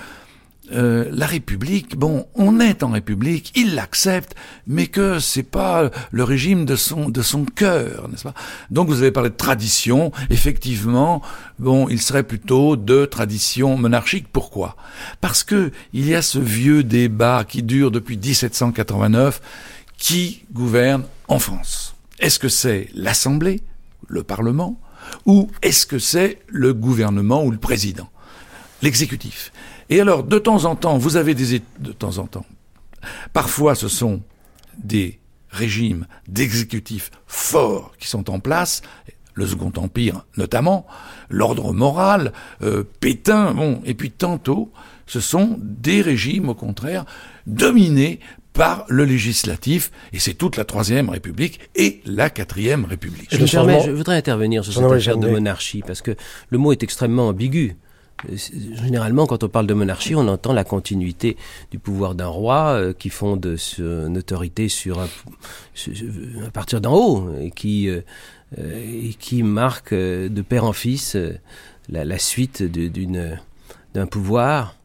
euh, 0.72 1.08
la 1.12 1.26
République, 1.26 1.96
bon, 1.96 2.26
on 2.34 2.60
est 2.60 2.82
en 2.82 2.90
République, 2.90 3.52
il 3.56 3.74
l'accepte, 3.74 4.34
mais 4.66 4.86
que 4.86 5.18
c'est 5.18 5.42
pas 5.42 5.90
le 6.10 6.24
régime 6.24 6.64
de 6.64 6.76
son 6.76 7.10
de 7.10 7.20
son 7.20 7.44
cœur, 7.44 8.08
n'est-ce 8.08 8.22
pas? 8.22 8.34
Donc 8.70 8.88
vous 8.88 9.02
avez 9.02 9.10
parlé 9.10 9.28
de 9.28 9.36
tradition, 9.36 10.12
effectivement, 10.30 11.20
bon, 11.58 11.88
il 11.88 12.00
serait 12.00 12.22
plutôt 12.22 12.76
de 12.76 13.04
tradition 13.04 13.76
monarchique. 13.76 14.26
Pourquoi? 14.32 14.76
Parce 15.20 15.44
que 15.44 15.72
il 15.92 16.08
y 16.08 16.14
a 16.14 16.22
ce 16.22 16.38
vieux 16.38 16.84
débat 16.84 17.44
qui 17.46 17.62
dure 17.62 17.90
depuis 17.90 18.16
1789, 18.16 19.42
qui 19.98 20.44
gouverne 20.52 21.04
en 21.28 21.38
France. 21.38 21.94
Est-ce 22.18 22.38
que 22.38 22.48
c'est 22.48 22.88
l'Assemblée? 22.94 23.60
Le 24.12 24.22
Parlement, 24.22 24.78
ou 25.24 25.50
est-ce 25.62 25.86
que 25.86 25.98
c'est 25.98 26.38
le 26.46 26.74
gouvernement 26.74 27.44
ou 27.44 27.50
le 27.50 27.58
président 27.58 28.10
L'exécutif? 28.82 29.52
Et 29.88 30.00
alors, 30.00 30.22
de 30.22 30.38
temps 30.38 30.66
en 30.66 30.76
temps, 30.76 30.98
vous 30.98 31.16
avez 31.16 31.34
des... 31.34 31.62
De 31.78 31.92
temps 31.92 32.18
en 32.18 32.26
temps. 32.26 32.46
Parfois, 33.32 33.74
ce 33.74 33.88
sont 33.88 34.22
des 34.76 35.18
régimes 35.48 36.06
d'exécutifs 36.28 37.10
forts 37.26 37.94
qui 37.98 38.08
sont 38.08 38.30
en 38.30 38.38
place, 38.38 38.82
le 39.34 39.46
Second 39.46 39.72
Empire 39.76 40.26
notamment, 40.36 40.86
l'ordre 41.30 41.72
moral, 41.72 42.32
euh, 42.62 42.84
Pétain, 43.00 43.54
bon, 43.54 43.80
et 43.86 43.94
puis 43.94 44.10
tantôt, 44.10 44.70
ce 45.06 45.20
sont 45.20 45.58
des 45.58 46.02
régimes, 46.02 46.50
au 46.50 46.54
contraire, 46.54 47.06
dominés 47.46 48.20
par 48.52 48.84
le 48.88 49.04
législatif, 49.04 49.90
et 50.12 50.18
c'est 50.18 50.34
toute 50.34 50.56
la 50.56 50.64
Troisième 50.64 51.08
République 51.08 51.60
et 51.74 52.00
la 52.04 52.28
Quatrième 52.28 52.84
République. 52.84 53.28
Je, 53.30 53.46
je 53.46 53.90
voudrais 53.90 54.16
intervenir 54.16 54.64
sur 54.64 54.74
cette 54.74 54.84
affaire 54.84 55.16
de 55.16 55.28
monarchie, 55.28 55.82
parce 55.86 56.02
que 56.02 56.14
le 56.50 56.58
mot 56.58 56.72
est 56.72 56.82
extrêmement 56.82 57.28
ambigu. 57.28 57.76
Généralement, 58.30 59.26
quand 59.26 59.42
on 59.42 59.48
parle 59.48 59.66
de 59.66 59.74
monarchie, 59.74 60.14
on 60.14 60.28
entend 60.28 60.52
la 60.52 60.64
continuité 60.64 61.36
du 61.72 61.78
pouvoir 61.78 62.14
d'un 62.14 62.28
roi 62.28 62.74
euh, 62.74 62.92
qui 62.92 63.08
fonde 63.08 63.56
une 63.78 64.16
autorité 64.16 64.68
sur 64.68 65.00
un, 65.00 65.08
à 66.46 66.50
partir 66.50 66.80
d'en 66.80 66.94
haut 66.94 67.30
et 67.40 67.50
qui, 67.50 67.88
euh, 67.88 68.02
et 68.58 69.14
qui 69.18 69.42
marque 69.42 69.92
euh, 69.92 70.28
de 70.28 70.42
père 70.42 70.64
en 70.64 70.72
fils 70.72 71.16
la, 71.88 72.04
la 72.04 72.18
suite 72.18 72.62
d'un 72.62 74.06
pouvoir 74.06 74.76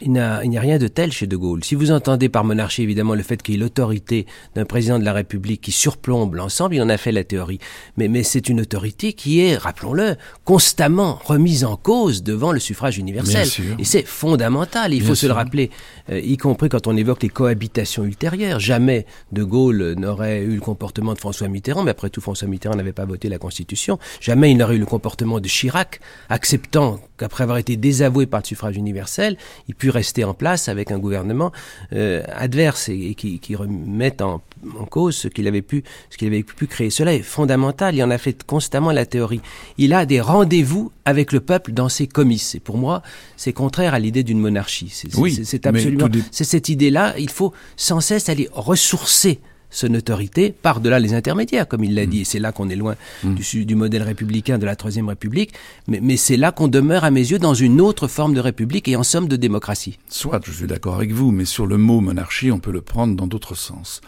il 0.00 0.10
n'y 0.10 0.18
a, 0.18 0.60
rien 0.60 0.78
de 0.78 0.88
tel 0.88 1.12
chez 1.12 1.26
De 1.26 1.36
Gaulle. 1.36 1.62
Si 1.64 1.74
vous 1.74 1.90
entendez 1.90 2.28
par 2.28 2.44
monarchie 2.44 2.82
évidemment 2.82 3.14
le 3.14 3.22
fait 3.22 3.42
qu'il 3.42 3.54
y 3.54 3.58
ait 3.58 3.60
l'autorité 3.60 4.26
d'un 4.54 4.64
président 4.64 4.98
de 4.98 5.04
la 5.04 5.12
République 5.12 5.60
qui 5.60 5.72
surplombe 5.72 6.34
l'ensemble, 6.34 6.74
il 6.74 6.82
en 6.82 6.88
a 6.88 6.96
fait 6.96 7.12
la 7.12 7.24
théorie. 7.24 7.58
Mais, 7.96 8.08
mais 8.08 8.22
c'est 8.22 8.48
une 8.48 8.60
autorité 8.60 9.12
qui 9.12 9.40
est, 9.40 9.56
rappelons-le, 9.56 10.16
constamment 10.44 11.18
remise 11.24 11.64
en 11.64 11.76
cause 11.76 12.22
devant 12.22 12.52
le 12.52 12.58
suffrage 12.58 12.98
universel. 12.98 13.46
Et 13.78 13.84
c'est 13.84 14.04
fondamental, 14.04 14.94
il 14.94 15.02
faut 15.02 15.14
se 15.14 15.26
le 15.26 15.32
rappeler, 15.32 15.70
euh, 16.10 16.20
y 16.20 16.36
compris 16.36 16.68
quand 16.68 16.86
on 16.86 16.96
évoque 16.96 17.22
les 17.22 17.28
cohabitations 17.28 18.04
ultérieures. 18.04 18.60
Jamais 18.60 19.06
De 19.30 19.44
Gaulle 19.44 19.94
n'aurait 19.98 20.42
eu 20.42 20.54
le 20.54 20.60
comportement 20.60 21.12
de 21.12 21.18
François 21.18 21.48
Mitterrand, 21.48 21.82
mais 21.82 21.90
après 21.90 22.08
tout, 22.10 22.20
François 22.20 22.48
Mitterrand 22.48 22.76
n'avait 22.76 22.92
pas 22.92 23.04
voté 23.04 23.28
la 23.28 23.38
Constitution. 23.38 23.98
Jamais 24.20 24.50
il 24.50 24.56
n'aurait 24.56 24.76
eu 24.76 24.80
le 24.80 24.86
comportement 24.86 25.38
de 25.38 25.48
Chirac, 25.48 26.00
acceptant 26.28 26.98
qu'après 27.18 27.44
avoir 27.44 27.58
été 27.58 27.76
désavoué 27.76 28.26
par 28.26 28.40
le 28.40 28.46
suffrage 28.46 28.76
universel, 28.76 29.36
il 29.68 29.74
puisse 29.82 29.92
rester 29.92 30.22
en 30.22 30.32
place 30.32 30.68
avec 30.68 30.92
un 30.92 30.98
gouvernement 31.00 31.50
euh, 31.92 32.22
adverse 32.28 32.88
et, 32.88 33.16
qui, 33.16 33.40
qui 33.40 33.56
remette 33.56 34.22
en, 34.22 34.40
cause 34.88 35.16
ce 35.16 35.26
qu'il 35.26 35.48
avait 35.48 35.60
pu 35.60 35.82
ce 36.08 36.16
qu'il 36.16 36.28
avait 36.28 36.44
pu 36.44 36.68
créer. 36.68 36.90
Cela 36.90 37.14
est 37.14 37.22
fondamental. 37.22 37.96
Il 37.96 38.02
en 38.04 38.10
a 38.10 38.18
fait 38.18 38.44
constamment 38.44 38.92
la 38.92 39.06
théorie. 39.06 39.40
Il 39.78 39.92
a 39.92 40.06
des 40.06 40.20
rendez-vous 40.20 40.92
avec 41.04 41.32
le 41.32 41.40
peuple 41.40 41.72
dans 41.72 41.88
ses 41.88 42.06
comices. 42.06 42.54
Et 42.54 42.60
pour 42.60 42.78
moi, 42.78 43.02
c'est 43.36 43.52
contraire 43.52 43.92
à 43.92 43.98
l'idée 43.98 44.22
d'une 44.22 44.38
monarchie. 44.38 44.88
C'est 44.92 45.12
oui, 45.16 45.42
absolument. 45.64 46.08
C'est 46.30 46.44
cette 46.44 46.68
idée-là. 46.68 47.14
Il 47.18 47.30
faut 47.30 47.52
sans 47.76 48.00
cesse 48.00 48.28
aller 48.28 48.48
ressourcer 48.52 49.40
son 49.72 49.92
autorité 49.94 50.52
par-delà 50.52 51.00
les 51.00 51.14
intermédiaires, 51.14 51.66
comme 51.66 51.82
il 51.82 51.94
l'a 51.94 52.06
mm. 52.06 52.10
dit. 52.10 52.20
Et 52.20 52.24
c'est 52.24 52.38
là 52.38 52.52
qu'on 52.52 52.68
est 52.68 52.76
loin 52.76 52.94
mm. 53.24 53.34
du, 53.34 53.74
modèle 53.74 54.02
républicain 54.02 54.58
de 54.58 54.66
la 54.66 54.76
Troisième 54.76 55.08
République. 55.08 55.52
Mais, 55.88 55.98
mais 56.00 56.16
c'est 56.16 56.36
là 56.36 56.52
qu'on 56.52 56.68
demeure, 56.68 57.04
à 57.04 57.10
mes 57.10 57.20
yeux, 57.20 57.38
dans 57.38 57.54
une 57.54 57.80
autre 57.80 58.06
forme 58.06 58.34
de 58.34 58.40
république 58.40 58.86
et 58.86 58.94
en 58.94 59.02
somme 59.02 59.26
de 59.26 59.36
démocratie. 59.36 59.98
Soit, 60.08 60.40
je 60.44 60.52
suis 60.52 60.66
d'accord 60.66 60.94
avec 60.94 61.12
vous, 61.12 61.32
mais 61.32 61.44
sur 61.44 61.66
le 61.66 61.78
mot 61.78 62.00
monarchie, 62.00 62.52
on 62.52 62.60
peut 62.60 62.70
le 62.70 62.82
prendre 62.82 63.16
dans 63.16 63.26
d'autres 63.26 63.56
sens. 63.56 64.00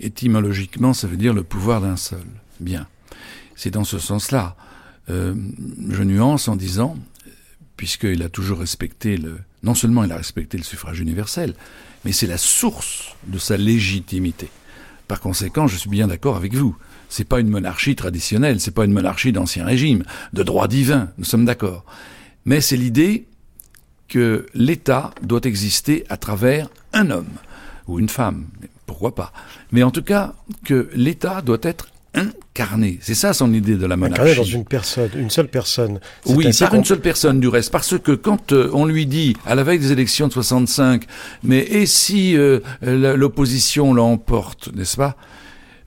Étymologiquement, 0.00 0.92
ça 0.92 1.06
veut 1.06 1.16
dire 1.16 1.34
le 1.34 1.42
pouvoir 1.42 1.80
d'un 1.80 1.96
seul. 1.96 2.24
Bien. 2.58 2.88
C'est 3.54 3.70
dans 3.70 3.84
ce 3.84 3.98
sens-là. 3.98 4.56
Euh, 5.08 5.34
je 5.88 6.02
nuance 6.02 6.48
en 6.48 6.56
disant, 6.56 6.96
puisqu'il 7.76 8.22
a 8.22 8.28
toujours 8.28 8.58
respecté 8.58 9.16
le... 9.16 9.38
Non 9.62 9.74
seulement 9.74 10.04
il 10.04 10.12
a 10.12 10.16
respecté 10.16 10.58
le 10.58 10.64
suffrage 10.64 11.00
universel, 11.00 11.54
mais 12.04 12.12
c'est 12.12 12.26
la 12.26 12.38
source 12.38 13.14
de 13.26 13.38
sa 13.38 13.56
légitimité. 13.56 14.48
Par 15.08 15.20
conséquent, 15.20 15.66
je 15.66 15.76
suis 15.76 15.90
bien 15.90 16.08
d'accord 16.08 16.36
avec 16.36 16.54
vous. 16.54 16.76
C'est 17.08 17.24
pas 17.24 17.40
une 17.40 17.48
monarchie 17.48 17.94
traditionnelle, 17.94 18.60
c'est 18.60 18.72
pas 18.72 18.84
une 18.84 18.92
monarchie 18.92 19.32
d'ancien 19.32 19.64
régime, 19.64 20.02
de 20.32 20.42
droit 20.42 20.66
divin, 20.66 21.10
nous 21.18 21.24
sommes 21.24 21.44
d'accord. 21.44 21.84
Mais 22.44 22.60
c'est 22.60 22.76
l'idée 22.76 23.26
que 24.08 24.46
l'État 24.54 25.12
doit 25.22 25.40
exister 25.44 26.04
à 26.08 26.16
travers 26.16 26.68
un 26.92 27.10
homme 27.10 27.34
ou 27.86 27.98
une 27.98 28.08
femme, 28.08 28.46
pourquoi 28.86 29.14
pas. 29.14 29.32
Mais 29.72 29.82
en 29.82 29.90
tout 29.90 30.02
cas, 30.02 30.34
que 30.64 30.88
l'État 30.94 31.42
doit 31.42 31.58
être 31.62 31.88
incarné. 32.56 32.98
C'est 33.02 33.14
ça 33.14 33.32
son 33.32 33.52
idée 33.52 33.76
de 33.76 33.86
la 33.86 33.96
monarchie. 33.96 34.22
Incarné 34.22 34.36
dans 34.36 34.44
une 34.44 34.64
personne, 34.64 35.10
une 35.16 35.30
seule 35.30 35.48
personne. 35.48 36.00
Oui, 36.26 36.48
par 36.58 36.74
une 36.74 36.84
seule 36.84 37.00
personne 37.00 37.40
du 37.40 37.48
reste. 37.48 37.70
Parce 37.70 37.98
que 37.98 38.12
quand 38.12 38.52
euh, 38.52 38.70
on 38.72 38.86
lui 38.86 39.06
dit, 39.06 39.36
à 39.44 39.54
la 39.54 39.62
veille 39.62 39.78
des 39.78 39.92
élections 39.92 40.28
de 40.28 40.32
65, 40.32 41.04
mais 41.42 41.58
et 41.58 41.86
si 41.86 42.36
euh, 42.36 42.60
l'opposition 42.82 43.92
l'emporte, 43.92 44.70
n'est-ce 44.74 44.96
pas? 44.96 45.16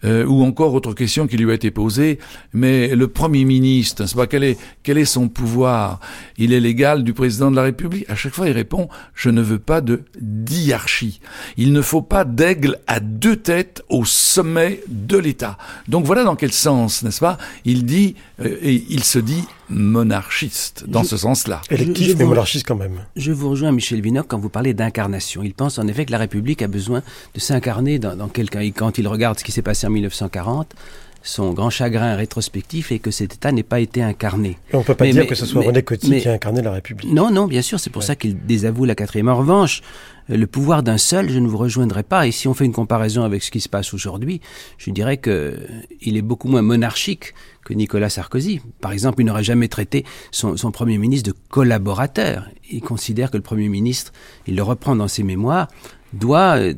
Euh, 0.04 0.26
ou 0.26 0.44
encore 0.44 0.74
autre 0.74 0.94
question 0.94 1.28
qui 1.28 1.38
lui 1.38 1.52
a 1.52 1.54
été 1.54 1.72
posée, 1.72 2.20
mais 2.54 2.96
le 2.96 3.08
Premier 3.08 3.46
ministre, 3.46 4.06
c'est 4.06 4.16
pas 4.16 4.28
quel 4.28 4.44
est 4.44 4.58
quel 4.84 4.98
est 4.98 5.06
son 5.06 5.28
pouvoir? 5.28 6.00
Il 6.38 6.54
est 6.54 6.60
l'égal 6.60 7.04
du 7.04 7.14
président 7.14 7.52
de 7.52 7.56
la 7.56 7.64
République? 7.64 8.10
À 8.10 8.16
chaque 8.16 8.34
fois, 8.34 8.48
il 8.48 8.54
répond 8.54 8.90
je 9.14 9.30
ne 9.30 9.42
veux 9.42 9.60
pas 9.60 9.82
de 9.82 10.04
diarchie. 10.20 11.20
Il 11.58 11.74
ne 11.74 11.82
faut 11.82 12.02
pas 12.02 12.24
d'aigle 12.26 12.80
à 12.88 13.00
deux 13.00 13.36
têtes 13.36 13.84
au 13.90 14.06
sommet 14.06 14.82
de 14.88 15.18
l'État. 15.18 15.58
Donc 15.88 16.06
voilà 16.06 16.24
dans 16.24 16.36
quel 16.36 16.52
sens, 16.52 17.04
n'est-ce 17.04 17.20
pas? 17.20 17.38
Il 17.66 17.86
dit 17.86 18.16
euh, 18.42 18.58
et 18.62 18.84
il 18.90 19.04
se 19.04 19.20
dit 19.20 19.44
monarchiste 19.70 20.86
dans 20.88 21.04
ce 21.04 21.18
sens-là. 21.18 21.62
Électif, 21.70 22.16
mais 22.18 22.26
monarchiste 22.26 22.68
quand 22.68 22.76
même. 22.76 23.06
Je 23.16 23.32
vous 23.32 23.50
rejoins, 23.50 23.72
Michel 23.72 24.02
Vinoc, 24.02 24.26
quand 24.28 24.40
vous 24.40 24.50
parlez 24.50 24.74
d'incarnation. 24.74 25.44
Il 25.44 25.54
pense 25.54 25.78
en 25.78 25.88
effet 25.88 26.06
que 26.06 26.12
la 26.12 26.18
République 26.18 26.62
a 26.62 26.68
besoin 26.68 27.02
de 27.34 27.40
s'incarner 27.40 28.00
dans, 28.00 28.16
dans 28.16 28.28
quelqu'un. 28.28 28.62
Et 28.62 28.72
quand 28.72 28.98
il 28.98 29.08
regarde 29.08 29.40
ce 29.40 29.44
qui 29.44 29.52
s'est 29.52 29.62
passé 29.62 29.88
en 29.88 29.92
1940, 29.92 30.76
son 31.22 31.54
grand 31.54 31.70
chagrin 31.70 32.16
rétrospectif 32.16 32.92
est 32.92 33.00
que 33.00 33.12
cet 33.12 33.36
État 33.36 33.52
n'ait 33.52 33.64
pas 33.64 33.80
été 33.80 34.02
incarné. 34.02 34.58
Et 34.72 34.76
on 34.76 34.80
ne 34.80 34.84
peut 34.84 34.96
pas 34.96 35.06
dire 35.06 35.28
que 35.28 35.36
ce 35.36 35.46
soit 35.46 35.64
René 35.64 35.84
Coty 35.84 36.22
qui 36.22 36.28
a 36.28 36.34
incarné 36.34 36.62
la 36.62 36.72
République. 36.72 37.12
Non, 37.12 37.30
non, 37.30 37.48
bien 37.48 37.62
sûr, 37.62 37.80
c'est 37.80 37.90
pour 37.90 38.04
ça 38.04 38.16
qu'il 38.16 38.46
désavoue 38.46 38.86
la 38.86 38.96
quatrième. 38.96 39.28
En 39.28 39.36
revanche, 39.36 39.82
le 40.30 40.46
pouvoir 40.48 40.84
d'un 40.84 40.98
seul, 40.98 41.30
je 41.30 41.40
ne 41.40 41.48
vous 41.48 41.58
rejoindrai 41.58 42.04
pas. 42.04 42.28
Et 42.28 42.32
si 42.32 42.48
on 42.48 42.54
fait 42.54 42.66
une 42.66 42.72
comparaison 42.72 43.24
avec 43.24 43.44
ce 43.44 43.52
qui 43.52 43.60
se 43.60 43.70
passe 43.70 43.94
aujourd'hui, 43.94 44.42
je 44.78 44.92
dirais 44.92 45.18
que 45.18 45.58
il 46.02 46.18
est 46.18 46.22
beaucoup 46.22 46.48
moins 46.48 46.62
monarchique 46.62 47.34
que 47.66 47.74
Nicolas 47.74 48.10
Sarkozy. 48.10 48.62
Par 48.80 48.92
exemple, 48.92 49.22
il 49.22 49.26
n'aurait 49.26 49.44
jamais 49.44 49.68
traité 49.68 50.06
son, 50.32 50.56
son, 50.56 50.72
Premier 50.72 50.98
ministre 50.98 51.32
de 51.32 51.38
collaborateur. 51.50 52.48
Il 52.72 52.82
considère 52.82 53.32
que 53.32 53.38
le 53.38 53.44
Premier 53.44 53.70
ministre, 53.70 54.14
il 54.48 54.56
le 54.56 54.64
reprend 54.64 54.96
dans 54.96 55.08
ses 55.08 55.24
mémoires, 55.24 55.68
doit 56.14 56.58
euh, 56.58 56.74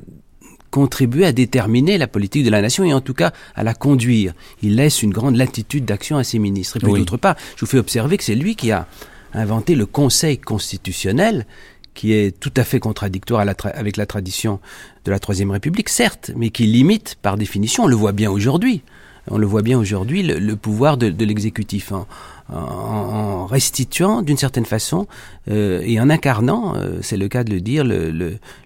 contribuer 0.72 1.26
à 1.26 1.34
déterminer 1.34 1.98
la 1.98 2.08
politique 2.08 2.44
de 2.44 2.50
la 2.50 2.62
nation 2.62 2.84
et 2.84 2.94
en 2.94 3.02
tout 3.02 3.14
cas 3.14 3.32
à 3.56 3.64
la 3.64 3.74
conduire. 3.74 4.34
Il 4.64 4.76
laisse 4.76 5.04
une 5.04 5.12
grande 5.12 5.36
latitude 5.36 5.86
d'action 5.86 6.18
à 6.18 6.24
ses 6.24 6.40
ministres. 6.40 6.78
Et 6.78 6.80
puis 6.80 6.94
d'autre 6.94 7.18
part, 7.18 7.36
je 7.56 7.62
vous 7.62 7.70
fais 7.70 7.78
observer 7.78 8.18
que 8.18 8.24
c'est 8.24 8.36
lui 8.36 8.56
qui 8.56 8.72
a 8.72 8.88
inventé 9.34 9.76
le 9.76 9.86
Conseil 9.86 10.38
constitutionnel 10.38 11.46
qui 11.94 12.14
est 12.14 12.38
tout 12.40 12.54
à 12.56 12.64
fait 12.64 12.80
contradictoire 12.80 13.46
avec 13.74 13.98
la 13.98 14.06
tradition 14.06 14.60
de 15.06 15.12
la 15.12 15.20
Troisième 15.20 15.52
République, 15.52 15.90
certes, 15.90 16.32
mais 16.36 16.50
qui 16.50 16.66
limite 16.66 17.18
par 17.22 17.38
définition, 17.38 17.84
on 17.84 17.88
le 17.88 17.96
voit 17.96 18.14
bien 18.14 18.32
aujourd'hui, 18.32 18.82
on 19.30 19.38
le 19.38 19.46
voit 19.46 19.62
bien 19.62 19.78
aujourd'hui, 19.78 20.24
le, 20.24 20.56
pouvoir 20.56 20.98
de, 20.98 21.08
l'exécutif 21.24 21.92
en, 21.92 22.08
en, 22.50 23.46
restituant 23.46 24.22
d'une 24.22 24.38
certaine 24.38 24.66
façon 24.66 25.08
euh, 25.50 25.82
et 25.84 26.00
en 26.00 26.10
incarnant, 26.10 26.76
euh, 26.76 27.00
c'est 27.02 27.18
le 27.18 27.28
cas 27.28 27.44
de 27.44 27.52
le 27.52 27.62
dire, 27.62 27.84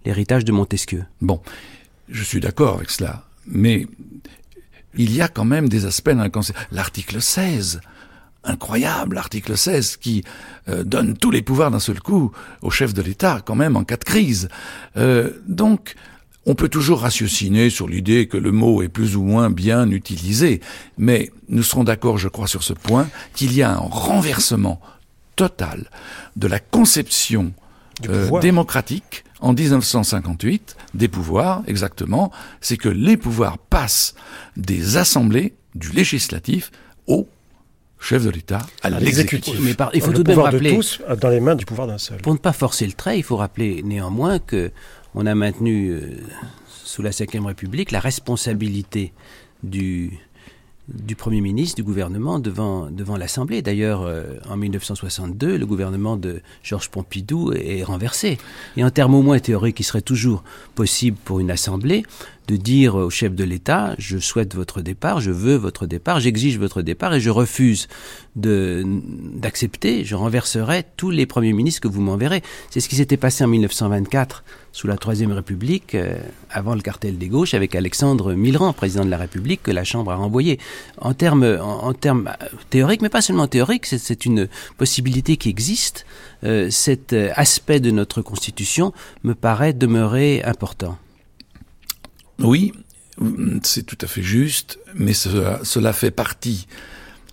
l'héritage 0.06 0.46
de 0.46 0.52
Montesquieu. 0.52 1.04
Bon, 1.22 1.42
je 2.10 2.24
suis 2.24 2.40
d'accord 2.40 2.78
avec 2.78 2.90
cela, 2.90 3.24
mais 3.48 3.88
il 4.96 5.14
y 5.14 5.22
a 5.22 5.28
quand 5.28 5.46
même 5.46 5.70
des 5.70 5.86
aspects 5.86 6.12
dans 6.12 6.30
L'article 6.72 7.22
16, 7.22 7.82
incroyable, 8.44 9.16
l'article 9.16 9.58
16 9.58 9.98
qui 9.98 10.24
euh, 10.70 10.84
donne 10.84 11.18
tous 11.18 11.32
les 11.32 11.42
pouvoirs 11.42 11.72
d'un 11.72 11.80
seul 11.80 12.00
coup 12.00 12.32
au 12.62 12.70
chef 12.70 12.94
de 12.94 13.02
l'État, 13.02 13.42
quand 13.44 13.56
même, 13.56 13.76
en 13.76 13.84
cas 13.84 13.98
de 13.98 14.04
crise. 14.04 14.50
Euh, 14.98 15.32
donc, 15.48 15.96
on 16.46 16.54
peut 16.54 16.70
toujours 16.70 17.02
ratiociner 17.02 17.70
sur 17.70 17.88
l'idée 17.88 18.28
que 18.28 18.38
le 18.38 18.52
mot 18.52 18.84
est 18.84 18.90
plus 18.90 19.16
ou 19.16 19.24
moins 19.24 19.50
bien 19.50 19.90
utilisé, 19.90 20.62
mais 20.98 21.32
nous 21.50 21.64
serons 21.64 21.84
d'accord, 21.84 22.18
je 22.18 22.28
crois, 22.28 22.48
sur 22.48 22.64
ce 22.64 22.74
point, 22.74 23.10
qu'il 23.34 23.54
y 23.54 23.64
a 23.64 23.72
un 23.72 23.78
renversement 23.78 24.80
total 25.36 25.90
de 26.36 26.48
la 26.48 26.60
conception 26.60 27.52
euh, 28.08 28.40
démocratique 28.40 29.24
en 29.40 29.54
1958 29.54 30.76
des 30.94 31.08
pouvoirs, 31.08 31.64
exactement, 31.68 32.32
c'est 32.62 32.78
que 32.78 32.90
les 32.90 33.18
pouvoirs 33.18 33.58
passent 33.58 34.16
des 34.56 34.98
assemblées, 34.98 35.54
du 35.76 35.92
législatif, 35.92 36.72
au 37.08 37.28
chef 38.00 38.24
de 38.24 38.30
l'État, 38.30 38.66
à 38.84 38.90
l'exécutif. 38.90 39.60
Mais 39.62 39.76
il 39.94 40.02
faut 40.02 40.14
tout 40.14 40.24
de 40.24 40.30
même 40.30 40.40
rappeler, 40.40 40.72
de 40.72 40.76
tous 40.76 41.02
dans 41.20 41.30
les 41.30 41.40
mains 41.40 41.56
du 41.56 41.66
pouvoir 41.66 41.88
d'un 41.88 41.98
seul. 41.98 42.22
Pour 42.22 42.34
ne 42.34 42.40
pas 42.40 42.54
forcer 42.54 42.86
le 42.86 42.94
trait, 42.94 43.18
il 43.18 43.24
faut 43.24 43.38
rappeler 43.38 43.82
néanmoins 43.84 44.40
que 44.40 44.72
on 45.16 45.26
a 45.26 45.36
maintenu 45.36 45.90
euh, 45.90 46.18
sous 46.68 47.02
la 47.02 47.10
Ve 47.10 47.46
République 47.46 47.92
la 47.92 48.00
responsabilité 48.00 49.14
du 49.64 50.12
du 50.88 51.16
Premier 51.16 51.42
ministre, 51.42 51.76
du 51.76 51.84
gouvernement 51.84 52.40
devant, 52.40 52.90
devant 52.92 53.18
l'Assemblée. 53.18 53.62
D'ailleurs, 53.62 54.04
euh, 54.04 54.36
en 54.50 54.58
1962, 54.58 55.58
le 55.58 55.66
gouvernement 55.66 56.16
de 56.16 56.42
Georges 56.64 56.90
Pompidou 56.90 57.54
est 57.54 57.84
renversé. 57.84 58.38
Et 58.78 58.84
en 58.84 58.92
termes 58.92 59.16
au 59.16 59.22
moins 59.22 59.40
théoriques, 59.40 59.80
il 59.80 59.84
serait 59.84 60.02
toujours 60.02 60.44
possible 60.76 61.18
pour 61.24 61.40
une 61.40 61.50
Assemblée 61.50 62.04
de 62.48 62.56
dire 62.56 62.96
au 62.96 63.10
chef 63.10 63.34
de 63.34 63.44
l'État, 63.44 63.96
je 63.98 64.18
souhaite 64.18 64.56
votre 64.56 64.82
départ, 64.82 65.20
je 65.20 65.32
veux 65.32 65.56
votre 65.56 65.86
départ, 65.86 66.20
j'exige 66.20 66.58
votre 66.60 66.82
départ 66.82 67.14
et 67.14 67.20
je 67.20 67.30
refuse 67.30 67.88
d'accepter, 68.36 70.04
je 70.04 70.16
renverserai 70.16 70.84
tous 70.98 71.10
les 71.10 71.26
premiers 71.26 71.54
ministres 71.54 71.82
que 71.82 71.88
vous 71.88 72.02
m'enverrez. 72.02 72.44
C'est 72.70 72.80
ce 72.80 72.90
qui 72.90 72.96
s'était 72.96 73.18
passé 73.18 73.44
en 73.44 73.48
1924 73.48 74.44
sous 74.76 74.88
la 74.88 74.98
Troisième 74.98 75.32
République, 75.32 75.96
euh, 75.96 76.18
avant 76.52 76.76
le 76.76 76.82
cartel 76.82 77.18
des 77.18 77.30
gauches, 77.30 77.54
avec 77.54 77.76
Alexandre 77.76 78.34
Milran, 78.34 78.74
président 78.74 79.06
de 79.06 79.10
la 79.10 79.18
République, 79.18 79.64
que 79.64 79.72
la 79.72 79.86
Chambre 79.86 80.12
a 80.12 80.16
renvoyé. 80.16 80.60
En 80.98 81.14
termes, 81.14 81.58
en, 81.62 81.94
termes 81.94 82.28
euh, 82.28 82.48
théoriques, 82.70 83.02
mais 83.02 83.08
pas 83.08 83.22
seulement 83.22 83.48
théoriques, 83.48 83.86
c'est 83.86 84.26
une 84.26 84.50
possibilité 84.78 85.38
qui 85.38 85.48
existe. 85.48 86.06
Euh, 86.44 86.70
cet 86.70 87.14
aspect 87.14 87.80
de 87.80 87.90
notre 87.90 88.22
Constitution 88.22 88.92
me 89.24 89.34
paraît 89.34 89.72
demeurer 89.72 90.44
important. 90.44 90.98
Oui, 92.40 92.74
c'est 93.64 93.86
tout 93.86 93.98
à 94.02 94.08
fait 94.08 94.22
juste, 94.24 94.80
mais 94.94 95.14
cela, 95.14 95.94
fait 95.94 96.12
partie 96.12 96.68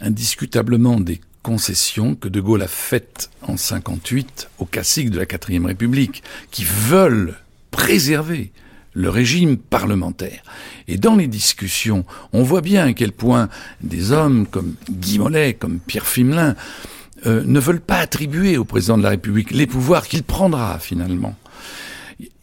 indiscutablement 0.01 1.01
des 1.01 1.21
concessions 1.43 2.15
que 2.15 2.29
De 2.29 2.41
Gaulle 2.41 2.63
a 2.63 2.69
faites 2.69 3.31
en 3.43 3.57
58 3.57 4.49
aux 4.59 4.65
classiques 4.65 5.11
de 5.11 5.19
la 5.19 5.27
quatrième 5.27 5.67
République, 5.67 6.23
qui 6.51 6.65
veulent 6.65 7.35
préserver 7.71 8.53
le 8.95 9.09
régime 9.09 9.57
parlementaire. 9.57 10.43
Et 10.87 10.99
dans 10.99 11.17
les 11.17 11.27
discussions, 11.27 12.05
on 12.33 12.43
voit 12.43 12.61
bien 12.61 12.87
à 12.87 12.93
quel 12.93 13.13
point 13.13 13.49
des 13.81 14.13
hommes 14.13 14.47
comme 14.47 14.75
Guy 14.91 15.19
Mollet, 15.19 15.55
comme 15.55 15.81
Pierre 15.81 16.07
Fimelin, 16.07 16.55
euh, 17.27 17.43
ne 17.45 17.59
veulent 17.59 17.81
pas 17.81 17.99
attribuer 17.99 18.57
au 18.59 18.65
président 18.65 18.99
de 18.99 19.03
la 19.03 19.11
République 19.11 19.51
les 19.51 19.67
pouvoirs 19.67 20.07
qu'il 20.07 20.23
prendra 20.23 20.79
finalement. 20.79 21.35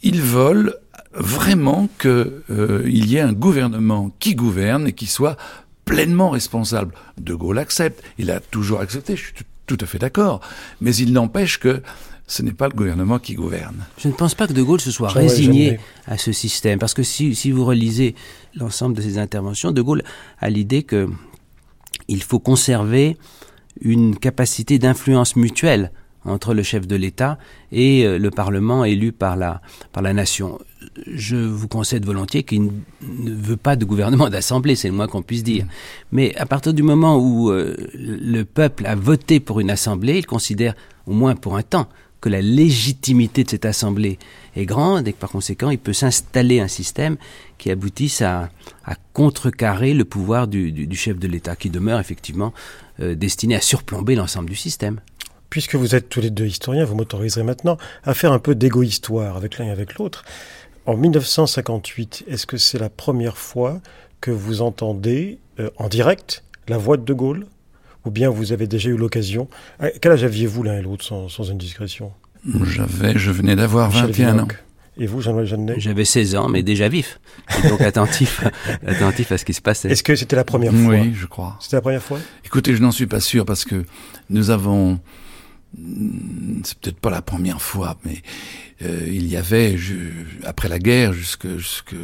Ils 0.02 0.22
veulent 0.22 0.76
vraiment 1.14 1.88
qu'il 2.00 2.10
euh, 2.52 2.84
y 2.86 3.16
ait 3.16 3.22
un 3.22 3.34
gouvernement 3.34 4.12
qui 4.20 4.36
gouverne 4.36 4.88
et 4.88 4.94
qui 4.94 5.08
soit 5.08 5.38
pleinement 5.86 6.30
responsable. 6.30 6.94
De 7.20 7.34
Gaulle 7.34 7.58
accepte, 7.58 8.04
il 8.18 8.30
a 8.32 8.40
toujours 8.40 8.82
accepté, 8.82 9.16
je 9.16 9.24
suis 9.24 9.34
tout, 9.66 9.78
à 9.82 9.86
fait 9.86 10.00
d'accord, 10.00 10.42
mais 10.82 10.96
il 10.96 11.14
n'empêche 11.14 11.60
que 11.60 11.82
ce 12.28 12.44
n'est 12.44 12.54
pas 12.54 12.68
le 12.68 12.76
gouvernement 12.76 13.18
qui 13.18 13.34
gouverne. 13.34 13.86
Je 13.98 14.08
ne 14.08 14.14
pense 14.14 14.36
pas 14.36 14.48
que 14.48 14.54
De 14.54 14.62
Gaulle 14.62 14.82
se 14.82 14.92
soit 14.92 15.10
résigné 15.10 15.80
à 16.06 16.18
ce 16.18 16.32
système, 16.32 16.78
parce 16.78 16.94
que 16.94 17.04
si, 17.04 17.34
si 17.34 17.52
vous 17.52 17.66
relisez 17.66 18.14
l'ensemble 18.56 18.96
de 18.96 19.02
ses 19.02 19.18
interventions, 19.18 19.72
De 19.72 19.82
Gaulle 19.82 20.04
a 20.40 20.50
l'idée 20.50 20.84
que 20.84 21.08
il 22.08 22.24
faut 22.24 22.40
conserver 22.40 23.18
une 23.82 24.18
capacité 24.18 24.80
d'influence 24.80 25.36
mutuelle 25.36 25.92
entre 26.26 26.54
le 26.54 26.64
chef 26.64 26.88
de 26.88 26.96
l'État 26.96 27.38
et 27.72 28.06
euh, 28.06 28.18
le 28.18 28.32
Parlement 28.32 28.84
élu 28.84 29.12
par 29.12 29.36
la, 29.36 29.62
par 29.92 30.04
la 30.04 30.14
nation 30.14 30.60
je 31.08 31.36
vous 31.36 31.68
concède 31.68 32.06
volontiers 32.06 32.44
qu'il 32.44 32.64
ne 33.02 33.32
veut 33.32 33.58
pas 33.58 33.76
de 33.76 33.86
gouvernement 33.86 34.30
d'assemblée, 34.32 34.76
c'est 34.76 34.88
le 34.88 34.94
moins 34.94 35.08
qu'on 35.08 35.22
puisse 35.22 35.44
dire. 35.44 35.66
Mais 36.12 36.36
à 36.36 36.46
partir 36.46 36.74
du 36.74 36.84
moment 36.84 37.18
où 37.18 37.50
euh, 37.50 37.76
le 37.94 38.44
peuple 38.44 38.86
a 38.86 38.96
voté 38.96 39.40
pour 39.40 39.60
une 39.60 39.70
assemblée, 39.70 40.20
il 40.20 40.26
considère, 40.26 40.76
au 41.08 41.14
moins 41.14 41.36
pour 41.36 41.56
un 41.56 41.64
temps, 41.64 41.88
que 42.22 42.30
la 42.30 42.42
légitimité 42.42 43.44
de 43.44 43.50
cette 43.50 43.66
assemblée 43.66 44.20
est 44.56 44.66
grande 44.66 45.08
et 45.08 45.14
que 45.14 45.18
par 45.18 45.30
conséquent, 45.30 45.70
il 45.70 45.78
peut 45.78 45.94
s'installer 45.94 46.60
un 46.60 46.68
système 46.68 47.18
qui 47.58 47.72
aboutisse 47.72 48.22
à, 48.22 48.50
contrecarrer 49.14 49.94
le 49.94 50.06
pouvoir 50.06 50.48
du, 50.48 50.96
chef 50.96 51.20
de 51.20 51.28
l'État, 51.28 51.56
qui 51.56 51.70
demeure 51.70 52.00
effectivement 52.00 52.54
euh, 53.00 53.16
destiné 53.16 53.56
à 53.56 53.62
surplomber 53.62 54.16
l'ensemble 54.16 54.50
du 54.50 54.56
système. 54.56 55.00
Puisque 55.50 55.76
vous 55.76 55.96
êtes 55.96 56.10
tous 56.10 56.22
les 56.22 56.30
deux 56.30 56.46
historiens, 56.46 56.86
vous 56.86 56.96
m'autoriserez 56.96 57.44
maintenant 57.44 57.78
à 58.04 58.14
faire 58.14 58.32
un 58.32 58.40
peu 58.40 58.56
d'égo-histoire 58.56 59.36
avec 59.36 59.58
l'un 59.58 59.66
et 59.66 59.72
avec 59.72 59.96
l'autre. 59.96 60.24
En 60.86 60.98
1958, 60.98 62.26
est-ce 62.28 62.48
que 62.48 62.58
c'est 62.58 62.80
la 62.80 62.90
première 62.90 63.38
fois 63.38 63.80
que 64.22 64.32
vous 64.32 64.62
entendez 64.62 65.40
euh, 65.60 65.70
en 65.78 65.88
direct 65.88 66.44
la 66.68 66.78
voix 66.78 66.98
de 66.98 67.04
De 67.04 67.14
Gaulle? 67.14 67.46
Ou 68.06 68.12
bien 68.12 68.30
vous 68.30 68.54
avez 68.54 68.66
déjà 68.66 68.90
eu 68.90 68.98
l'occasion? 68.98 69.50
Euh, 69.84 69.90
Quel 70.02 70.14
âge 70.14 70.24
aviez-vous 70.24 70.64
l'un 70.64 70.78
et 70.78 70.82
l'autre 70.82 71.04
sans, 71.04 71.28
sans, 71.28 71.52
indiscrétion 71.52 72.14
J'avais, 72.64 73.18
je 73.20 73.30
venais 73.30 73.56
d'avoir 73.56 73.92
21 73.92 74.40
ans. 74.40 74.48
Et 74.98 75.06
vous, 75.06 75.22
Jean-Noël 75.22 75.46
Jeannet? 75.46 75.76
J'avais 75.78 76.06
16 76.06 76.36
ans, 76.36 76.50
mais 76.50 76.64
déjà 76.64 76.90
vif. 76.90 77.20
donc 77.70 77.82
attentif, 77.82 78.44
attentif 78.88 79.32
à 79.32 79.38
ce 79.38 79.46
qui 79.46 79.54
se 79.54 79.62
passait. 79.62 79.90
Est-ce 79.90 80.04
que 80.04 80.16
c'était 80.16 80.36
la 80.36 80.44
première 80.44 80.74
fois? 80.74 80.96
Oui, 80.96 81.14
je 81.14 81.26
crois. 81.26 81.58
C'était 81.62 81.78
la 81.78 81.82
première 81.82 82.04
fois? 82.04 82.20
Écoutez, 82.46 82.76
je 82.76 82.82
n'en 82.82 82.92
suis 82.92 83.08
pas 83.08 83.20
sûr 83.20 83.46
parce 83.46 83.64
que 83.64 83.86
nous 84.30 84.50
avons 84.50 85.00
c'est 86.64 86.78
peut-être 86.80 87.00
pas 87.00 87.10
la 87.10 87.22
première 87.22 87.62
fois, 87.62 87.98
mais 88.06 88.22
euh, 88.82 89.06
il 89.08 89.28
y 89.28 89.38
avait 89.38 89.76
après 90.44 90.68
la 90.68 90.80
guerre 90.80 91.14
jusque 91.14 91.48
jusque 91.58 91.96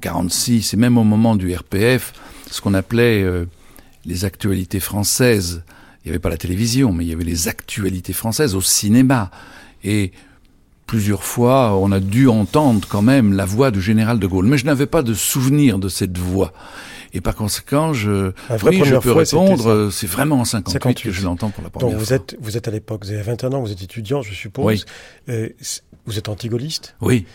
46 0.00 0.74
et 0.74 0.76
même 0.76 0.98
au 0.98 1.04
moment 1.04 1.36
du 1.36 1.54
RPF 1.54 2.12
ce 2.50 2.60
qu'on 2.60 2.74
appelait 2.74 3.22
euh, 3.22 3.46
les 4.04 4.24
actualités 4.24 4.80
françaises. 4.80 5.62
Il 6.04 6.08
n'y 6.08 6.10
avait 6.10 6.18
pas 6.18 6.30
la 6.30 6.36
télévision, 6.36 6.92
mais 6.92 7.04
il 7.04 7.08
y 7.08 7.12
avait 7.12 7.24
les 7.24 7.48
actualités 7.48 8.12
françaises 8.12 8.54
au 8.54 8.60
cinéma 8.60 9.30
et 9.84 10.12
plusieurs 10.90 11.22
fois, 11.22 11.76
on 11.76 11.92
a 11.92 12.00
dû 12.00 12.26
entendre 12.26 12.86
quand 12.88 13.02
même 13.02 13.32
la 13.32 13.44
voix 13.44 13.70
du 13.70 13.80
général 13.80 14.18
de 14.18 14.26
Gaulle. 14.26 14.46
Mais 14.46 14.58
je 14.58 14.66
n'avais 14.66 14.86
pas 14.86 15.02
de 15.02 15.14
souvenir 15.14 15.78
de 15.78 15.88
cette 15.88 16.18
voix. 16.18 16.52
Et 17.12 17.20
par 17.20 17.34
conséquent, 17.34 17.92
je, 17.92 18.32
oui, 18.62 18.82
je 18.84 18.96
peux 18.96 19.12
répondre, 19.12 19.68
euh, 19.68 19.90
c'est 19.90 20.06
vraiment 20.06 20.40
en 20.40 20.44
58, 20.44 21.02
que 21.02 21.10
je 21.10 21.24
l'entends 21.24 21.50
pour 21.50 21.64
la 21.64 21.70
première 21.70 21.90
Donc 21.90 21.98
vous 21.98 22.06
fois. 22.06 22.16
Êtes, 22.16 22.36
vous 22.40 22.56
êtes 22.56 22.68
à 22.68 22.70
l'époque, 22.70 23.04
vous 23.04 23.10
avez 23.10 23.22
21 23.22 23.52
ans, 23.52 23.60
vous 23.60 23.72
êtes 23.72 23.82
étudiant, 23.82 24.22
je 24.22 24.32
suppose. 24.32 24.64
Oui. 24.64 24.84
Euh, 25.28 25.48
vous 26.06 26.18
êtes 26.18 26.28
antigoliste 26.28 26.94
Oui. 27.00 27.26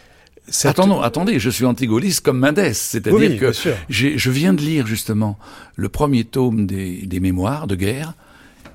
Attendons, 0.64 1.02
attendez, 1.02 1.40
je 1.40 1.50
suis 1.50 1.66
anti-gaulliste 1.66 2.24
comme 2.24 2.38
Mendes, 2.38 2.72
c'est-à-dire 2.74 3.40
que 3.40 3.52
je 3.90 4.32
viens 4.32 4.54
de 4.54 4.62
lire 4.62 4.86
justement 4.86 5.40
le 5.76 5.90
premier 5.90 6.24
tome 6.24 6.68
des, 6.68 7.06
des 7.06 7.20
mémoires 7.20 7.68
de 7.68 7.76
guerre, 7.76 8.14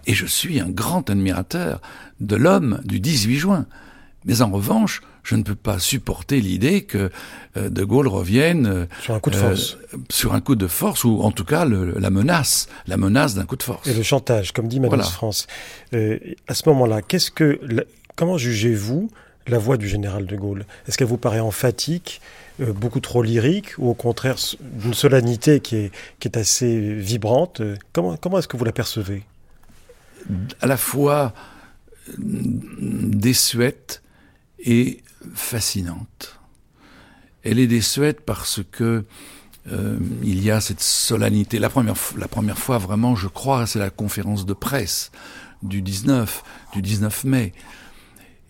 et 0.07 0.15
je 0.15 0.27
suis 0.27 0.61
un 0.61 0.69
grand 0.69 1.09
admirateur 1.09 1.81
de 2.21 2.37
l'homme 2.37 2.81
du 2.85 3.01
18 3.01 3.37
juin. 3.37 3.67
Mais 4.25 4.43
en 4.43 4.51
revanche, 4.51 5.03
je 5.23 5.37
ne 5.37 5.43
peux 5.43 5.55
pas 5.55 5.79
supporter 5.79 6.41
l'idée 6.41 6.83
que 6.83 7.11
euh, 7.57 7.69
De 7.69 7.85
Gaulle 7.85 8.09
revienne 8.09 8.67
euh, 8.67 8.87
sur 9.03 9.15
un 9.15 9.21
coup 9.21 9.31
de 9.31 9.37
force, 9.37 9.79
sur 10.09 10.35
un 10.35 10.41
coup 10.41 10.55
de 10.55 10.67
force 10.67 11.05
ou 11.05 11.21
en 11.21 11.31
tout 11.31 11.45
cas 11.45 11.65
la 11.65 12.11
menace, 12.11 12.69
la 12.87 12.97
menace 12.97 13.35
d'un 13.35 13.45
coup 13.45 13.57
de 13.57 13.63
force. 13.63 13.87
Et 13.89 13.95
le 13.95 14.03
chantage, 14.03 14.53
comme 14.53 14.69
dit 14.69 14.81
Madame 14.81 15.03
France. 15.03 15.47
Euh, 15.95 16.19
à 16.49 16.55
ce 16.55 16.69
moment-là, 16.69 17.03
qu'est-ce 17.03 17.31
que, 17.31 17.61
comment 18.17 18.39
jugez-vous 18.39 19.11
la 19.47 19.59
voix 19.59 19.77
du 19.77 19.89
général 19.89 20.27
De 20.27 20.37
Gaulle? 20.37 20.65
Est-ce 20.87 20.97
qu'elle 20.99 21.09
vous 21.09 21.17
paraît 21.17 21.41
emphatique, 21.41 22.21
beaucoup 22.59 23.01
trop 23.01 23.23
lyrique, 23.23 23.79
ou 23.79 23.89
au 23.89 23.95
contraire 23.95 24.37
d'une 24.61 24.95
solennité 24.95 25.61
qui 25.61 25.77
est, 25.77 25.93
qui 26.21 26.29
est 26.29 26.37
assez 26.37 26.95
vibrante? 26.95 27.63
Comment, 27.93 28.17
comment 28.17 28.39
est-ce 28.39 28.49
que 28.49 28.57
vous 28.57 28.65
la 28.65 28.73
percevez? 28.73 29.23
À 30.61 30.67
la 30.67 30.77
fois 30.77 31.33
désuète 32.19 34.03
et 34.59 35.03
fascinante. 35.35 36.41
Elle 37.43 37.59
est 37.59 37.67
désuète 37.67 38.21
parce 38.21 38.61
que 38.71 39.05
euh, 39.71 39.99
il 40.23 40.43
y 40.43 40.51
a 40.51 40.61
cette 40.61 40.81
solennité. 40.81 41.59
La 41.59 41.69
première, 41.69 41.97
la 42.17 42.29
première 42.29 42.59
fois, 42.59 42.79
vraiment, 42.79 43.15
je 43.15 43.29
crois, 43.29 43.67
c'est 43.67 43.79
la 43.79 43.91
conférence 43.91 44.47
de 44.47 44.55
presse 44.55 45.11
du 45.63 45.83
19, 45.83 46.43
du 46.73 46.83
19 46.83 47.25
mai. 47.25 47.53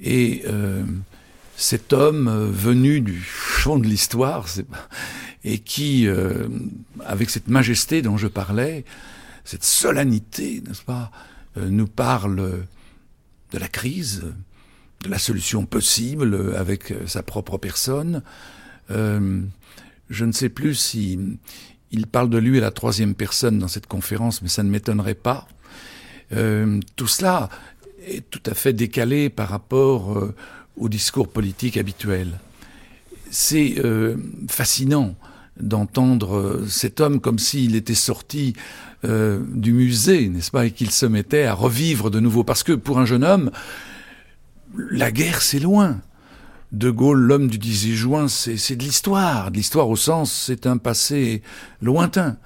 Et 0.00 0.42
euh, 0.46 0.84
cet 1.56 1.92
homme 1.92 2.28
euh, 2.28 2.50
venu 2.50 3.00
du 3.00 3.20
fond 3.20 3.78
de 3.78 3.86
l'histoire, 3.86 4.46
et 5.42 5.58
qui, 5.58 6.06
avec 7.06 7.30
cette 7.30 7.48
majesté 7.48 8.02
dont 8.02 8.18
je 8.18 8.26
parlais, 8.26 8.84
cette 9.44 9.64
solennité, 9.64 10.62
n'est-ce 10.66 10.82
pas, 10.82 11.10
nous 11.56 11.86
parle 11.86 12.66
de 13.50 13.58
la 13.58 13.68
crise, 13.68 14.34
la 15.08 15.18
solution 15.18 15.64
possible 15.66 16.54
avec 16.56 16.92
euh, 16.92 17.06
sa 17.06 17.22
propre 17.22 17.58
personne. 17.58 18.22
Euh, 18.90 19.40
je 20.10 20.24
ne 20.24 20.32
sais 20.32 20.48
plus 20.48 20.74
si 20.74 21.18
il 21.92 22.06
parle 22.06 22.30
de 22.30 22.38
lui 22.38 22.58
à 22.58 22.60
la 22.60 22.70
troisième 22.70 23.14
personne 23.14 23.58
dans 23.58 23.68
cette 23.68 23.86
conférence, 23.86 24.42
mais 24.42 24.48
ça 24.48 24.62
ne 24.62 24.70
m'étonnerait 24.70 25.14
pas. 25.14 25.48
Euh, 26.32 26.80
tout 26.96 27.06
cela 27.06 27.48
est 28.06 28.28
tout 28.30 28.42
à 28.46 28.54
fait 28.54 28.72
décalé 28.72 29.30
par 29.30 29.48
rapport 29.48 30.16
euh, 30.16 30.34
au 30.76 30.88
discours 30.88 31.28
politique 31.28 31.76
habituel. 31.76 32.38
C'est 33.30 33.74
euh, 33.78 34.16
fascinant 34.48 35.14
d'entendre 35.58 36.64
cet 36.68 37.00
homme 37.00 37.20
comme 37.20 37.38
s'il 37.38 37.76
était 37.76 37.94
sorti 37.94 38.54
du 39.02 39.72
musée, 39.72 40.28
n'est-ce 40.28 40.50
pas, 40.50 40.66
et 40.66 40.70
qu'il 40.72 40.90
se 40.90 41.06
mettait 41.06 41.44
à 41.44 41.54
revivre 41.54 42.10
de 42.10 42.20
nouveau. 42.20 42.44
Parce 42.44 42.62
que 42.62 42.72
pour 42.72 42.98
un 42.98 43.06
jeune 43.06 43.24
homme, 43.24 43.50
la 44.76 45.10
guerre, 45.10 45.42
c'est 45.42 45.58
loin. 45.58 46.00
De 46.72 46.90
Gaulle, 46.90 47.18
l'homme 47.18 47.48
du 47.48 47.58
18 47.58 47.96
juin, 47.96 48.28
c'est 48.28 48.76
de 48.76 48.82
l'histoire. 48.82 49.50
De 49.50 49.56
l'histoire 49.56 49.88
au 49.88 49.96
sens, 49.96 50.32
c'est 50.32 50.66
un 50.66 50.76
passé 50.76 51.42
lointain. 51.82 52.36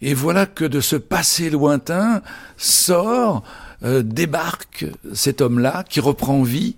Et 0.00 0.14
voilà 0.14 0.46
que 0.46 0.64
de 0.64 0.80
ce 0.80 0.96
passé 0.96 1.50
lointain 1.50 2.22
sort, 2.56 3.44
euh, 3.82 4.02
débarque 4.02 4.86
cet 5.12 5.40
homme-là 5.40 5.84
qui 5.88 6.00
reprend 6.00 6.42
vie. 6.42 6.76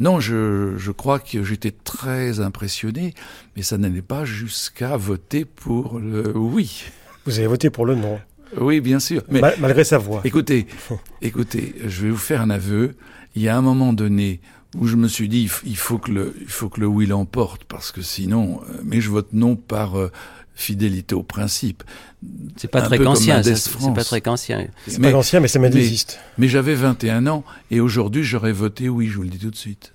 Non, 0.00 0.20
je, 0.20 0.74
je 0.76 0.90
crois 0.90 1.18
que 1.18 1.44
j'étais 1.44 1.70
très 1.70 2.40
impressionné, 2.40 3.14
mais 3.56 3.62
ça 3.62 3.78
n'allait 3.78 4.02
pas 4.02 4.24
jusqu'à 4.24 4.96
voter 4.96 5.44
pour 5.44 5.98
le 5.98 6.36
oui. 6.36 6.84
Vous 7.24 7.38
avez 7.38 7.46
voté 7.46 7.70
pour 7.70 7.86
le 7.86 7.94
non. 7.94 8.18
Oui, 8.60 8.80
bien 8.80 9.00
sûr. 9.00 9.22
Mais 9.28 9.40
malgré 9.58 9.84
sa 9.84 9.98
voix. 9.98 10.20
Écoutez, 10.24 10.66
écoutez, 11.22 11.74
je 11.86 12.02
vais 12.02 12.10
vous 12.10 12.16
faire 12.16 12.40
un 12.40 12.50
aveu 12.50 12.94
il 13.34 13.42
y 13.42 13.48
a 13.48 13.56
un 13.56 13.62
moment 13.62 13.92
donné 13.92 14.40
où 14.78 14.86
je 14.86 14.96
me 14.96 15.08
suis 15.08 15.28
dit 15.28 15.50
il 15.64 15.76
faut 15.76 15.98
que 15.98 16.10
le 16.10 16.34
il 16.40 16.48
faut 16.48 16.68
que 16.68 16.80
le 16.80 16.86
oui 16.86 17.06
l'emporte 17.06 17.64
parce 17.64 17.92
que 17.92 18.02
sinon 18.02 18.60
euh, 18.68 18.80
mais 18.84 19.00
je 19.00 19.10
vote 19.10 19.28
non 19.32 19.56
par 19.56 19.98
euh, 19.98 20.10
fidélité 20.54 21.14
au 21.14 21.22
principe. 21.22 21.82
C'est 22.56 22.68
pas, 22.68 22.82
très 22.82 23.04
ancien, 23.06 23.42
c'est 23.42 23.94
pas 23.94 24.04
très 24.04 24.26
ancien. 24.28 24.68
C'est 24.86 25.00
pas 25.00 25.14
ancien 25.14 25.40
mais 25.40 25.48
c'est 25.48 25.58
madésiste. 25.58 26.18
Mais, 26.38 26.44
mais 26.44 26.48
j'avais 26.48 26.74
21 26.74 27.26
ans 27.26 27.44
et 27.70 27.80
aujourd'hui 27.80 28.22
j'aurais 28.22 28.52
voté 28.52 28.88
oui, 28.88 29.08
je 29.08 29.16
vous 29.16 29.22
le 29.22 29.28
dis 29.28 29.38
tout 29.38 29.50
de 29.50 29.56
suite. 29.56 29.92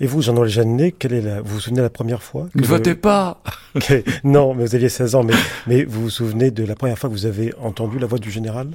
Et 0.00 0.06
vous, 0.06 0.22
Jean-Noël 0.22 0.50
Jeannet, 0.50 0.92
quelle 0.92 1.12
est 1.12 1.20
la... 1.20 1.40
vous 1.40 1.54
vous 1.54 1.60
souvenez 1.60 1.78
de 1.78 1.82
la 1.82 1.90
première 1.90 2.22
fois 2.22 2.48
Ne 2.54 2.64
votez 2.64 2.94
pas 2.94 3.42
Non, 4.24 4.54
mais 4.54 4.64
vous 4.66 4.74
aviez 4.74 4.88
16 4.88 5.14
ans, 5.14 5.22
mais, 5.22 5.34
mais 5.66 5.84
vous 5.84 6.02
vous 6.02 6.10
souvenez 6.10 6.50
de 6.50 6.64
la 6.64 6.74
première 6.74 6.98
fois 6.98 7.08
que 7.08 7.14
vous 7.14 7.26
avez 7.26 7.54
entendu 7.60 7.98
la 7.98 8.06
voix 8.06 8.18
du 8.18 8.30
général? 8.30 8.70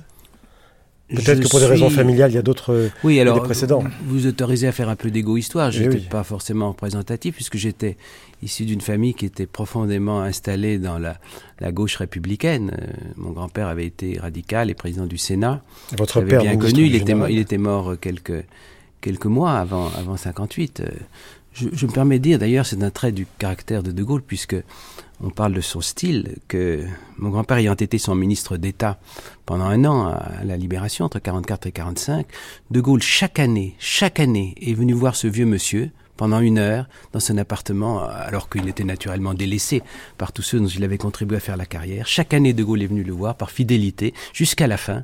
Peut-être 1.09 1.41
que 1.41 1.47
pour 1.47 1.59
des 1.59 1.65
raisons 1.65 1.89
familiales, 1.89 2.31
il 2.31 2.35
y 2.35 2.37
a 2.37 2.43
d'autres 2.43 2.91
oui, 3.03 3.19
alors, 3.19 3.41
précédents. 3.41 3.83
Vous 4.05 4.27
autorisez 4.27 4.67
à 4.67 4.71
faire 4.71 4.89
un 4.89 4.95
peu 4.95 5.09
d'égo-histoire. 5.09 5.71
Je 5.71 5.83
n'étais 5.83 6.07
pas 6.07 6.23
forcément 6.23 6.69
représentatif 6.69 7.35
puisque 7.35 7.57
j'étais 7.57 7.97
issu 8.43 8.65
d'une 8.65 8.81
famille 8.81 9.15
qui 9.15 9.25
était 9.25 9.47
profondément 9.47 10.21
installée 10.21 10.77
dans 10.77 10.99
la, 10.99 11.17
la 11.59 11.71
gauche 11.71 11.95
républicaine. 11.95 12.71
Euh, 12.79 12.85
mon 13.15 13.31
grand-père 13.31 13.67
avait 13.67 13.87
été 13.87 14.19
radical 14.19 14.69
et 14.69 14.75
président 14.75 15.07
du 15.07 15.17
Sénat. 15.17 15.63
Votre 15.97 16.21
père 16.21 16.41
bien 16.41 16.57
connu. 16.57 16.85
Il 16.85 16.95
était, 16.95 17.15
il 17.29 17.39
était 17.39 17.57
mort 17.57 17.95
quelques, 17.99 18.45
quelques 19.01 19.25
mois 19.25 19.53
avant, 19.53 19.89
avant 19.97 20.17
58. 20.17 20.81
Euh, 20.81 20.89
je, 21.53 21.69
je 21.71 21.85
me 21.85 21.91
permets 21.91 22.19
de 22.19 22.23
dire, 22.23 22.39
d'ailleurs, 22.39 22.65
c'est 22.65 22.81
un 22.83 22.91
trait 22.91 23.11
du 23.11 23.25
caractère 23.37 23.83
de 23.83 23.91
De 23.91 24.03
Gaulle 24.03 24.21
puisque 24.21 24.55
on 25.21 25.29
parle 25.29 25.53
de 25.53 25.61
son 25.61 25.81
style, 25.81 26.37
que 26.47 26.85
mon 27.17 27.29
grand-père 27.29 27.57
ayant 27.57 27.75
été 27.75 27.97
son 27.97 28.15
ministre 28.15 28.57
d'État 28.57 28.99
pendant 29.45 29.65
un 29.65 29.83
an 29.85 30.07
à 30.07 30.43
la 30.45 30.55
Libération, 30.55 31.05
entre 31.05 31.19
44 31.19 31.67
et 31.67 31.71
45, 31.71 32.25
De 32.71 32.81
Gaulle, 32.81 33.01
chaque 33.01 33.39
année, 33.39 33.75
chaque 33.79 34.19
année, 34.19 34.55
est 34.61 34.73
venu 34.73 34.93
voir 34.93 35.15
ce 35.15 35.27
vieux 35.27 35.45
monsieur 35.45 35.91
pendant 36.15 36.39
une 36.39 36.57
heure 36.57 36.87
dans 37.13 37.19
son 37.19 37.37
appartement, 37.37 38.03
alors 38.03 38.49
qu'il 38.49 38.67
était 38.67 38.83
naturellement 38.83 39.33
délaissé 39.33 39.81
par 40.17 40.33
tous 40.33 40.41
ceux 40.41 40.59
dont 40.59 40.67
il 40.67 40.83
avait 40.83 40.97
contribué 40.97 41.37
à 41.37 41.39
faire 41.39 41.57
la 41.57 41.65
carrière. 41.65 42.07
Chaque 42.07 42.33
année, 42.33 42.53
De 42.53 42.63
Gaulle 42.63 42.83
est 42.83 42.87
venu 42.87 43.03
le 43.03 43.13
voir 43.13 43.35
par 43.35 43.51
fidélité 43.51 44.13
jusqu'à 44.33 44.67
la 44.67 44.77
fin, 44.77 45.03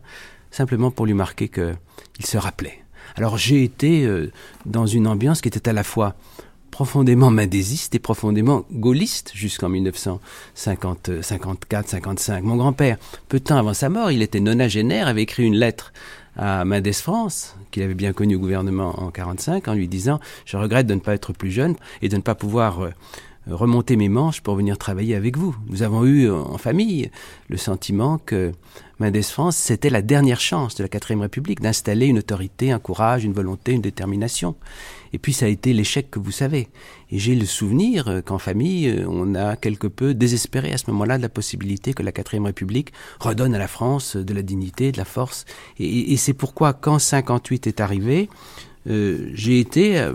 simplement 0.51 0.91
pour 0.91 1.05
lui 1.05 1.13
marquer 1.13 1.49
qu'il 1.49 2.25
se 2.25 2.37
rappelait. 2.37 2.84
Alors 3.15 3.37
j'ai 3.37 3.63
été 3.63 4.05
euh, 4.05 4.31
dans 4.65 4.85
une 4.85 5.07
ambiance 5.07 5.41
qui 5.41 5.47
était 5.47 5.69
à 5.69 5.73
la 5.73 5.83
fois 5.83 6.15
profondément 6.75 7.31
mendésiste 7.31 7.95
et 7.95 7.99
profondément 7.99 8.65
gaulliste 8.73 9.31
jusqu'en 9.33 9.69
1954-55. 9.69 12.41
Mon 12.41 12.57
grand-père, 12.57 12.97
peu 13.29 13.39
de 13.39 13.45
temps 13.45 13.55
avant 13.55 13.73
sa 13.73 13.87
mort, 13.87 14.11
il 14.11 14.21
était 14.21 14.41
nonagénaire, 14.41 15.07
avait 15.07 15.21
écrit 15.21 15.43
une 15.43 15.55
lettre 15.55 15.93
à 16.35 16.65
Mendes 16.65 16.91
France, 16.91 17.55
qu'il 17.71 17.83
avait 17.83 17.93
bien 17.93 18.11
connu 18.11 18.35
au 18.35 18.39
gouvernement 18.39 19.01
en 19.01 19.09
45, 19.09 19.69
en 19.69 19.73
lui 19.73 19.87
disant 19.87 20.19
«Je 20.45 20.57
regrette 20.57 20.85
de 20.85 20.95
ne 20.95 20.99
pas 20.99 21.13
être 21.13 21.31
plus 21.31 21.51
jeune 21.51 21.77
et 22.01 22.09
de 22.09 22.17
ne 22.17 22.21
pas 22.21 22.35
pouvoir 22.35 22.81
euh, 22.81 22.89
remonter 23.47 23.95
mes 23.95 24.09
manches 24.09 24.41
pour 24.41 24.55
venir 24.55 24.77
travailler 24.77 25.15
avec 25.15 25.37
vous. 25.37 25.55
Nous 25.67 25.83
avons 25.83 26.05
eu 26.05 26.29
en 26.29 26.57
famille 26.57 27.11
le 27.49 27.57
sentiment 27.57 28.17
que 28.17 28.51
Mendes 28.99 29.21
France, 29.23 29.57
c'était 29.57 29.89
la 29.89 30.01
dernière 30.01 30.39
chance 30.39 30.75
de 30.75 30.83
la 30.83 30.87
quatrième 30.87 31.19
République 31.19 31.59
d'installer 31.59 32.05
une 32.05 32.19
autorité, 32.19 32.71
un 32.71 32.79
courage, 32.79 33.25
une 33.25 33.33
volonté, 33.33 33.73
une 33.73 33.81
détermination. 33.81 34.55
Et 35.11 35.17
puis 35.17 35.33
ça 35.33 35.47
a 35.47 35.49
été 35.49 35.73
l'échec 35.73 36.09
que 36.09 36.19
vous 36.19 36.31
savez. 36.31 36.69
Et 37.11 37.19
j'ai 37.19 37.35
le 37.35 37.45
souvenir 37.45 38.07
euh, 38.07 38.21
qu'en 38.21 38.37
famille, 38.37 38.87
euh, 38.87 39.05
on 39.07 39.35
a 39.35 39.57
quelque 39.57 39.87
peu 39.87 40.13
désespéré 40.13 40.71
à 40.71 40.77
ce 40.77 40.89
moment-là 40.91 41.17
de 41.17 41.23
la 41.23 41.29
possibilité 41.29 41.93
que 41.93 42.03
la 42.03 42.13
quatrième 42.13 42.45
République 42.45 42.93
redonne 43.19 43.53
à 43.53 43.59
la 43.59 43.67
France 43.67 44.15
de 44.15 44.33
la 44.33 44.41
dignité, 44.41 44.93
de 44.93 44.97
la 44.97 45.05
force. 45.05 45.45
Et, 45.77 46.15
c'est 46.17 46.33
pourquoi 46.33 46.73
quand 46.73 46.97
58 46.97 47.67
est 47.67 47.81
arrivé, 47.81 48.29
euh, 48.87 49.29
j'ai 49.33 49.59
été, 49.59 50.11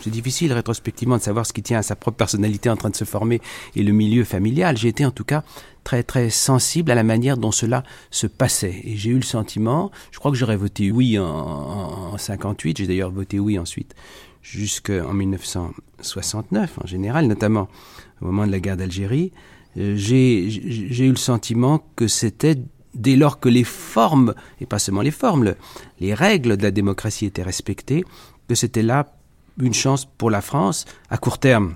c'est 0.00 0.10
difficile 0.10 0.52
rétrospectivement 0.52 1.16
de 1.16 1.22
savoir 1.22 1.46
ce 1.46 1.52
qui 1.52 1.62
tient 1.62 1.78
à 1.78 1.82
sa 1.82 1.96
propre 1.96 2.16
personnalité 2.16 2.68
en 2.68 2.76
train 2.76 2.90
de 2.90 2.96
se 2.96 3.04
former 3.04 3.40
et 3.76 3.82
le 3.82 3.92
milieu 3.92 4.24
familial, 4.24 4.76
j'ai 4.76 4.88
été 4.88 5.04
en 5.04 5.10
tout 5.10 5.24
cas 5.24 5.44
très 5.84 6.02
très 6.02 6.28
sensible 6.28 6.90
à 6.90 6.94
la 6.94 7.04
manière 7.04 7.36
dont 7.36 7.52
cela 7.52 7.82
se 8.10 8.26
passait. 8.26 8.80
Et 8.84 8.96
j'ai 8.96 9.10
eu 9.10 9.16
le 9.16 9.22
sentiment, 9.22 9.90
je 10.10 10.18
crois 10.18 10.30
que 10.30 10.36
j'aurais 10.36 10.56
voté 10.56 10.90
oui 10.90 11.18
en, 11.18 11.24
en, 11.24 12.14
en 12.14 12.18
58, 12.18 12.78
j'ai 12.78 12.86
d'ailleurs 12.86 13.10
voté 13.10 13.38
oui 13.38 13.58
ensuite 13.58 13.94
jusqu'en 14.42 15.12
1969 15.12 16.78
en 16.82 16.86
général, 16.86 17.26
notamment 17.26 17.68
au 18.20 18.26
moment 18.26 18.46
de 18.46 18.52
la 18.52 18.60
guerre 18.60 18.76
d'Algérie, 18.76 19.32
euh, 19.76 19.94
j'ai 19.96 20.46
eu 20.46 21.10
le 21.10 21.16
sentiment 21.16 21.84
que 21.96 22.08
c'était 22.08 22.56
dès 22.98 23.16
lors 23.16 23.40
que 23.40 23.48
les 23.48 23.64
formes, 23.64 24.34
et 24.60 24.66
pas 24.66 24.78
seulement 24.78 25.02
les 25.02 25.10
formes, 25.10 25.54
les 26.00 26.14
règles 26.14 26.56
de 26.56 26.62
la 26.62 26.70
démocratie 26.70 27.26
étaient 27.26 27.42
respectées, 27.42 28.04
que 28.48 28.54
c'était 28.54 28.82
là 28.82 29.06
une 29.60 29.74
chance 29.74 30.04
pour 30.04 30.30
la 30.30 30.40
France, 30.40 30.84
à 31.10 31.16
court 31.16 31.38
terme, 31.38 31.74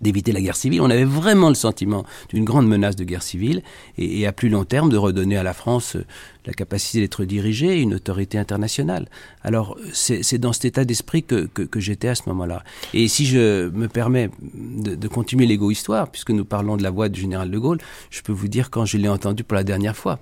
d'éviter 0.00 0.32
la 0.32 0.40
guerre 0.40 0.56
civile. 0.56 0.80
On 0.80 0.90
avait 0.90 1.04
vraiment 1.04 1.48
le 1.48 1.54
sentiment 1.54 2.04
d'une 2.28 2.44
grande 2.44 2.66
menace 2.66 2.96
de 2.96 3.04
guerre 3.04 3.22
civile 3.22 3.62
et, 3.98 4.26
à 4.26 4.32
plus 4.32 4.48
long 4.48 4.64
terme 4.64 4.90
de 4.90 4.96
redonner 4.96 5.36
à 5.36 5.42
la 5.42 5.52
France 5.52 5.96
euh, 5.96 6.04
la 6.44 6.52
capacité 6.52 7.00
d'être 7.00 7.24
dirigée, 7.24 7.80
une 7.80 7.94
autorité 7.94 8.36
internationale. 8.36 9.08
Alors 9.42 9.76
c'est 9.92 10.38
dans 10.38 10.52
cet 10.52 10.64
état 10.64 10.84
d'esprit 10.84 11.22
que, 11.22 11.48
j'étais 11.76 12.08
à 12.08 12.16
ce 12.16 12.22
moment-là. 12.26 12.64
Et 12.94 13.06
si 13.06 13.26
je 13.26 13.68
me 13.70 13.86
permets 13.86 14.28
de, 14.52 14.96
de 14.96 15.08
continuer 15.08 15.46
l'égo-histoire, 15.46 16.10
puisque 16.10 16.30
nous 16.30 16.44
parlons 16.44 16.76
de 16.76 16.82
la 16.82 16.90
voix 16.90 17.08
du 17.08 17.20
général 17.20 17.50
de 17.50 17.58
Gaulle, 17.58 17.78
je 18.10 18.22
peux 18.22 18.32
vous 18.32 18.48
dire 18.48 18.70
quand 18.70 18.84
je 18.84 18.98
l'ai 18.98 19.08
entendu 19.08 19.44
pour 19.44 19.54
la 19.54 19.62
dernière 19.62 19.96
fois. 19.96 20.18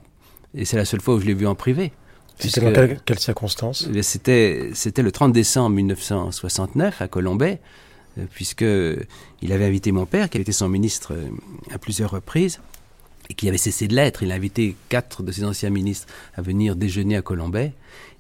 Et 0.55 0.65
c'est 0.65 0.77
la 0.77 0.85
seule 0.85 1.01
fois 1.01 1.15
où 1.15 1.21
je 1.21 1.27
l'ai 1.27 1.35
vu 1.35 1.47
en 1.47 1.55
privé. 1.55 1.93
C'était 2.39 2.61
dans 2.61 2.73
quelles 2.73 3.01
quelle 3.05 3.19
circonstances 3.19 3.87
eh 3.95 4.03
C'était 4.03 5.03
le 5.03 5.13
30 5.13 5.33
décembre 5.33 5.77
1969 5.77 7.03
à 7.03 7.09
Colombay. 7.09 7.61
Euh, 8.19 8.25
puisque 8.33 8.65
il 9.43 9.53
avait 9.53 9.65
invité 9.65 9.93
mon 9.93 10.07
père, 10.07 10.29
qui 10.29 10.37
avait 10.37 10.43
été 10.43 10.53
son 10.53 10.69
ministre 10.69 11.15
euh, 11.15 11.29
à 11.73 11.79
plusieurs 11.79 12.11
reprises, 12.11 12.61
et 13.29 13.35
qui 13.35 13.49
avait 13.49 13.59
cessé 13.59 13.87
de 13.87 13.95
l'être. 13.95 14.25
Il 14.25 14.33
a 14.33 14.35
invité 14.35 14.75
quatre 14.89 15.23
de 15.23 15.31
ses 15.31 15.45
anciens 15.45 15.71
ministres 15.71 16.09
à 16.35 16.43
venir 16.43 16.75
déjeuner 16.75 17.17
à 17.17 17.23
Colombay. 17.23 17.73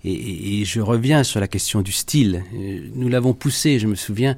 Et, 0.05 0.65
je 0.65 0.81
reviens 0.81 1.25
sur 1.25 1.41
la 1.41 1.49
question 1.49 1.83
du 1.83 1.93
style. 1.93 2.45
Euh, 2.55 2.89
nous 2.95 3.09
l'avons 3.09 3.35
poussé, 3.35 3.79
je 3.81 3.87
me 3.87 3.97
souviens, 3.97 4.37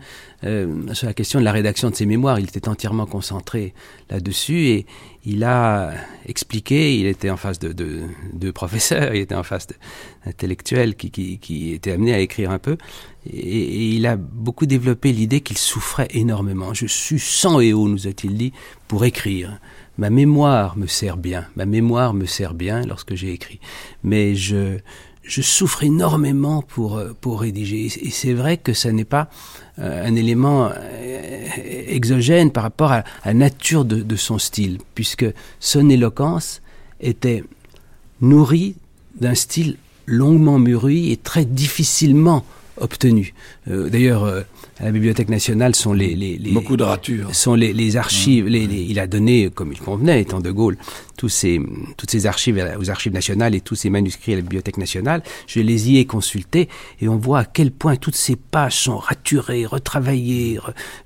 sur 0.92 1.06
la 1.06 1.14
question 1.14 1.38
de 1.38 1.44
la 1.44 1.52
rédaction 1.52 1.90
de 1.90 1.94
ses 1.94 2.06
mémoires. 2.06 2.40
Il 2.40 2.48
était 2.48 2.68
entièrement 2.68 3.06
concentré 3.06 3.74
là-dessus 4.10 4.68
et 4.68 4.86
il 5.24 5.44
a 5.44 5.92
expliqué, 6.26 6.96
il 6.98 7.06
était 7.06 7.30
en 7.30 7.36
face 7.36 7.58
de, 7.58 7.72
de, 7.72 8.50
professeurs, 8.50 9.14
il 9.14 9.20
était 9.20 9.34
en 9.34 9.44
face 9.44 9.68
d'intellectuels 10.26 10.96
qui, 10.96 11.72
étaient 11.72 11.92
amenés 11.92 12.14
à 12.14 12.18
écrire 12.18 12.50
un 12.50 12.58
peu. 12.58 12.76
Et, 13.32 13.94
il 13.94 14.06
a 14.06 14.16
beaucoup 14.16 14.66
développé 14.66 15.12
l'idée 15.12 15.40
qu'il 15.40 15.58
souffrait 15.58 16.08
énormément. 16.10 16.74
Je 16.74 16.86
suis 16.86 17.20
sans 17.20 17.60
et 17.60 17.72
eau, 17.72 17.88
nous 17.88 18.08
a-t-il 18.08 18.36
dit, 18.36 18.52
pour 18.88 19.04
écrire. 19.04 19.60
Ma 19.98 20.10
mémoire 20.10 20.76
me 20.76 20.86
sert 20.86 21.18
bien, 21.18 21.46
ma 21.54 21.66
mémoire 21.66 22.14
me 22.14 22.24
sert 22.24 22.54
bien 22.54 22.82
lorsque 22.82 23.14
j'ai 23.14 23.32
écrit. 23.32 23.60
Mais 24.02 24.34
je, 24.34 24.78
je 25.22 25.42
souffre 25.42 25.84
énormément 25.84 26.62
pour, 26.62 27.00
pour 27.20 27.40
rédiger. 27.40 27.86
Et 27.86 28.10
c'est 28.10 28.32
vrai 28.32 28.56
que 28.56 28.72
ça 28.72 28.92
n'est 28.92 29.04
pas 29.04 29.28
euh, 29.78 30.06
un 30.06 30.14
élément 30.16 30.70
euh, 30.70 31.46
exogène 31.88 32.50
par 32.50 32.62
rapport 32.62 32.92
à 32.92 33.04
la 33.24 33.32
nature 33.32 33.86
de, 33.86 34.16
son 34.16 34.38
style, 34.38 34.78
puisque 34.94 35.24
son 35.60 35.88
éloquence 35.88 36.60
était 37.00 37.42
nourrie 38.20 38.74
d'un 39.18 39.34
style 39.34 39.76
longuement 40.06 40.58
mûri 40.58 41.10
et 41.10 41.16
très 41.16 41.46
difficilement 41.46 42.44
obtenu. 42.76 43.34
Euh, 43.70 43.88
d'ailleurs, 43.88 44.24
euh, 44.24 44.42
à 44.82 44.86
la 44.86 44.90
Bibliothèque 44.90 45.28
nationale 45.28 45.76
sont 45.76 45.92
les, 45.92 46.16
les, 46.16 46.38
beaucoup 46.50 46.76
de 46.76 46.82
ratures 46.82 47.32
sont 47.34 47.54
les, 47.54 47.72
les 47.72 47.96
archives. 47.96 48.48
Il 48.48 48.98
a 48.98 49.06
donné, 49.06 49.48
comme 49.48 49.72
il 49.72 49.78
convenait, 49.78 50.20
étant 50.20 50.40
de 50.40 50.50
Gaulle, 50.50 50.76
tous 51.16 51.28
ces 51.28 51.60
toutes 51.96 52.10
ces 52.10 52.26
archives 52.26 52.60
aux 52.80 52.90
archives 52.90 53.12
nationales 53.12 53.54
et 53.54 53.60
tous 53.60 53.76
ces 53.76 53.90
manuscrits 53.90 54.32
à 54.32 54.36
la 54.36 54.42
Bibliothèque 54.42 54.78
nationale. 54.78 55.22
Je 55.46 55.60
les 55.60 55.90
y 55.90 55.98
ai 55.98 56.04
consultés 56.04 56.68
et 57.00 57.08
on 57.08 57.16
voit 57.16 57.40
à 57.40 57.44
quel 57.44 57.70
point 57.70 57.94
toutes 57.94 58.16
ces 58.16 58.34
pages 58.34 58.76
sont 58.76 58.96
raturées, 58.98 59.66
retravaillées. 59.66 60.58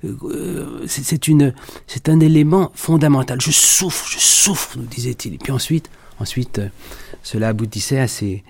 Euh, 0.03 0.83
c'est 0.87 1.27
une 1.27 1.53
c'est 1.85 2.09
un 2.09 2.19
élément 2.19 2.71
fondamental. 2.73 3.39
Je 3.39 3.51
souffre, 3.51 4.07
je 4.09 4.17
souffre, 4.17 4.75
nous 4.77 4.85
disait-il. 4.85 5.35
Et 5.35 5.37
puis 5.37 5.51
ensuite, 5.51 5.91
ensuite, 6.19 6.61
cela 7.21 7.49
aboutissait 7.49 7.99
à 7.99 8.07
ces 8.07 8.43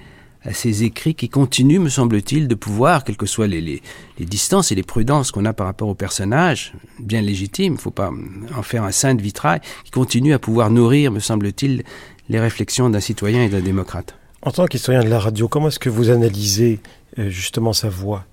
à 0.47 0.53
ces 0.53 0.83
écrits 0.83 1.13
qui 1.13 1.27
continuent, 1.27 1.79
me 1.79 1.89
semble-t-il, 1.89 2.47
de 2.47 2.55
pouvoir, 2.55 3.03
quelles 3.03 3.17
que 3.17 3.25
soient 3.25 3.47
les, 3.47 3.59
les, 3.59 4.25
distances 4.25 4.71
et 4.71 4.75
les 4.75 4.83
prudences 4.83 5.31
qu'on 5.31 5.43
a 5.43 5.51
par 5.51 5.67
rapport 5.67 5.89
aux 5.89 5.95
personnages, 5.95 6.73
bien 6.99 7.21
légitimes, 7.21 7.73
il 7.73 7.75
ne 7.75 7.81
faut 7.81 7.91
pas 7.91 8.11
en 8.57 8.63
faire 8.63 8.83
un 8.83 8.91
saint 8.91 9.13
de 9.13 9.21
vitrail, 9.21 9.59
qui 9.83 9.91
continue 9.91 10.33
à 10.33 10.39
pouvoir 10.39 10.69
nourrir, 10.69 11.11
me 11.11 11.19
semble-t-il, 11.19 11.83
les 12.29 12.39
réflexions 12.39 12.89
d'un 12.89 13.01
citoyen 13.01 13.43
et 13.43 13.49
d'un 13.49 13.59
démocrate. 13.59 14.15
En 14.41 14.51
tant 14.51 14.65
qu'historien 14.67 15.03
de 15.03 15.09
la 15.09 15.19
radio, 15.19 15.49
comment 15.49 15.67
est-ce 15.67 15.79
que 15.79 15.89
vous 15.89 16.09
analysez 16.09 16.79
euh, 17.19 17.29
justement 17.29 17.73
sa 17.73 17.89
voix? 17.89 18.25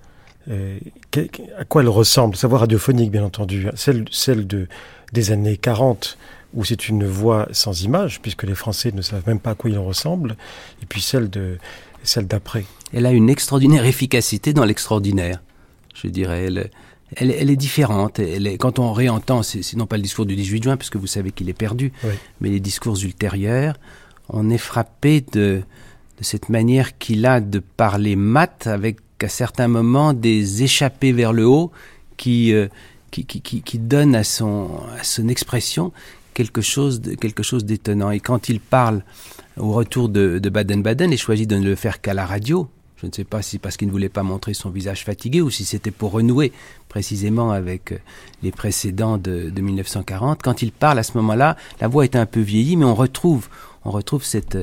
Euh, 0.49 0.77
À 1.57 1.65
quoi 1.65 1.81
elle 1.81 1.89
ressemble? 1.89 2.37
Sa 2.37 2.47
voix 2.47 2.59
radiophonique, 2.59 3.11
bien 3.11 3.25
entendu, 3.25 3.67
celle, 3.75 4.05
celle 4.09 4.47
de, 4.47 4.67
des 5.11 5.31
années 5.31 5.57
40 5.57 6.17
où 6.53 6.63
c'est 6.63 6.87
une 6.87 7.05
voix 7.05 7.49
sans 7.51 7.83
image, 7.83 8.21
puisque 8.21 8.43
les 8.43 8.55
Français 8.55 8.93
ne 8.93 9.01
savent 9.01 9.27
même 9.27 9.41
pas 9.41 9.51
à 9.51 9.55
quoi 9.55 9.69
il 9.69 9.77
ressemble, 9.77 10.37
et 10.81 10.85
puis 10.85 11.01
celle 11.01 11.29
de, 11.29 11.57
celle 12.05 12.27
d'après. 12.27 12.65
Elle 12.93 13.05
a 13.05 13.11
une 13.11 13.29
extraordinaire 13.29 13.85
efficacité 13.85 14.53
dans 14.53 14.65
l'extraordinaire, 14.65 15.41
je 15.93 16.07
dirais. 16.07 16.45
Elle, 16.45 16.69
elle, 17.15 17.49
est 17.49 17.55
différente. 17.55 18.19
Elle 18.19 18.47
est, 18.47 18.57
quand 18.57 18.79
on 18.79 18.93
réentend, 18.93 19.43
c'est 19.43 19.75
non 19.75 19.85
pas 19.85 19.97
le 19.97 20.03
discours 20.03 20.25
du 20.25 20.35
18 20.35 20.63
juin, 20.63 20.77
puisque 20.77 20.95
vous 20.95 21.07
savez 21.07 21.31
qu'il 21.31 21.49
est 21.49 21.53
perdu, 21.53 21.91
mais 22.41 22.49
les 22.49 22.59
discours 22.59 23.01
ultérieurs, 23.03 23.75
on 24.29 24.49
est 24.49 24.57
frappé 24.57 25.23
de, 25.33 25.61
de 26.17 26.23
cette 26.23 26.49
manière 26.49 26.97
qu'il 26.97 27.25
a 27.25 27.41
de 27.41 27.59
parler 27.59 28.15
mat, 28.15 28.67
avec 28.67 28.97
à 29.21 29.29
certains 29.29 29.67
moments 29.67 30.13
des 30.13 30.63
échappées 30.63 31.11
vers 31.11 31.33
le 31.33 31.47
haut 31.47 31.71
qui, 32.17 32.53
euh, 32.53 32.67
qui, 33.11 33.25
qui, 33.25 33.41
qui, 33.41 33.79
donnent 33.79 34.15
à 34.15 34.23
son, 34.23 34.81
à 34.99 35.03
son 35.03 35.27
expression 35.29 35.91
quelque 36.33 36.61
chose, 36.61 37.01
quelque 37.19 37.43
chose 37.43 37.65
d'étonnant. 37.65 38.11
Et 38.11 38.19
quand 38.19 38.49
il 38.49 38.59
parle 38.59 39.03
au 39.57 39.71
retour 39.71 40.09
de, 40.09 40.39
Baden-Baden 40.39 41.11
et 41.11 41.17
choisit 41.17 41.49
de 41.49 41.57
ne 41.57 41.65
le 41.65 41.75
faire 41.75 42.01
qu'à 42.01 42.13
la 42.13 42.25
radio. 42.25 42.67
Je 42.97 43.07
ne 43.07 43.11
sais 43.11 43.23
pas 43.23 43.41
si 43.41 43.59
parce 43.59 43.75
qu'il 43.77 43.87
ne 43.87 43.91
voulait 43.91 44.09
pas 44.09 44.23
montrer 44.23 44.53
son 44.53 44.69
visage 44.69 45.03
fatigué 45.03 45.41
ou 45.41 45.49
si 45.49 45.65
c'était 45.65 45.91
pour 45.91 46.11
renouer 46.11 46.53
précisément 46.87 47.51
avec 47.51 47.91
euh, 47.91 47.97
les 48.41 48.51
précédents 48.51 49.17
de, 49.17 49.51
1940. 49.55 50.41
Quand 50.41 50.61
il 50.61 50.71
parle 50.71 50.99
à 50.99 51.03
ce 51.03 51.17
moment-là, 51.17 51.57
la 51.81 51.87
voix 51.87 52.05
est 52.05 52.15
un 52.15 52.25
peu 52.25 52.39
vieillie, 52.39 52.77
mais 52.77 52.85
on 52.85 52.95
retrouve, 52.95 53.49
on 53.83 53.91
retrouve 53.91 54.23
cette, 54.23 54.57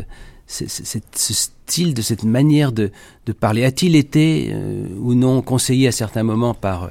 ce 0.46 1.34
style, 1.34 1.94
de 1.94 2.02
cette 2.02 2.24
manière 2.24 2.72
de, 2.72 2.90
parler. 3.38 3.64
A-t-il 3.64 3.96
été 3.96 4.50
euh, 4.52 4.86
ou 4.98 5.14
non 5.14 5.42
conseillé 5.42 5.88
à 5.88 5.92
certains 5.92 6.22
moments 6.22 6.54
par 6.54 6.84
euh, 6.84 6.88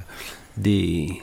des, 0.57 1.21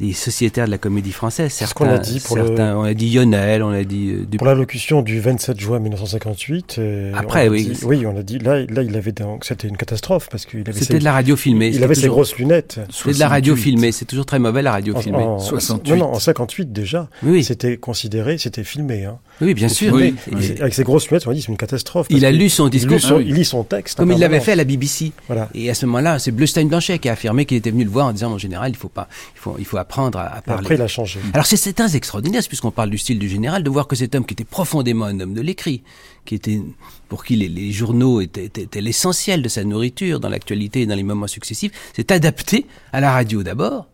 des 0.00 0.12
sociétaires 0.12 0.66
de 0.66 0.70
la 0.70 0.78
comédie 0.78 1.12
française. 1.12 1.52
C'est 1.52 1.66
ce 1.66 1.74
qu'on 1.74 1.88
a 1.88 1.98
dit 1.98 2.20
pour 2.20 2.36
certains, 2.36 2.76
On 2.76 2.84
a 2.84 2.94
dit 2.94 3.08
Yonel, 3.08 3.62
on 3.62 3.70
a 3.70 3.84
dit... 3.84 4.10
Euh, 4.10 4.36
pour 4.36 4.46
l'allocution 4.46 5.02
du 5.02 5.20
27 5.20 5.58
juin 5.58 5.78
1958. 5.80 6.76
Euh, 6.78 7.12
Après, 7.14 7.48
oui. 7.48 7.72
oui, 7.82 8.06
on 8.06 8.16
a 8.16 8.22
dit... 8.22 8.38
Là, 8.38 8.60
là 8.68 8.82
il 8.82 8.96
avait... 8.96 9.14
C'était 9.42 9.68
une 9.68 9.76
catastrophe 9.76 10.28
parce 10.30 10.46
qu'il 10.46 10.60
avait... 10.60 10.72
C'était 10.72 10.98
de 10.98 11.04
la 11.04 11.12
radio 11.12 11.36
filmée. 11.36 11.68
Il 11.68 11.82
avait 11.82 11.94
ses 11.94 12.08
grosses 12.08 12.36
lunettes. 12.36 12.80
C'était 12.90 13.14
de 13.14 13.18
la 13.18 13.28
radio 13.28 13.56
filmée. 13.56 13.92
C'est 13.92 14.04
toujours 14.04 14.26
très 14.26 14.38
mauvais, 14.38 14.62
la 14.62 14.72
radio 14.72 14.96
filmée. 14.96 15.18
En, 15.18 15.38
68. 15.38 15.90
Non, 15.92 15.96
non, 15.98 16.12
en 16.14 16.18
58 16.18 16.72
déjà. 16.72 17.08
Oui. 17.22 17.42
C'était 17.44 17.76
considéré, 17.76 18.38
c'était 18.38 18.64
filmé. 18.64 19.04
Hein. 19.04 19.18
Oui, 19.40 19.54
bien 19.54 19.68
sûr. 19.68 19.92
Oui. 19.94 20.14
Avec 20.60 20.74
ses 20.74 20.84
grosses 20.84 21.08
lunettes, 21.08 21.26
on 21.26 21.30
a 21.30 21.34
dit 21.34 21.42
c'est 21.42 21.48
une 21.48 21.56
catastrophe. 21.56 22.06
Il 22.10 22.24
a 22.24 22.32
lu 22.32 22.48
son 22.48 22.68
discours. 22.68 23.20
Il, 23.20 23.34
lit 23.34 23.44
son 23.44 23.64
texte. 23.64 23.98
Comme 23.98 24.12
il 24.12 24.18
l'avait 24.18 24.40
fait 24.40 24.52
à 24.52 24.56
la 24.56 24.64
BBC. 24.64 25.12
Voilà. 25.26 25.48
Et 25.54 25.70
à 25.70 25.74
ce 25.74 25.86
moment-là, 25.86 26.18
c'est 26.18 26.32
Bleustein-Blanchet 26.32 26.98
qui 26.98 27.08
a 27.08 27.12
affirmé 27.12 27.44
qu'il 27.44 27.56
était 27.56 27.70
venu 27.70 27.84
le 27.84 27.90
voir 27.90 28.06
en 28.06 28.12
disant, 28.12 28.30
mon 28.30 28.38
général, 28.38 28.70
il 28.70 28.76
faut 28.76 28.88
pas, 28.88 29.08
il 29.34 29.40
faut, 29.40 29.56
il 29.58 29.64
faut 29.64 29.76
apprendre 29.76 30.18
à, 30.18 30.40
parler. 30.42 30.62
Après, 30.62 30.74
il 30.74 30.82
a 30.82 30.88
changé. 30.88 31.20
Alors 31.32 31.46
c'est 31.46 31.72
très 31.72 31.96
extraordinaire, 31.96 32.42
puisqu'on 32.46 32.70
parle 32.70 32.90
du 32.90 32.98
style 32.98 33.18
du 33.18 33.28
général, 33.28 33.62
de 33.62 33.70
voir 33.70 33.86
que 33.86 33.96
cet 33.96 34.14
homme 34.14 34.24
qui 34.24 34.34
était 34.34 34.44
profondément 34.44 35.04
un 35.06 35.20
homme 35.20 35.34
de 35.34 35.40
l'écrit, 35.40 35.82
qui 36.24 36.34
était, 36.34 36.60
pour 37.08 37.24
qui 37.24 37.36
les, 37.36 37.72
journaux 37.72 38.20
étaient, 38.20 38.44
étaient 38.44 38.80
l'essentiel 38.80 39.42
de 39.42 39.48
sa 39.48 39.64
nourriture 39.64 40.20
dans 40.20 40.28
l'actualité 40.28 40.82
et 40.82 40.86
dans 40.86 40.94
les 40.94 41.02
moments 41.02 41.26
successifs, 41.26 41.72
s'est 41.94 42.12
adapté 42.12 42.66
à 42.92 43.00
la 43.00 43.12
radio 43.12 43.42
d'abord, 43.42 43.86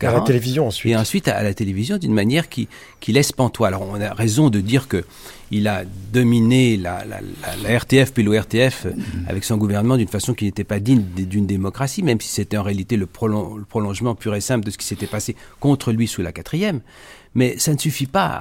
à 0.00 0.12
la 0.12 0.20
télévision 0.20 0.66
ensuite. 0.66 0.92
Et 0.92 0.96
ensuite 0.96 1.28
à, 1.28 1.42
la 1.42 1.54
télévision 1.54 1.98
d'une 1.98 2.14
manière 2.14 2.48
qui, 2.48 2.68
qui 3.00 3.12
laisse 3.12 3.32
pantois. 3.32 3.68
Alors 3.68 3.82
on 3.82 4.00
a 4.00 4.12
raison 4.12 4.50
de 4.50 4.60
dire 4.60 4.88
que 4.88 5.04
il 5.50 5.66
a 5.66 5.84
dominé 6.12 6.76
la, 6.76 7.04
la, 7.06 7.20
la, 7.62 7.78
RTF 7.78 8.12
puis 8.12 8.22
l'ORTF 8.22 8.84
mm-hmm. 8.84 9.28
avec 9.28 9.44
son 9.44 9.56
gouvernement 9.56 9.96
d'une 9.96 10.08
façon 10.08 10.34
qui 10.34 10.44
n'était 10.44 10.64
pas 10.64 10.78
digne 10.78 11.02
d'une 11.02 11.46
démocratie, 11.46 12.02
même 12.02 12.20
si 12.20 12.28
c'était 12.28 12.58
en 12.58 12.62
réalité 12.62 12.96
le, 12.96 13.06
le, 13.06 13.64
prolongement 13.64 14.14
pur 14.14 14.34
et 14.34 14.42
simple 14.42 14.66
de 14.66 14.70
ce 14.70 14.76
qui 14.76 14.86
s'était 14.86 15.06
passé 15.06 15.36
contre 15.58 15.92
lui 15.92 16.06
sous 16.06 16.20
la 16.20 16.32
quatrième. 16.32 16.80
Mais 17.38 17.56
ça 17.56 17.72
ne 17.72 17.78
suffit 17.78 18.06
pas 18.06 18.34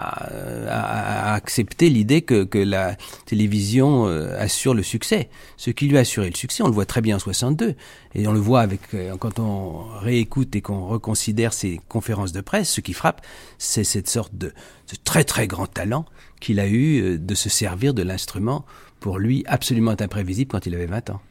à, 0.67 1.35
accepter 1.35 1.87
l'idée 1.87 2.23
que, 2.23 2.57
la 2.57 2.95
télévision 3.27 4.07
euh, 4.07 4.35
assure 4.39 4.73
le 4.73 4.81
succès. 4.81 5.29
Ce 5.55 5.69
qui 5.69 5.87
lui 5.87 5.97
a 5.97 5.99
assuré 5.99 6.27
le 6.31 6.35
succès, 6.35 6.63
on 6.63 6.67
le 6.67 6.73
voit 6.73 6.87
très 6.87 7.01
bien 7.01 7.17
en 7.17 7.19
62, 7.19 7.75
et 8.15 8.27
on 8.27 8.31
le 8.31 8.39
voit 8.39 8.61
avec 8.61 8.81
euh, 8.95 9.15
quand 9.17 9.37
on 9.37 9.83
réécoute 9.99 10.55
et 10.55 10.61
qu'on 10.61 10.87
reconsidère 10.87 11.53
ses 11.53 11.79
conférences 11.87 12.31
de 12.31 12.41
presse. 12.41 12.71
Ce 12.71 12.81
qui 12.81 12.93
frappe, 12.93 13.21
c'est 13.59 13.83
cette 13.83 14.09
sorte 14.09 14.33
de, 14.33 14.51
très 15.03 15.23
très 15.23 15.45
grand 15.45 15.67
talent 15.67 16.05
qu'il 16.39 16.59
a 16.59 16.65
eu 16.65 16.99
euh, 16.99 17.17
de 17.19 17.35
se 17.35 17.49
servir 17.49 17.93
de 17.93 18.01
l'instrument 18.01 18.65
pour 18.99 19.19
lui 19.19 19.43
absolument 19.45 19.95
imprévisible 19.99 20.49
quand 20.49 20.65
il 20.65 20.73
avait 20.73 20.87
20 20.87 21.11
ans. 21.11 21.21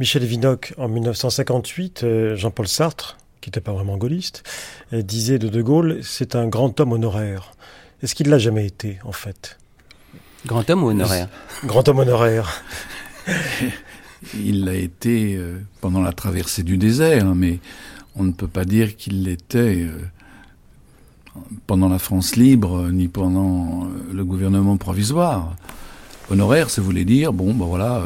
Michel 0.00 0.24
Vinocq, 0.24 0.74
en 0.76 0.88
1958, 0.88 2.34
Jean-Paul 2.34 2.66
Sartre 2.66 3.16
qui 3.40 3.48
n'était 3.48 3.60
pas 3.60 3.72
vraiment 3.72 3.96
gaulliste, 3.96 4.42
disait 4.92 5.38
de 5.38 5.48
De 5.48 5.62
Gaulle, 5.62 6.00
c'est 6.02 6.36
un 6.36 6.46
grand 6.46 6.78
homme 6.80 6.92
honoraire. 6.92 7.52
Est-ce 8.02 8.14
qu'il 8.14 8.28
l'a 8.28 8.38
jamais 8.38 8.66
été, 8.66 8.98
en 9.04 9.12
fait? 9.12 9.58
Grand 10.46 10.68
homme 10.70 10.84
ou 10.84 10.88
honoraire? 10.88 11.28
Grand 11.64 11.86
homme 11.88 11.98
honoraire. 11.98 12.62
Il 14.34 14.64
l'a 14.64 14.74
été 14.74 15.36
euh, 15.36 15.58
pendant 15.80 16.00
la 16.00 16.12
traversée 16.12 16.62
du 16.62 16.76
désert, 16.76 17.26
hein, 17.26 17.34
mais 17.36 17.58
on 18.16 18.24
ne 18.24 18.32
peut 18.32 18.48
pas 18.48 18.64
dire 18.64 18.96
qu'il 18.96 19.24
l'était 19.24 19.82
euh, 19.82 19.98
pendant 21.66 21.88
la 21.88 21.98
France 21.98 22.36
libre, 22.36 22.88
ni 22.90 23.08
pendant 23.08 23.88
le 24.12 24.24
gouvernement 24.24 24.76
provisoire. 24.76 25.54
Honoraire, 26.30 26.70
ça 26.70 26.80
voulait 26.80 27.04
dire, 27.04 27.32
bon, 27.32 27.54
ben 27.54 27.64
voilà, 27.64 28.02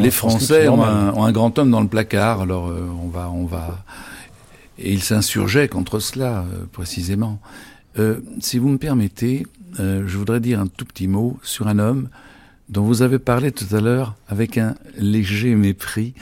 les 0.00 0.10
Français 0.10 0.68
ont 0.68 0.82
un, 0.82 1.32
grand 1.32 1.58
homme 1.58 1.70
dans 1.70 1.82
le 1.82 1.88
placard, 1.88 2.40
alors 2.40 2.72
on 3.04 3.08
va, 3.08 3.30
on 3.30 3.44
va, 3.44 3.84
et 4.78 4.92
il 4.92 5.02
s'insurgeait 5.02 5.68
contre 5.68 5.98
cela 6.00 6.44
précisément. 6.72 7.40
si 8.40 8.58
vous 8.58 8.68
me 8.68 8.78
permettez, 8.78 9.46
je 9.78 10.16
voudrais 10.16 10.40
dire 10.40 10.60
un 10.60 10.66
tout 10.66 10.84
petit 10.84 11.06
mot 11.06 11.38
sur 11.42 11.68
un 11.68 11.78
homme 11.78 12.08
dont 12.68 12.84
vous 12.84 13.02
avez 13.02 13.18
parlé 13.18 13.52
tout 13.52 13.74
à 13.74 13.80
l'heure 13.80 14.14
avec 14.28 14.58
un 14.58 14.74
léger 14.96 15.54
mépris, 15.54 16.14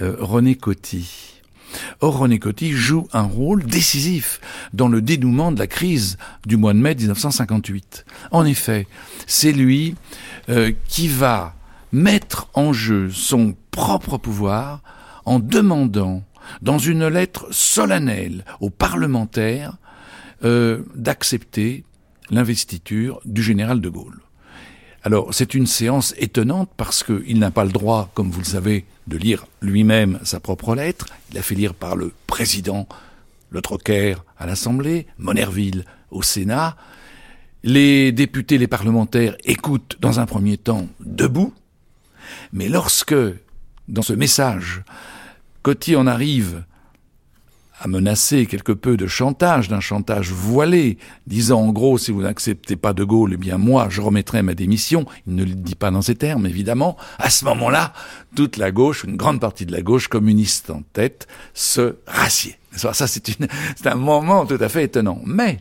euh, 0.00 0.16
René 0.18 0.54
Coty. 0.54 1.42
Or, 2.00 2.18
René 2.18 2.40
Coty 2.40 2.72
joue 2.72 3.06
un 3.12 3.22
rôle 3.22 3.64
décisif 3.64 4.40
dans 4.72 4.88
le 4.88 5.00
dénouement 5.00 5.52
de 5.52 5.58
la 5.58 5.68
crise 5.68 6.18
du 6.46 6.56
mois 6.56 6.72
de 6.72 6.78
mai 6.78 6.94
1958. 6.96 8.04
En 8.32 8.44
effet, 8.44 8.88
c'est 9.26 9.52
lui 9.52 9.94
euh, 10.48 10.72
qui 10.88 11.06
va 11.06 11.54
mettre 11.92 12.48
en 12.54 12.72
jeu 12.72 13.10
son 13.10 13.54
propre 13.70 14.18
pouvoir 14.18 14.80
en 15.24 15.38
demandant, 15.38 16.24
dans 16.62 16.78
une 16.78 17.06
lettre 17.06 17.46
solennelle 17.50 18.44
aux 18.60 18.70
parlementaires, 18.70 19.76
euh, 20.44 20.82
d'accepter 20.94 21.84
l'investiture 22.30 23.20
du 23.24 23.42
général 23.42 23.80
de 23.80 23.88
Gaulle. 23.88 24.20
Alors 25.02 25.32
c'est 25.32 25.54
une 25.54 25.66
séance 25.66 26.14
étonnante 26.18 26.70
parce 26.76 27.02
qu'il 27.02 27.38
n'a 27.38 27.50
pas 27.50 27.64
le 27.64 27.72
droit, 27.72 28.10
comme 28.14 28.30
vous 28.30 28.40
le 28.40 28.44
savez, 28.44 28.84
de 29.06 29.16
lire 29.16 29.46
lui-même 29.62 30.18
sa 30.24 30.40
propre 30.40 30.74
lettre. 30.74 31.06
Il 31.30 31.38
a 31.38 31.42
fait 31.42 31.54
lire 31.54 31.74
par 31.74 31.96
le 31.96 32.12
président, 32.26 32.86
le 33.50 33.62
Trocker 33.62 34.16
à 34.38 34.46
l'Assemblée, 34.46 35.06
Monerville 35.18 35.84
au 36.10 36.22
Sénat. 36.22 36.76
Les 37.62 38.12
députés, 38.12 38.58
les 38.58 38.66
parlementaires 38.66 39.36
écoutent 39.44 39.96
dans 40.00 40.20
un 40.20 40.26
premier 40.26 40.56
temps 40.56 40.86
debout, 41.00 41.52
mais 42.52 42.68
lorsque, 42.68 43.14
dans 43.88 44.02
ce 44.02 44.12
message, 44.12 44.82
Coty 45.62 45.96
en 45.96 46.06
arrive 46.06 46.64
à 47.80 47.88
menacer 47.88 48.44
quelque 48.44 48.72
peu 48.72 48.98
de 48.98 49.06
chantage, 49.06 49.68
d'un 49.68 49.80
chantage 49.80 50.30
voilé, 50.30 50.98
disant 51.26 51.62
en 51.62 51.72
gros 51.72 51.96
si 51.96 52.10
vous 52.10 52.22
n'acceptez 52.22 52.76
pas 52.76 52.92
de 52.92 53.04
Gaulle, 53.04 53.32
eh 53.34 53.36
bien 53.38 53.56
moi 53.56 53.88
je 53.88 54.02
remettrai 54.02 54.42
ma 54.42 54.54
démission. 54.54 55.06
Il 55.26 55.34
ne 55.34 55.44
le 55.44 55.54
dit 55.54 55.74
pas 55.74 55.90
dans 55.90 56.02
ces 56.02 56.14
termes 56.14 56.46
évidemment. 56.46 56.98
À 57.18 57.30
ce 57.30 57.46
moment-là, 57.46 57.94
toute 58.36 58.58
la 58.58 58.70
gauche, 58.70 59.04
une 59.04 59.16
grande 59.16 59.40
partie 59.40 59.64
de 59.64 59.72
la 59.72 59.80
gauche 59.80 60.08
communiste 60.08 60.68
en 60.68 60.82
tête, 60.92 61.26
se 61.54 61.96
rassied. 62.06 62.58
Ça 62.72 62.92
c'est 62.92 63.86
un 63.86 63.94
moment 63.94 64.44
tout 64.44 64.58
à 64.60 64.68
fait 64.68 64.84
étonnant. 64.84 65.20
Mais 65.24 65.60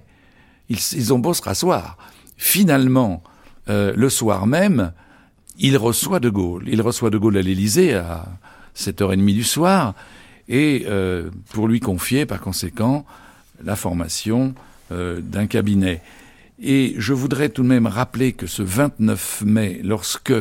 ils, 0.67 1.13
ont 1.13 1.19
beau 1.19 1.33
se 1.33 1.41
rasseoir, 1.41 1.97
finalement 2.35 3.23
euh, 3.69 3.93
le 3.95 4.09
soir 4.09 4.45
même, 4.45 4.91
il 5.57 5.77
reçoit 5.77 6.19
de 6.19 6.29
Gaulle. 6.29 6.65
Il 6.67 6.81
reçoit 6.81 7.09
de 7.09 7.17
Gaulle 7.17 7.37
à 7.37 7.41
l'Élysée 7.41 7.93
à 7.95 8.25
7h30 8.79 9.33
du 9.33 9.43
soir 9.43 9.93
et 10.47 10.85
euh, 10.87 11.29
pour 11.51 11.67
lui 11.67 11.79
confier 11.79 12.25
par 12.25 12.39
conséquent 12.39 13.05
la 13.63 13.75
formation 13.75 14.55
euh, 14.91 15.21
d'un 15.21 15.47
cabinet. 15.47 16.01
Et 16.61 16.95
je 16.97 17.13
voudrais 17.13 17.49
tout 17.49 17.63
de 17.63 17.67
même 17.67 17.87
rappeler 17.87 18.33
que 18.33 18.47
ce 18.47 18.63
29 18.63 19.43
mai, 19.45 19.81
lorsque 19.83 20.33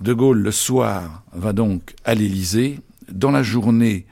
De 0.00 0.12
Gaulle 0.12 0.42
le 0.42 0.52
soir 0.52 1.22
va 1.32 1.52
donc 1.52 1.94
à 2.04 2.14
l'Élysée, 2.14 2.80
dans 3.10 3.30
la 3.30 3.42
journée, 3.42 4.06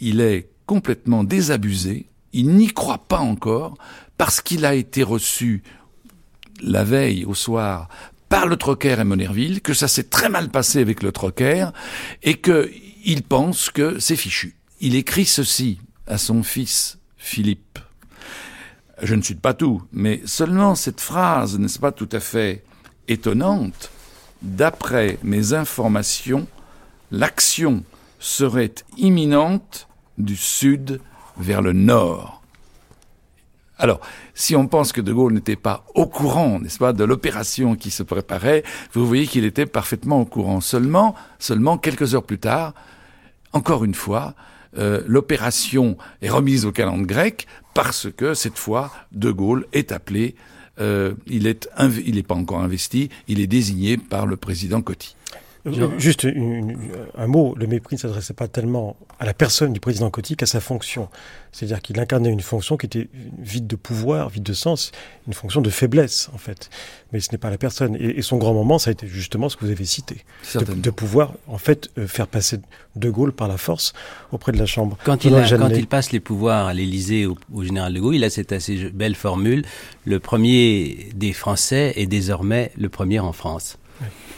il 0.00 0.20
est 0.20 0.48
complètement 0.66 1.24
désabusé, 1.24 2.06
il 2.32 2.50
n'y 2.50 2.68
croit 2.68 3.04
pas 3.08 3.18
encore, 3.18 3.76
parce 4.16 4.40
qu'il 4.40 4.64
a 4.64 4.74
été 4.74 5.02
reçu 5.02 5.62
la 6.60 6.84
veille 6.84 7.24
au 7.24 7.34
soir 7.34 7.88
par 8.28 8.46
le 8.46 8.56
Trocker 8.56 8.96
et 9.00 9.04
Monerville, 9.04 9.60
que 9.60 9.74
ça 9.74 9.88
s'est 9.88 10.04
très 10.04 10.28
mal 10.28 10.48
passé 10.48 10.80
avec 10.80 11.02
le 11.02 11.12
Trocker, 11.12 11.68
et 12.22 12.34
que 12.34 12.70
il 13.04 13.22
pense 13.22 13.70
que 13.70 13.98
c'est 13.98 14.16
fichu. 14.16 14.56
Il 14.80 14.94
écrit 14.94 15.24
ceci 15.24 15.78
à 16.06 16.18
son 16.18 16.42
fils 16.42 16.98
Philippe. 17.16 17.78
Je 19.02 19.14
ne 19.14 19.22
suis 19.22 19.34
pas 19.34 19.54
tout, 19.54 19.82
mais 19.92 20.20
seulement 20.24 20.74
cette 20.74 21.00
phrase 21.00 21.58
n'est-ce 21.58 21.78
pas 21.78 21.92
tout 21.92 22.08
à 22.12 22.20
fait 22.20 22.64
étonnante 23.06 23.90
D'après 24.42 25.18
mes 25.22 25.52
informations, 25.52 26.46
l'action 27.10 27.82
serait 28.18 28.74
imminente 28.96 29.88
du 30.16 30.36
sud 30.36 31.00
vers 31.38 31.62
le 31.62 31.72
nord. 31.72 32.37
Alors, 33.78 34.00
si 34.34 34.56
on 34.56 34.66
pense 34.66 34.92
que 34.92 35.00
De 35.00 35.12
Gaulle 35.12 35.34
n'était 35.34 35.56
pas 35.56 35.84
au 35.94 36.06
courant, 36.06 36.58
n'est-ce 36.58 36.78
pas, 36.78 36.92
de 36.92 37.04
l'opération 37.04 37.76
qui 37.76 37.90
se 37.90 38.02
préparait, 38.02 38.64
vous 38.92 39.06
voyez 39.06 39.26
qu'il 39.26 39.44
était 39.44 39.66
parfaitement 39.66 40.20
au 40.20 40.24
courant. 40.24 40.60
Seulement, 40.60 41.14
seulement 41.38 41.78
quelques 41.78 42.14
heures 42.14 42.24
plus 42.24 42.38
tard, 42.38 42.74
encore 43.52 43.84
une 43.84 43.94
fois, 43.94 44.34
euh, 44.76 45.02
l'opération 45.06 45.96
est 46.22 46.28
remise 46.28 46.66
au 46.66 46.72
calendrier 46.72 47.06
grec 47.06 47.46
parce 47.72 48.08
que 48.10 48.34
cette 48.34 48.58
fois, 48.58 48.92
De 49.12 49.30
Gaulle 49.30 49.66
est 49.72 49.92
appelé, 49.92 50.34
euh, 50.80 51.14
il 51.26 51.46
est 51.46 51.68
il 52.04 52.16
n'est 52.16 52.22
pas 52.22 52.34
encore 52.34 52.60
investi, 52.60 53.08
il 53.28 53.40
est 53.40 53.46
désigné 53.46 53.96
par 53.96 54.26
le 54.26 54.36
président 54.36 54.82
Coty. 54.82 55.14
Euh, 55.68 55.98
juste 55.98 56.26
un 57.16 57.26
mot, 57.26 57.54
le 57.56 57.66
mépris 57.66 57.96
ne 57.96 58.00
s'adressait 58.00 58.34
pas 58.34 58.48
tellement 58.48 58.96
à 59.18 59.26
la 59.26 59.34
personne 59.34 59.72
du 59.72 59.80
président 59.80 60.10
Coty 60.10 60.36
qu'à 60.36 60.46
sa 60.46 60.60
fonction. 60.60 61.08
C'est-à-dire 61.52 61.80
qu'il 61.80 61.98
incarnait 61.98 62.30
une 62.30 62.40
fonction 62.40 62.76
qui 62.76 62.86
était 62.86 63.08
vide 63.38 63.66
de 63.66 63.76
pouvoir, 63.76 64.28
vide 64.28 64.42
de 64.42 64.52
sens, 64.52 64.92
une 65.26 65.32
fonction 65.32 65.60
de 65.60 65.70
faiblesse 65.70 66.28
en 66.34 66.38
fait. 66.38 66.70
Mais 67.12 67.20
ce 67.20 67.32
n'est 67.32 67.38
pas 67.38 67.50
la 67.50 67.58
personne. 67.58 67.96
Et, 67.98 68.20
son 68.22 68.36
grand 68.36 68.52
moment, 68.52 68.78
ça 68.78 68.90
a 68.90 68.92
été 68.92 69.06
justement 69.06 69.48
ce 69.48 69.56
que 69.56 69.64
vous 69.64 69.70
avez 69.70 69.86
cité, 69.86 70.24
de, 70.54 70.90
pouvoir 70.90 71.32
en 71.46 71.58
fait 71.58 71.90
euh, 71.96 72.06
faire 72.06 72.26
passer 72.26 72.58
De 72.96 73.10
Gaulle 73.10 73.32
par 73.32 73.48
la 73.48 73.56
force 73.56 73.94
auprès 74.32 74.52
de 74.52 74.58
la 74.58 74.66
Chambre. 74.66 74.98
Quand, 75.04 75.24
il, 75.24 75.32
quand 75.32 75.68
il, 75.70 75.86
passe 75.86 76.12
les 76.12 76.20
pouvoirs 76.20 76.66
à 76.66 76.74
l'Élysée 76.74 77.26
au, 77.26 77.38
au, 77.52 77.62
général 77.62 77.94
De 77.94 78.00
Gaulle, 78.00 78.16
il 78.16 78.24
a 78.24 78.30
cette 78.30 78.52
assez 78.52 78.90
belle 78.90 79.14
formule 79.14 79.64
le 80.08 80.20
premier 80.20 81.10
des 81.14 81.32
Français 81.32 81.92
est 81.96 82.06
désormais 82.06 82.72
le 82.78 82.88
premier 82.88 83.20
en 83.20 83.32
France. 83.32 83.78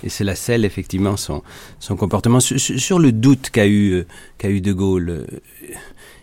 Et 0.04 0.08
c'est 0.08 0.24
la 0.24 0.34
selle, 0.34 0.64
effectivement, 0.64 1.16
son, 1.16 1.42
son 1.78 1.96
comportement. 1.96 2.40
Sur, 2.40 2.98
le 2.98 3.12
doute 3.12 3.50
qu'a 3.50 3.66
eu, 3.66 3.92
euh, 3.92 4.06
qu'a 4.38 4.50
eu 4.50 4.60
De 4.60 4.72
Gaulle, 4.72 5.10
euh, 5.10 5.26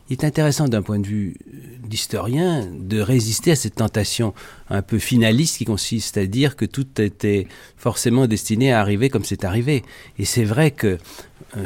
il 0.10 0.14
est 0.14 0.24
intéressant 0.24 0.68
d'un 0.68 0.82
point 0.82 1.00
de 1.00 1.08
vue 1.08 1.36
d'historien 1.84 2.66
de 2.72 3.02
résister 3.02 3.52
à 3.52 3.56
cette 3.56 3.76
tentation 3.76 4.34
un 4.70 4.82
peu 4.82 5.00
finaliste 5.00 5.58
qui 5.58 5.66
consiste 5.66 6.18
à 6.18 6.26
dire 6.26 6.56
que 6.56 6.66
tout 6.66 6.88
était 7.02 7.48
forcément 7.76 8.26
destiné 8.26 8.72
à 8.72 8.80
arriver 8.80 9.10
comme 9.10 9.26
c'est 9.26 9.44
arrivé. 9.44 9.84
Et 10.18 10.26
c'est 10.26 10.46
vrai 10.46 10.72
que 10.72 10.98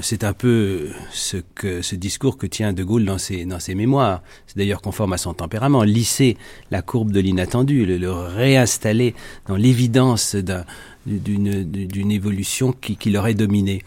c'est 0.01 0.23
un 0.23 0.33
peu 0.33 0.89
ce 1.11 1.37
que 1.55 1.81
ce 1.81 1.95
discours 1.95 2.37
que 2.37 2.45
tient 2.45 2.73
De 2.73 2.83
Gaulle 2.83 3.05
dans 3.05 3.17
ses, 3.17 3.75
mémoires. 3.75 4.21
C'est 4.47 4.57
d'ailleurs 4.57 4.81
conforme 4.81 5.13
à 5.13 5.17
son 5.17 5.33
tempérament. 5.33 5.83
Lisser 5.83 6.37
la 6.69 6.81
courbe 6.81 7.11
de 7.11 7.19
l'inattendu, 7.19 7.85
le 7.85 8.11
réinstaller 8.11 9.15
dans 9.47 9.55
l'évidence 9.55 10.35
d'un 10.35 10.65
d'une 11.05 12.11
évolution 12.11 12.73
qui, 12.73 12.95
qui 12.95 13.09
l'aurait 13.09 13.33
dominé. 13.33 13.81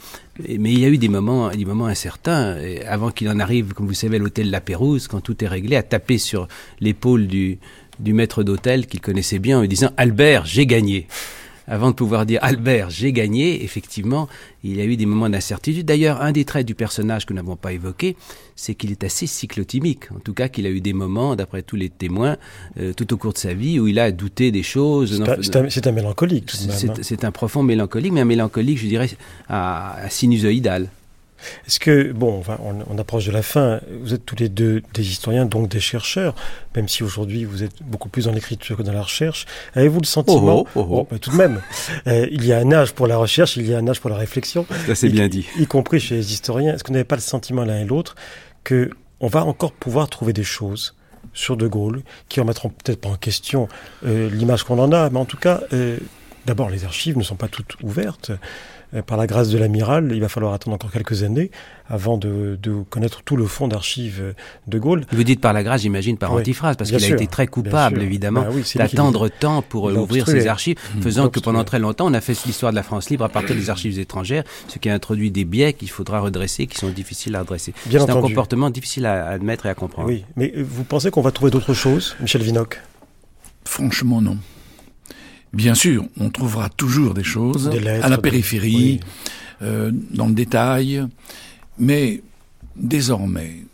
Mais 0.48 0.72
il 0.72 0.80
y 0.80 0.84
a 0.84 0.88
eu 0.88 0.98
des 0.98 1.08
moments, 1.08 1.50
des 1.50 1.64
moments 1.64 1.86
incertains, 1.86 2.56
avant 2.88 3.10
qu'il 3.10 3.28
en 3.28 3.38
arrive, 3.38 3.72
comme 3.72 3.86
vous 3.86 3.94
savez, 3.94 4.16
à 4.16 4.18
l'hôtel 4.18 4.50
La 4.50 4.60
Pérouse, 4.60 5.06
quand 5.06 5.20
tout 5.20 5.44
est 5.44 5.48
réglé, 5.48 5.76
à 5.76 5.82
taper 5.82 6.18
sur 6.18 6.48
l'épaule 6.80 7.28
du, 7.28 7.58
du 8.00 8.12
maître 8.12 8.42
d'hôtel 8.42 8.86
qu'il 8.86 9.00
connaissait 9.00 9.38
bien 9.38 9.58
en 9.58 9.60
lui 9.60 9.68
disant 9.68 9.90
Albert, 9.96 10.44
j'ai 10.44 10.66
gagné 10.66 11.06
avant 11.66 11.90
de 11.90 11.94
pouvoir 11.94 12.26
dire 12.26 12.40
Albert, 12.42 12.90
j'ai 12.90 13.12
gagné, 13.12 13.64
effectivement, 13.64 14.28
il 14.62 14.76
y 14.76 14.80
a 14.80 14.84
eu 14.84 14.96
des 14.96 15.06
moments 15.06 15.28
d'incertitude. 15.28 15.86
D'ailleurs, 15.86 16.20
un 16.22 16.32
des 16.32 16.44
traits 16.44 16.66
du 16.66 16.74
personnage 16.74 17.26
que 17.26 17.32
nous 17.32 17.40
n'avons 17.40 17.56
pas 17.56 17.72
évoqué, 17.72 18.16
c'est 18.56 18.74
qu'il 18.74 18.90
est 18.90 19.04
assez 19.04 19.26
cyclotimique. 19.26 20.12
En 20.12 20.18
tout 20.18 20.34
cas, 20.34 20.48
qu'il 20.48 20.66
a 20.66 20.70
eu 20.70 20.80
des 20.80 20.92
moments, 20.92 21.36
d'après 21.36 21.62
tous 21.62 21.76
les 21.76 21.90
témoins, 21.90 22.36
euh, 22.78 22.92
tout 22.92 23.12
au 23.12 23.16
cours 23.16 23.32
de 23.32 23.38
sa 23.38 23.54
vie, 23.54 23.80
où 23.80 23.88
il 23.88 23.98
a 23.98 24.10
douté 24.12 24.52
des 24.52 24.62
choses. 24.62 25.22
C'est 25.70 25.86
un, 25.86 25.92
mélancolique. 25.92 26.52
Hein. 26.68 26.94
C'est 27.02 27.24
un 27.24 27.32
profond 27.32 27.62
mélancolique, 27.62 28.12
mais 28.12 28.20
un 28.20 28.26
mélancolique, 28.26 28.78
je 28.78 28.86
dirais, 28.86 29.10
à, 29.48 29.96
à 29.96 30.10
sinusoïdal. 30.10 30.88
Est-ce 31.66 31.80
que, 31.80 32.12
bon, 32.12 32.42
on, 32.88 32.98
approche 32.98 33.26
de 33.26 33.32
la 33.32 33.42
fin, 33.42 33.80
vous 34.02 34.14
êtes 34.14 34.24
tous 34.24 34.36
les 34.36 34.48
deux 34.48 34.82
des 34.94 35.08
historiens, 35.08 35.46
donc 35.46 35.68
des 35.68 35.80
chercheurs, 35.80 36.34
même 36.74 36.88
si 36.88 37.02
aujourd'hui 37.02 37.44
vous 37.44 37.62
êtes 37.62 37.82
beaucoup 37.82 38.08
plus 38.08 38.26
dans 38.26 38.32
l'écriture 38.32 38.76
que 38.76 38.82
dans 38.82 38.92
la 38.92 39.02
recherche. 39.02 39.46
Avez-vous 39.74 40.00
le 40.00 40.06
sentiment, 40.06 40.66
oh, 40.74 40.86
oh, 40.90 41.08
oh, 41.10 41.18
tout 41.18 41.30
de 41.30 41.36
même, 41.36 41.60
euh, 42.06 42.26
il 42.30 42.44
y 42.44 42.52
a 42.52 42.58
un 42.58 42.72
âge 42.72 42.92
pour 42.92 43.06
la 43.06 43.16
recherche, 43.16 43.56
il 43.56 43.68
y 43.68 43.74
a 43.74 43.78
un 43.78 43.88
âge 43.88 44.00
pour 44.00 44.10
la 44.10 44.16
réflexion. 44.16 44.66
Ça 44.86 44.94
c'est 44.94 45.08
bien 45.08 45.28
dit. 45.28 45.46
Y 45.58 45.66
compris 45.66 46.00
chez 46.00 46.16
les 46.16 46.32
historiens. 46.32 46.74
Est-ce 46.74 46.84
vous 46.86 46.92
n'avez 46.92 47.04
pas 47.04 47.16
le 47.16 47.22
sentiment 47.22 47.64
l'un 47.64 47.80
et 47.80 47.84
l'autre 47.84 48.14
que 48.62 48.90
on 49.20 49.28
va 49.28 49.44
encore 49.44 49.72
pouvoir 49.72 50.08
trouver 50.08 50.32
des 50.32 50.44
choses 50.44 50.94
sur 51.32 51.56
De 51.56 51.66
Gaulle 51.66 52.02
qui 52.28 52.40
remettront 52.40 52.68
peut-être 52.68 53.00
pas 53.00 53.08
en 53.08 53.16
question 53.16 53.68
euh, 54.04 54.28
l'image 54.30 54.64
qu'on 54.64 54.78
en 54.78 54.92
a, 54.92 55.08
mais 55.10 55.18
en 55.18 55.24
tout 55.24 55.38
cas 55.38 55.60
euh, 55.72 55.98
D'abord, 56.46 56.68
les 56.68 56.84
archives 56.84 57.16
ne 57.16 57.22
sont 57.22 57.36
pas 57.36 57.48
toutes 57.48 57.76
ouvertes. 57.82 58.32
Euh, 58.94 59.02
par 59.02 59.16
la 59.16 59.26
grâce 59.26 59.50
de 59.50 59.58
l'amiral, 59.58 60.10
il 60.12 60.20
va 60.20 60.28
falloir 60.28 60.52
attendre 60.52 60.74
encore 60.74 60.90
quelques 60.90 61.22
années 61.22 61.50
avant 61.88 62.16
de, 62.16 62.58
connaître 62.90 63.22
tout 63.22 63.36
le 63.36 63.46
fond 63.46 63.68
d'archives 63.68 64.34
de 64.66 64.78
Gaulle. 64.78 65.04
Vous 65.12 65.24
dites 65.24 65.40
par 65.40 65.52
la 65.52 65.62
grâce, 65.62 65.82
j'imagine 65.82 66.16
par 66.16 66.32
antiphrase, 66.32 66.76
parce 66.76 66.90
qu'il 66.90 67.04
a 67.04 67.08
été 67.08 67.26
très 67.26 67.46
coupable, 67.46 68.02
évidemment, 68.02 68.44
bah 68.44 68.60
d'attendre 68.76 69.28
tant 69.28 69.62
pour 69.62 69.84
ouvrir 69.84 70.26
ses 70.26 70.46
archives, 70.46 70.76
mmh. 70.96 71.02
faisant 71.02 71.28
que 71.28 71.40
pendant 71.40 71.64
très 71.64 71.78
longtemps, 71.78 72.06
on 72.06 72.14
a 72.14 72.20
fait 72.20 72.36
l'histoire 72.46 72.72
de 72.72 72.76
la 72.76 72.82
France 72.82 73.10
libre 73.10 73.24
à 73.24 73.28
partir 73.28 73.54
des 73.54 73.70
archives 73.70 73.98
étrangères, 73.98 74.44
ce 74.68 74.78
qui 74.78 74.88
a 74.88 74.94
introduit 74.94 75.30
des 75.30 75.44
biais 75.44 75.72
qu'il 75.72 75.90
faudra 75.90 76.20
redresser, 76.20 76.66
qui 76.66 76.78
sont 76.78 76.88
difficiles 76.88 77.36
à 77.36 77.40
redresser. 77.40 77.74
C'est 77.90 78.10
un 78.10 78.20
comportement 78.20 78.70
difficile 78.70 79.06
à 79.06 79.28
admettre 79.28 79.66
et 79.66 79.68
à 79.68 79.74
comprendre. 79.74 80.08
Oui, 80.08 80.24
mais 80.36 80.52
vous 80.56 80.84
pensez 80.84 81.10
qu'on 81.10 81.22
va 81.22 81.32
trouver 81.32 81.50
d'autres 81.50 81.74
choses, 81.74 82.16
Michel 82.20 82.42
Vinocq? 82.42 82.80
Franchement, 83.64 84.20
non. 84.20 84.38
Bien 85.54 85.74
sûr, 85.74 86.04
on 86.18 86.30
trouvera 86.30 86.68
toujours 86.68 87.14
des 87.14 87.22
choses 87.22 87.70
à 88.02 88.08
la 88.08 88.18
périphérie, 88.18 89.00
euh, 89.62 89.92
dans 90.10 90.26
le 90.26 90.34
détail, 90.34 91.06
mais 91.78 92.22
désormais, 92.74 93.64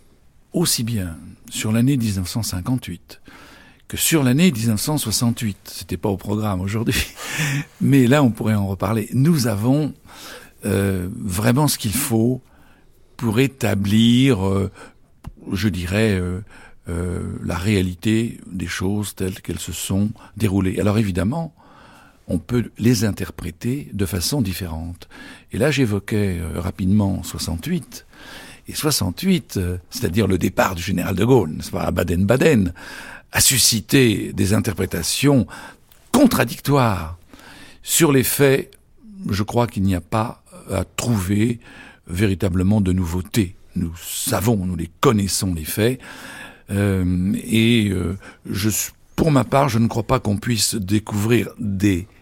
aussi 0.53 0.85
bien 0.85 1.17
sur 1.49 1.73
l'année 1.73 1.97
1958 1.97 3.21
que 3.89 3.97
sur 3.97 4.23
l'année 4.23 4.53
1968, 4.53 5.57
c'était 5.65 5.97
pas 5.97 6.11
au 6.11 6.17
programme 6.17 6.61
aujourd'hui, 6.61 6.95
mais 7.81 8.07
là 8.07 8.23
on 8.23 8.31
pourrait 8.31 8.55
en 8.55 8.69
reparler. 8.69 9.09
Nous 9.15 9.47
avons 9.47 9.95
euh, 10.67 11.09
vraiment 11.17 11.67
ce 11.67 11.79
qu'il 11.79 11.95
faut 11.95 12.43
pour 13.17 13.41
établir, 13.41 14.47
euh, 14.47 14.71
je 15.51 15.69
dirais, 15.69 16.21
la 17.45 17.57
réalité 17.57 18.41
des 18.51 18.67
choses 18.67 19.15
telles 19.15 19.41
qu'elles 19.41 19.61
se 19.61 19.73
sont 19.73 20.11
déroulées. 20.37 20.81
Alors 20.81 20.99
évidemment, 20.99 21.55
on 22.31 22.39
peut 22.39 22.71
les 22.79 23.05
interpréter 23.05 23.91
de 23.93 24.07
façon 24.07 24.41
différente. 24.41 25.09
Et 25.53 25.59
là, 25.59 25.73
j'évoquais 25.73 26.39
euh, 26.39 26.61
rapidement 26.61 27.25
68. 27.25 28.07
Et 28.69 28.75
68, 28.75 29.57
euh, 29.57 29.79
c'est-à-dire 29.91 30.29
le 30.29 30.39
départ 30.39 30.77
du 30.77 30.83
général 30.83 31.17
de 31.17 31.25
Gaulle, 31.25 31.51
nest 31.51 31.73
pas, 31.73 31.83
à 31.83 31.91
Baden-Baden, 31.91 32.73
a 33.33 33.41
suscité 33.41 34.33
des 34.33 34.55
interprétations 34.55 35.49
contradictoires. 36.13 37.19
Sur 37.83 38.13
les 38.13 38.25
faits, 38.25 38.71
je 39.29 39.43
crois 39.43 39.67
qu'il 39.67 39.83
n'y 39.83 39.97
a 39.97 40.01
pas 40.01 40.45
à 40.71 40.85
trouver 40.85 41.59
véritablement 42.07 42.81
de 42.81 42.93
nouveautés. 42.93 43.57
Nous 43.75 43.93
savons, 43.97 44.57
nous 44.67 44.77
les 44.77 44.91
connaissons 45.01 45.53
les 45.53 45.65
faits, 45.65 46.01
euh, 46.71 47.33
et 47.43 47.93
pour 49.17 49.33
ma 49.33 49.45
part, 49.45 49.69
je 49.69 49.79
ne 49.79 49.87
crois 49.89 50.05
pas 50.05 50.21
qu'on 50.21 50.37
puisse 50.37 50.77
découvrir 50.77 51.49
des 51.59 52.07
euh, 52.07 52.20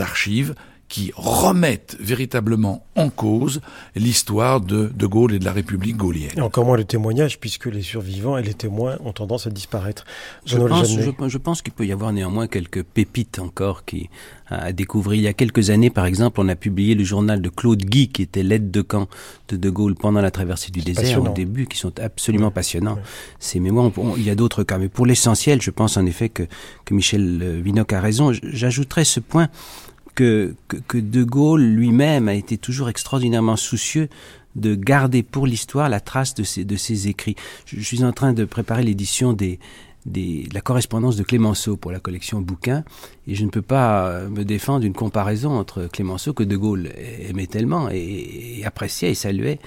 archives 0.00 0.54
qui 0.92 1.10
remettent 1.16 1.96
véritablement 2.00 2.84
en 2.96 3.08
cause 3.08 3.62
l'histoire 3.96 4.60
de 4.60 4.92
De 4.94 5.06
Gaulle 5.06 5.32
et 5.32 5.38
de 5.38 5.44
la 5.46 5.52
République 5.52 5.96
gaulienne. 5.96 6.32
Et 6.36 6.42
encore 6.42 6.66
moins 6.66 6.76
le 6.76 6.84
témoignage, 6.84 7.40
puisque 7.40 7.64
les 7.64 7.80
survivants 7.80 8.36
et 8.36 8.42
les 8.42 8.52
témoins 8.52 8.98
ont 9.02 9.12
tendance 9.14 9.46
à 9.46 9.50
disparaître. 9.50 10.04
Je 10.44 10.58
pense, 10.58 10.90
je, 11.28 11.38
pense 11.38 11.62
qu'il 11.62 11.72
peut 11.72 11.86
y 11.86 11.92
avoir 11.92 12.12
néanmoins 12.12 12.46
quelques 12.46 12.82
pépites 12.82 13.38
encore 13.38 13.86
qui 13.86 14.10
à 14.48 14.74
découvrir. 14.74 15.18
Il 15.18 15.24
y 15.24 15.28
a 15.28 15.32
quelques 15.32 15.70
années, 15.70 15.88
par 15.88 16.04
exemple, 16.04 16.38
on 16.42 16.48
a 16.50 16.56
publié 16.56 16.94
le 16.94 17.04
journal 17.04 17.40
de 17.40 17.48
Claude 17.48 17.82
Guy, 17.82 18.08
qui 18.08 18.20
était 18.20 18.42
l'aide 18.42 18.70
de 18.70 18.82
camp 18.82 19.08
de 19.48 19.56
De 19.56 19.70
Gaulle 19.70 19.94
pendant 19.94 20.20
la 20.20 20.30
traversée 20.30 20.70
du 20.70 20.80
désert 20.80 21.22
au 21.22 21.28
début, 21.30 21.66
qui 21.66 21.78
sont 21.78 21.98
absolument 22.00 22.50
passionnants. 22.50 22.98
Ces 23.38 23.60
mémoires, 23.60 23.90
il 24.18 24.24
y 24.24 24.28
a 24.28 24.34
d'autres 24.34 24.62
cas, 24.62 24.76
mais 24.76 24.90
pour 24.90 25.06
l'essentiel, 25.06 25.62
je 25.62 25.70
pense 25.70 25.96
en 25.96 26.04
effet 26.04 26.28
que, 26.28 26.42
que 26.84 26.92
Michel 26.92 27.62
Vinoc 27.62 27.94
a 27.94 28.00
raison. 28.02 28.32
J'ajouterais 28.42 29.04
ce 29.04 29.20
point 29.20 29.48
que, 30.14 30.54
que, 30.68 30.98
De 30.98 31.24
Gaulle 31.24 31.62
lui-même 31.62 32.28
a 32.28 32.34
été 32.34 32.58
toujours 32.58 32.88
extraordinairement 32.88 33.56
soucieux 33.56 34.08
de 34.56 34.74
garder 34.74 35.22
pour 35.22 35.46
l'histoire 35.46 35.88
la 35.88 36.00
trace 36.00 36.34
de 36.34 36.42
ses, 36.42 36.64
de 36.64 36.76
ses 36.76 37.08
écrits. 37.08 37.36
Je, 37.66 37.80
suis 37.80 38.04
en 38.04 38.12
train 38.12 38.32
de 38.32 38.44
préparer 38.44 38.82
l'édition 38.82 39.32
des, 39.32 39.58
de 40.06 40.52
la 40.52 40.60
correspondance 40.60 41.16
de 41.16 41.22
Clémenceau 41.22 41.76
pour 41.76 41.92
la 41.92 42.00
collection 42.00 42.40
bouquins, 42.40 42.84
et 43.26 43.34
je 43.34 43.44
ne 43.44 43.50
peux 43.50 43.62
pas 43.62 44.22
me 44.28 44.44
défendre 44.44 44.80
d'une 44.80 44.92
comparaison 44.94 45.52
entre 45.52 45.86
Clémenceau 45.86 46.32
que 46.32 46.42
De 46.42 46.56
Gaulle 46.56 46.90
aimait 47.28 47.46
tellement 47.46 47.88
et, 47.90 48.58
et 48.58 48.64
appréciait 48.64 49.10
et 49.10 49.14
saluait 49.14 49.58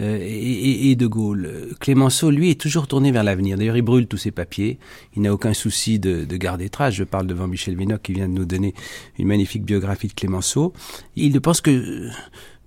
euh, 0.00 0.18
et, 0.22 0.96
De 0.96 1.06
Gaulle. 1.06 1.68
Clémenceau, 1.80 2.30
lui, 2.30 2.50
est 2.50 2.60
toujours 2.60 2.86
tourné 2.86 3.12
vers 3.12 3.24
l'avenir. 3.24 3.58
D'ailleurs, 3.58 3.76
il 3.76 3.82
brûle 3.82 4.06
tous 4.06 4.16
ses 4.16 4.30
papiers. 4.30 4.78
Il 5.14 5.22
n'a 5.22 5.32
aucun 5.32 5.52
souci 5.52 5.98
de, 5.98 6.24
de, 6.24 6.36
garder 6.36 6.70
trace. 6.70 6.94
Je 6.94 7.04
parle 7.04 7.26
devant 7.26 7.46
Michel 7.46 7.76
Vinoc 7.76 8.00
qui 8.02 8.14
vient 8.14 8.28
de 8.28 8.32
nous 8.32 8.44
donner 8.46 8.74
une 9.18 9.26
magnifique 9.26 9.64
biographie 9.64 10.08
de 10.08 10.14
Clémenceau. 10.14 10.72
Il 11.16 11.32
ne 11.32 11.38
pense 11.38 11.60
que 11.60 12.08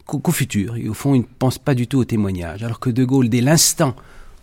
qu'au 0.05 0.31
futur. 0.31 0.75
Et 0.75 0.87
au 0.87 0.93
fond, 0.93 1.15
il 1.15 1.21
ne 1.21 1.27
pense 1.39 1.57
pas 1.57 1.73
du 1.73 1.87
tout 1.87 1.97
au 1.97 2.05
témoignage. 2.05 2.63
Alors 2.63 2.79
que 2.79 2.91
De 2.91 3.03
Gaulle, 3.03 3.29
dès 3.29 3.41
l'instant 3.41 3.95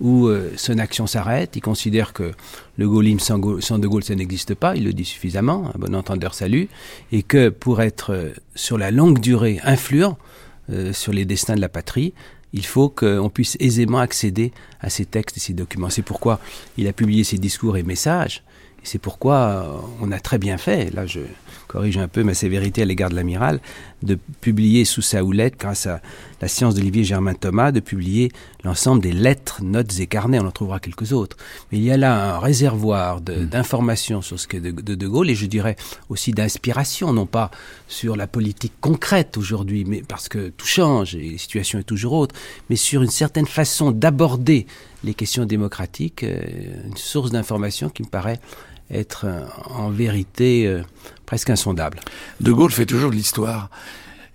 où 0.02 0.26
euh, 0.26 0.52
son 0.56 0.78
action 0.78 1.06
s'arrête. 1.06 1.56
Il 1.56 1.62
considère 1.62 2.12
que 2.12 2.32
le 2.76 2.88
gaullisme 2.88 3.20
sans, 3.60 3.78
De 3.78 3.88
Gaulle, 3.88 4.04
ça 4.04 4.14
n'existe 4.14 4.54
pas. 4.54 4.76
Il 4.76 4.84
le 4.84 4.92
dit 4.92 5.06
suffisamment, 5.06 5.70
un 5.74 5.78
bon 5.78 5.94
entendeur 5.94 6.34
salut. 6.34 6.68
Et 7.12 7.22
que 7.22 7.48
pour 7.48 7.80
être 7.80 8.12
euh, 8.12 8.30
sur 8.54 8.76
la 8.76 8.90
longue 8.90 9.20
durée 9.20 9.60
influent 9.64 10.18
sur 10.92 11.12
les 11.12 11.26
destins 11.26 11.56
de 11.56 11.60
la 11.60 11.68
patrie, 11.68 12.14
il 12.52 12.64
faut 12.64 12.88
qu'on 12.88 13.30
puisse 13.30 13.56
aisément 13.60 13.98
accéder 13.98 14.52
à 14.80 14.90
ces 14.90 15.04
textes 15.04 15.36
et 15.36 15.40
ces 15.40 15.52
documents. 15.52 15.90
C'est 15.90 16.02
pourquoi 16.02 16.38
il 16.76 16.86
a 16.86 16.92
publié 16.92 17.24
ses 17.24 17.38
discours 17.38 17.76
et 17.76 17.82
messages. 17.82 18.42
C'est 18.82 18.98
pourquoi 18.98 19.36
euh, 19.36 19.80
on 20.00 20.12
a 20.12 20.18
très 20.18 20.38
bien 20.38 20.58
fait, 20.58 20.92
là 20.92 21.06
je 21.06 21.20
corrige 21.72 21.96
un 21.96 22.08
peu 22.08 22.22
ma 22.22 22.34
sévérité 22.34 22.82
à 22.82 22.84
l'égard 22.84 23.08
de 23.08 23.14
l'amiral, 23.14 23.58
de 24.02 24.18
publier 24.42 24.84
sous 24.84 25.00
sa 25.00 25.24
houlette, 25.24 25.54
grâce 25.58 25.86
à 25.86 26.02
la 26.42 26.48
science 26.48 26.74
d'Olivier 26.74 27.02
Germain 27.02 27.32
Thomas, 27.32 27.72
de 27.72 27.80
publier 27.80 28.30
l'ensemble 28.62 29.00
des 29.00 29.12
lettres, 29.12 29.62
notes 29.62 29.98
et 29.98 30.06
carnets. 30.06 30.38
On 30.38 30.46
en 30.46 30.50
trouvera 30.50 30.80
quelques 30.80 31.12
autres. 31.12 31.38
Mais 31.70 31.78
il 31.78 31.84
y 31.84 31.90
a 31.90 31.96
là 31.96 32.34
un 32.34 32.38
réservoir 32.40 33.20
mm. 33.20 33.46
d'informations 33.46 34.20
sur 34.20 34.38
ce 34.38 34.46
qu'est 34.46 34.60
de, 34.60 34.70
de, 34.70 34.94
de 34.94 35.08
Gaulle 35.08 35.30
et 35.30 35.34
je 35.34 35.46
dirais 35.46 35.76
aussi 36.10 36.32
d'inspiration, 36.32 37.12
non 37.14 37.26
pas 37.26 37.50
sur 37.88 38.16
la 38.16 38.26
politique 38.26 38.74
concrète 38.82 39.38
aujourd'hui, 39.38 39.84
mais 39.86 40.02
parce 40.06 40.28
que 40.28 40.50
tout 40.50 40.66
change 40.66 41.14
et 41.14 41.30
la 41.32 41.38
situation 41.38 41.78
est 41.78 41.84
toujours 41.84 42.12
autre, 42.12 42.34
mais 42.68 42.76
sur 42.76 43.02
une 43.02 43.10
certaine 43.10 43.46
façon 43.46 43.92
d'aborder 43.92 44.66
les 45.04 45.14
questions 45.14 45.46
démocratiques, 45.46 46.22
euh, 46.22 46.42
une 46.86 46.96
source 46.96 47.30
d'information 47.30 47.88
qui 47.88 48.02
me 48.02 48.08
paraît 48.08 48.40
être 48.90 49.26
euh, 49.26 49.44
en 49.66 49.90
vérité 49.90 50.66
euh, 50.66 50.82
presque 51.26 51.50
insondable. 51.50 52.00
De 52.40 52.52
Gaulle 52.52 52.70
fait 52.70 52.86
toujours 52.86 53.10
de 53.10 53.16
l'histoire. 53.16 53.70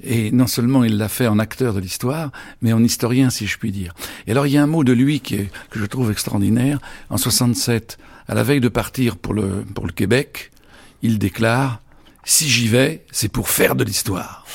Et 0.04 0.32
non 0.32 0.46
seulement 0.46 0.84
il 0.84 0.98
l'a 0.98 1.10
fait 1.10 1.28
en 1.28 1.40
acteur 1.40 1.74
de 1.74 1.80
l'histoire, 1.80 2.32
mais 2.62 2.72
en 2.72 2.84
historien, 2.84 3.32
si 3.32 3.48
je 3.48 3.58
puis 3.58 3.72
dire. 3.72 3.94
Et 4.28 4.32
alors, 4.32 4.46
il 4.46 4.54
y 4.54 4.58
a 4.58 4.64
un 4.64 4.68
mot 4.68 4.84
de 4.84 4.94
lui 4.94 5.22
qui 5.22 5.36
est, 5.36 5.50
que 5.72 5.80
je 5.80 5.86
trouve 5.86 6.12
extraordinaire. 6.12 6.80
En 7.10 7.18
67, 7.18 7.98
à 8.28 8.36
la 8.36 8.44
veille 8.44 8.60
de 8.60 8.70
partir 8.70 9.18
pour 9.18 9.34
le, 9.34 9.66
pour 9.74 9.88
le 9.88 9.92
Québec, 9.92 10.52
il 11.02 11.18
déclare 11.18 11.82
Si 12.24 12.48
j'y 12.48 12.68
vais, 12.68 13.06
c'est 13.12 13.32
pour 13.32 13.50
faire 13.50 13.76
de 13.76 13.84
l'histoire. 13.84 14.46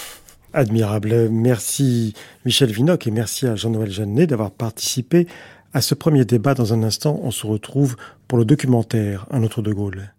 Admirable. 0.53 1.31
Merci 1.31 2.15
Michel 2.45 2.71
Vinocq 2.71 3.07
et 3.07 3.11
merci 3.11 3.47
à 3.47 3.57
Jean-Noël 3.57 3.91
Jeannet 3.91 4.27
d'avoir 4.27 4.51
participé 4.51 5.27
à 5.75 5.81
ce 5.81 5.95
premier 5.95 6.25
débat, 6.25 6.55
dans 6.55 6.75
un 6.75 6.83
instant, 6.83 7.19
on 7.23 7.31
se 7.31 7.47
retrouve 7.47 7.97
pour 8.33 8.39
le 8.39 8.47
documentaire 8.47 9.27
Un 9.31 9.43
autre 9.43 9.61
de 9.61 9.75
Gaulle. 9.75 10.15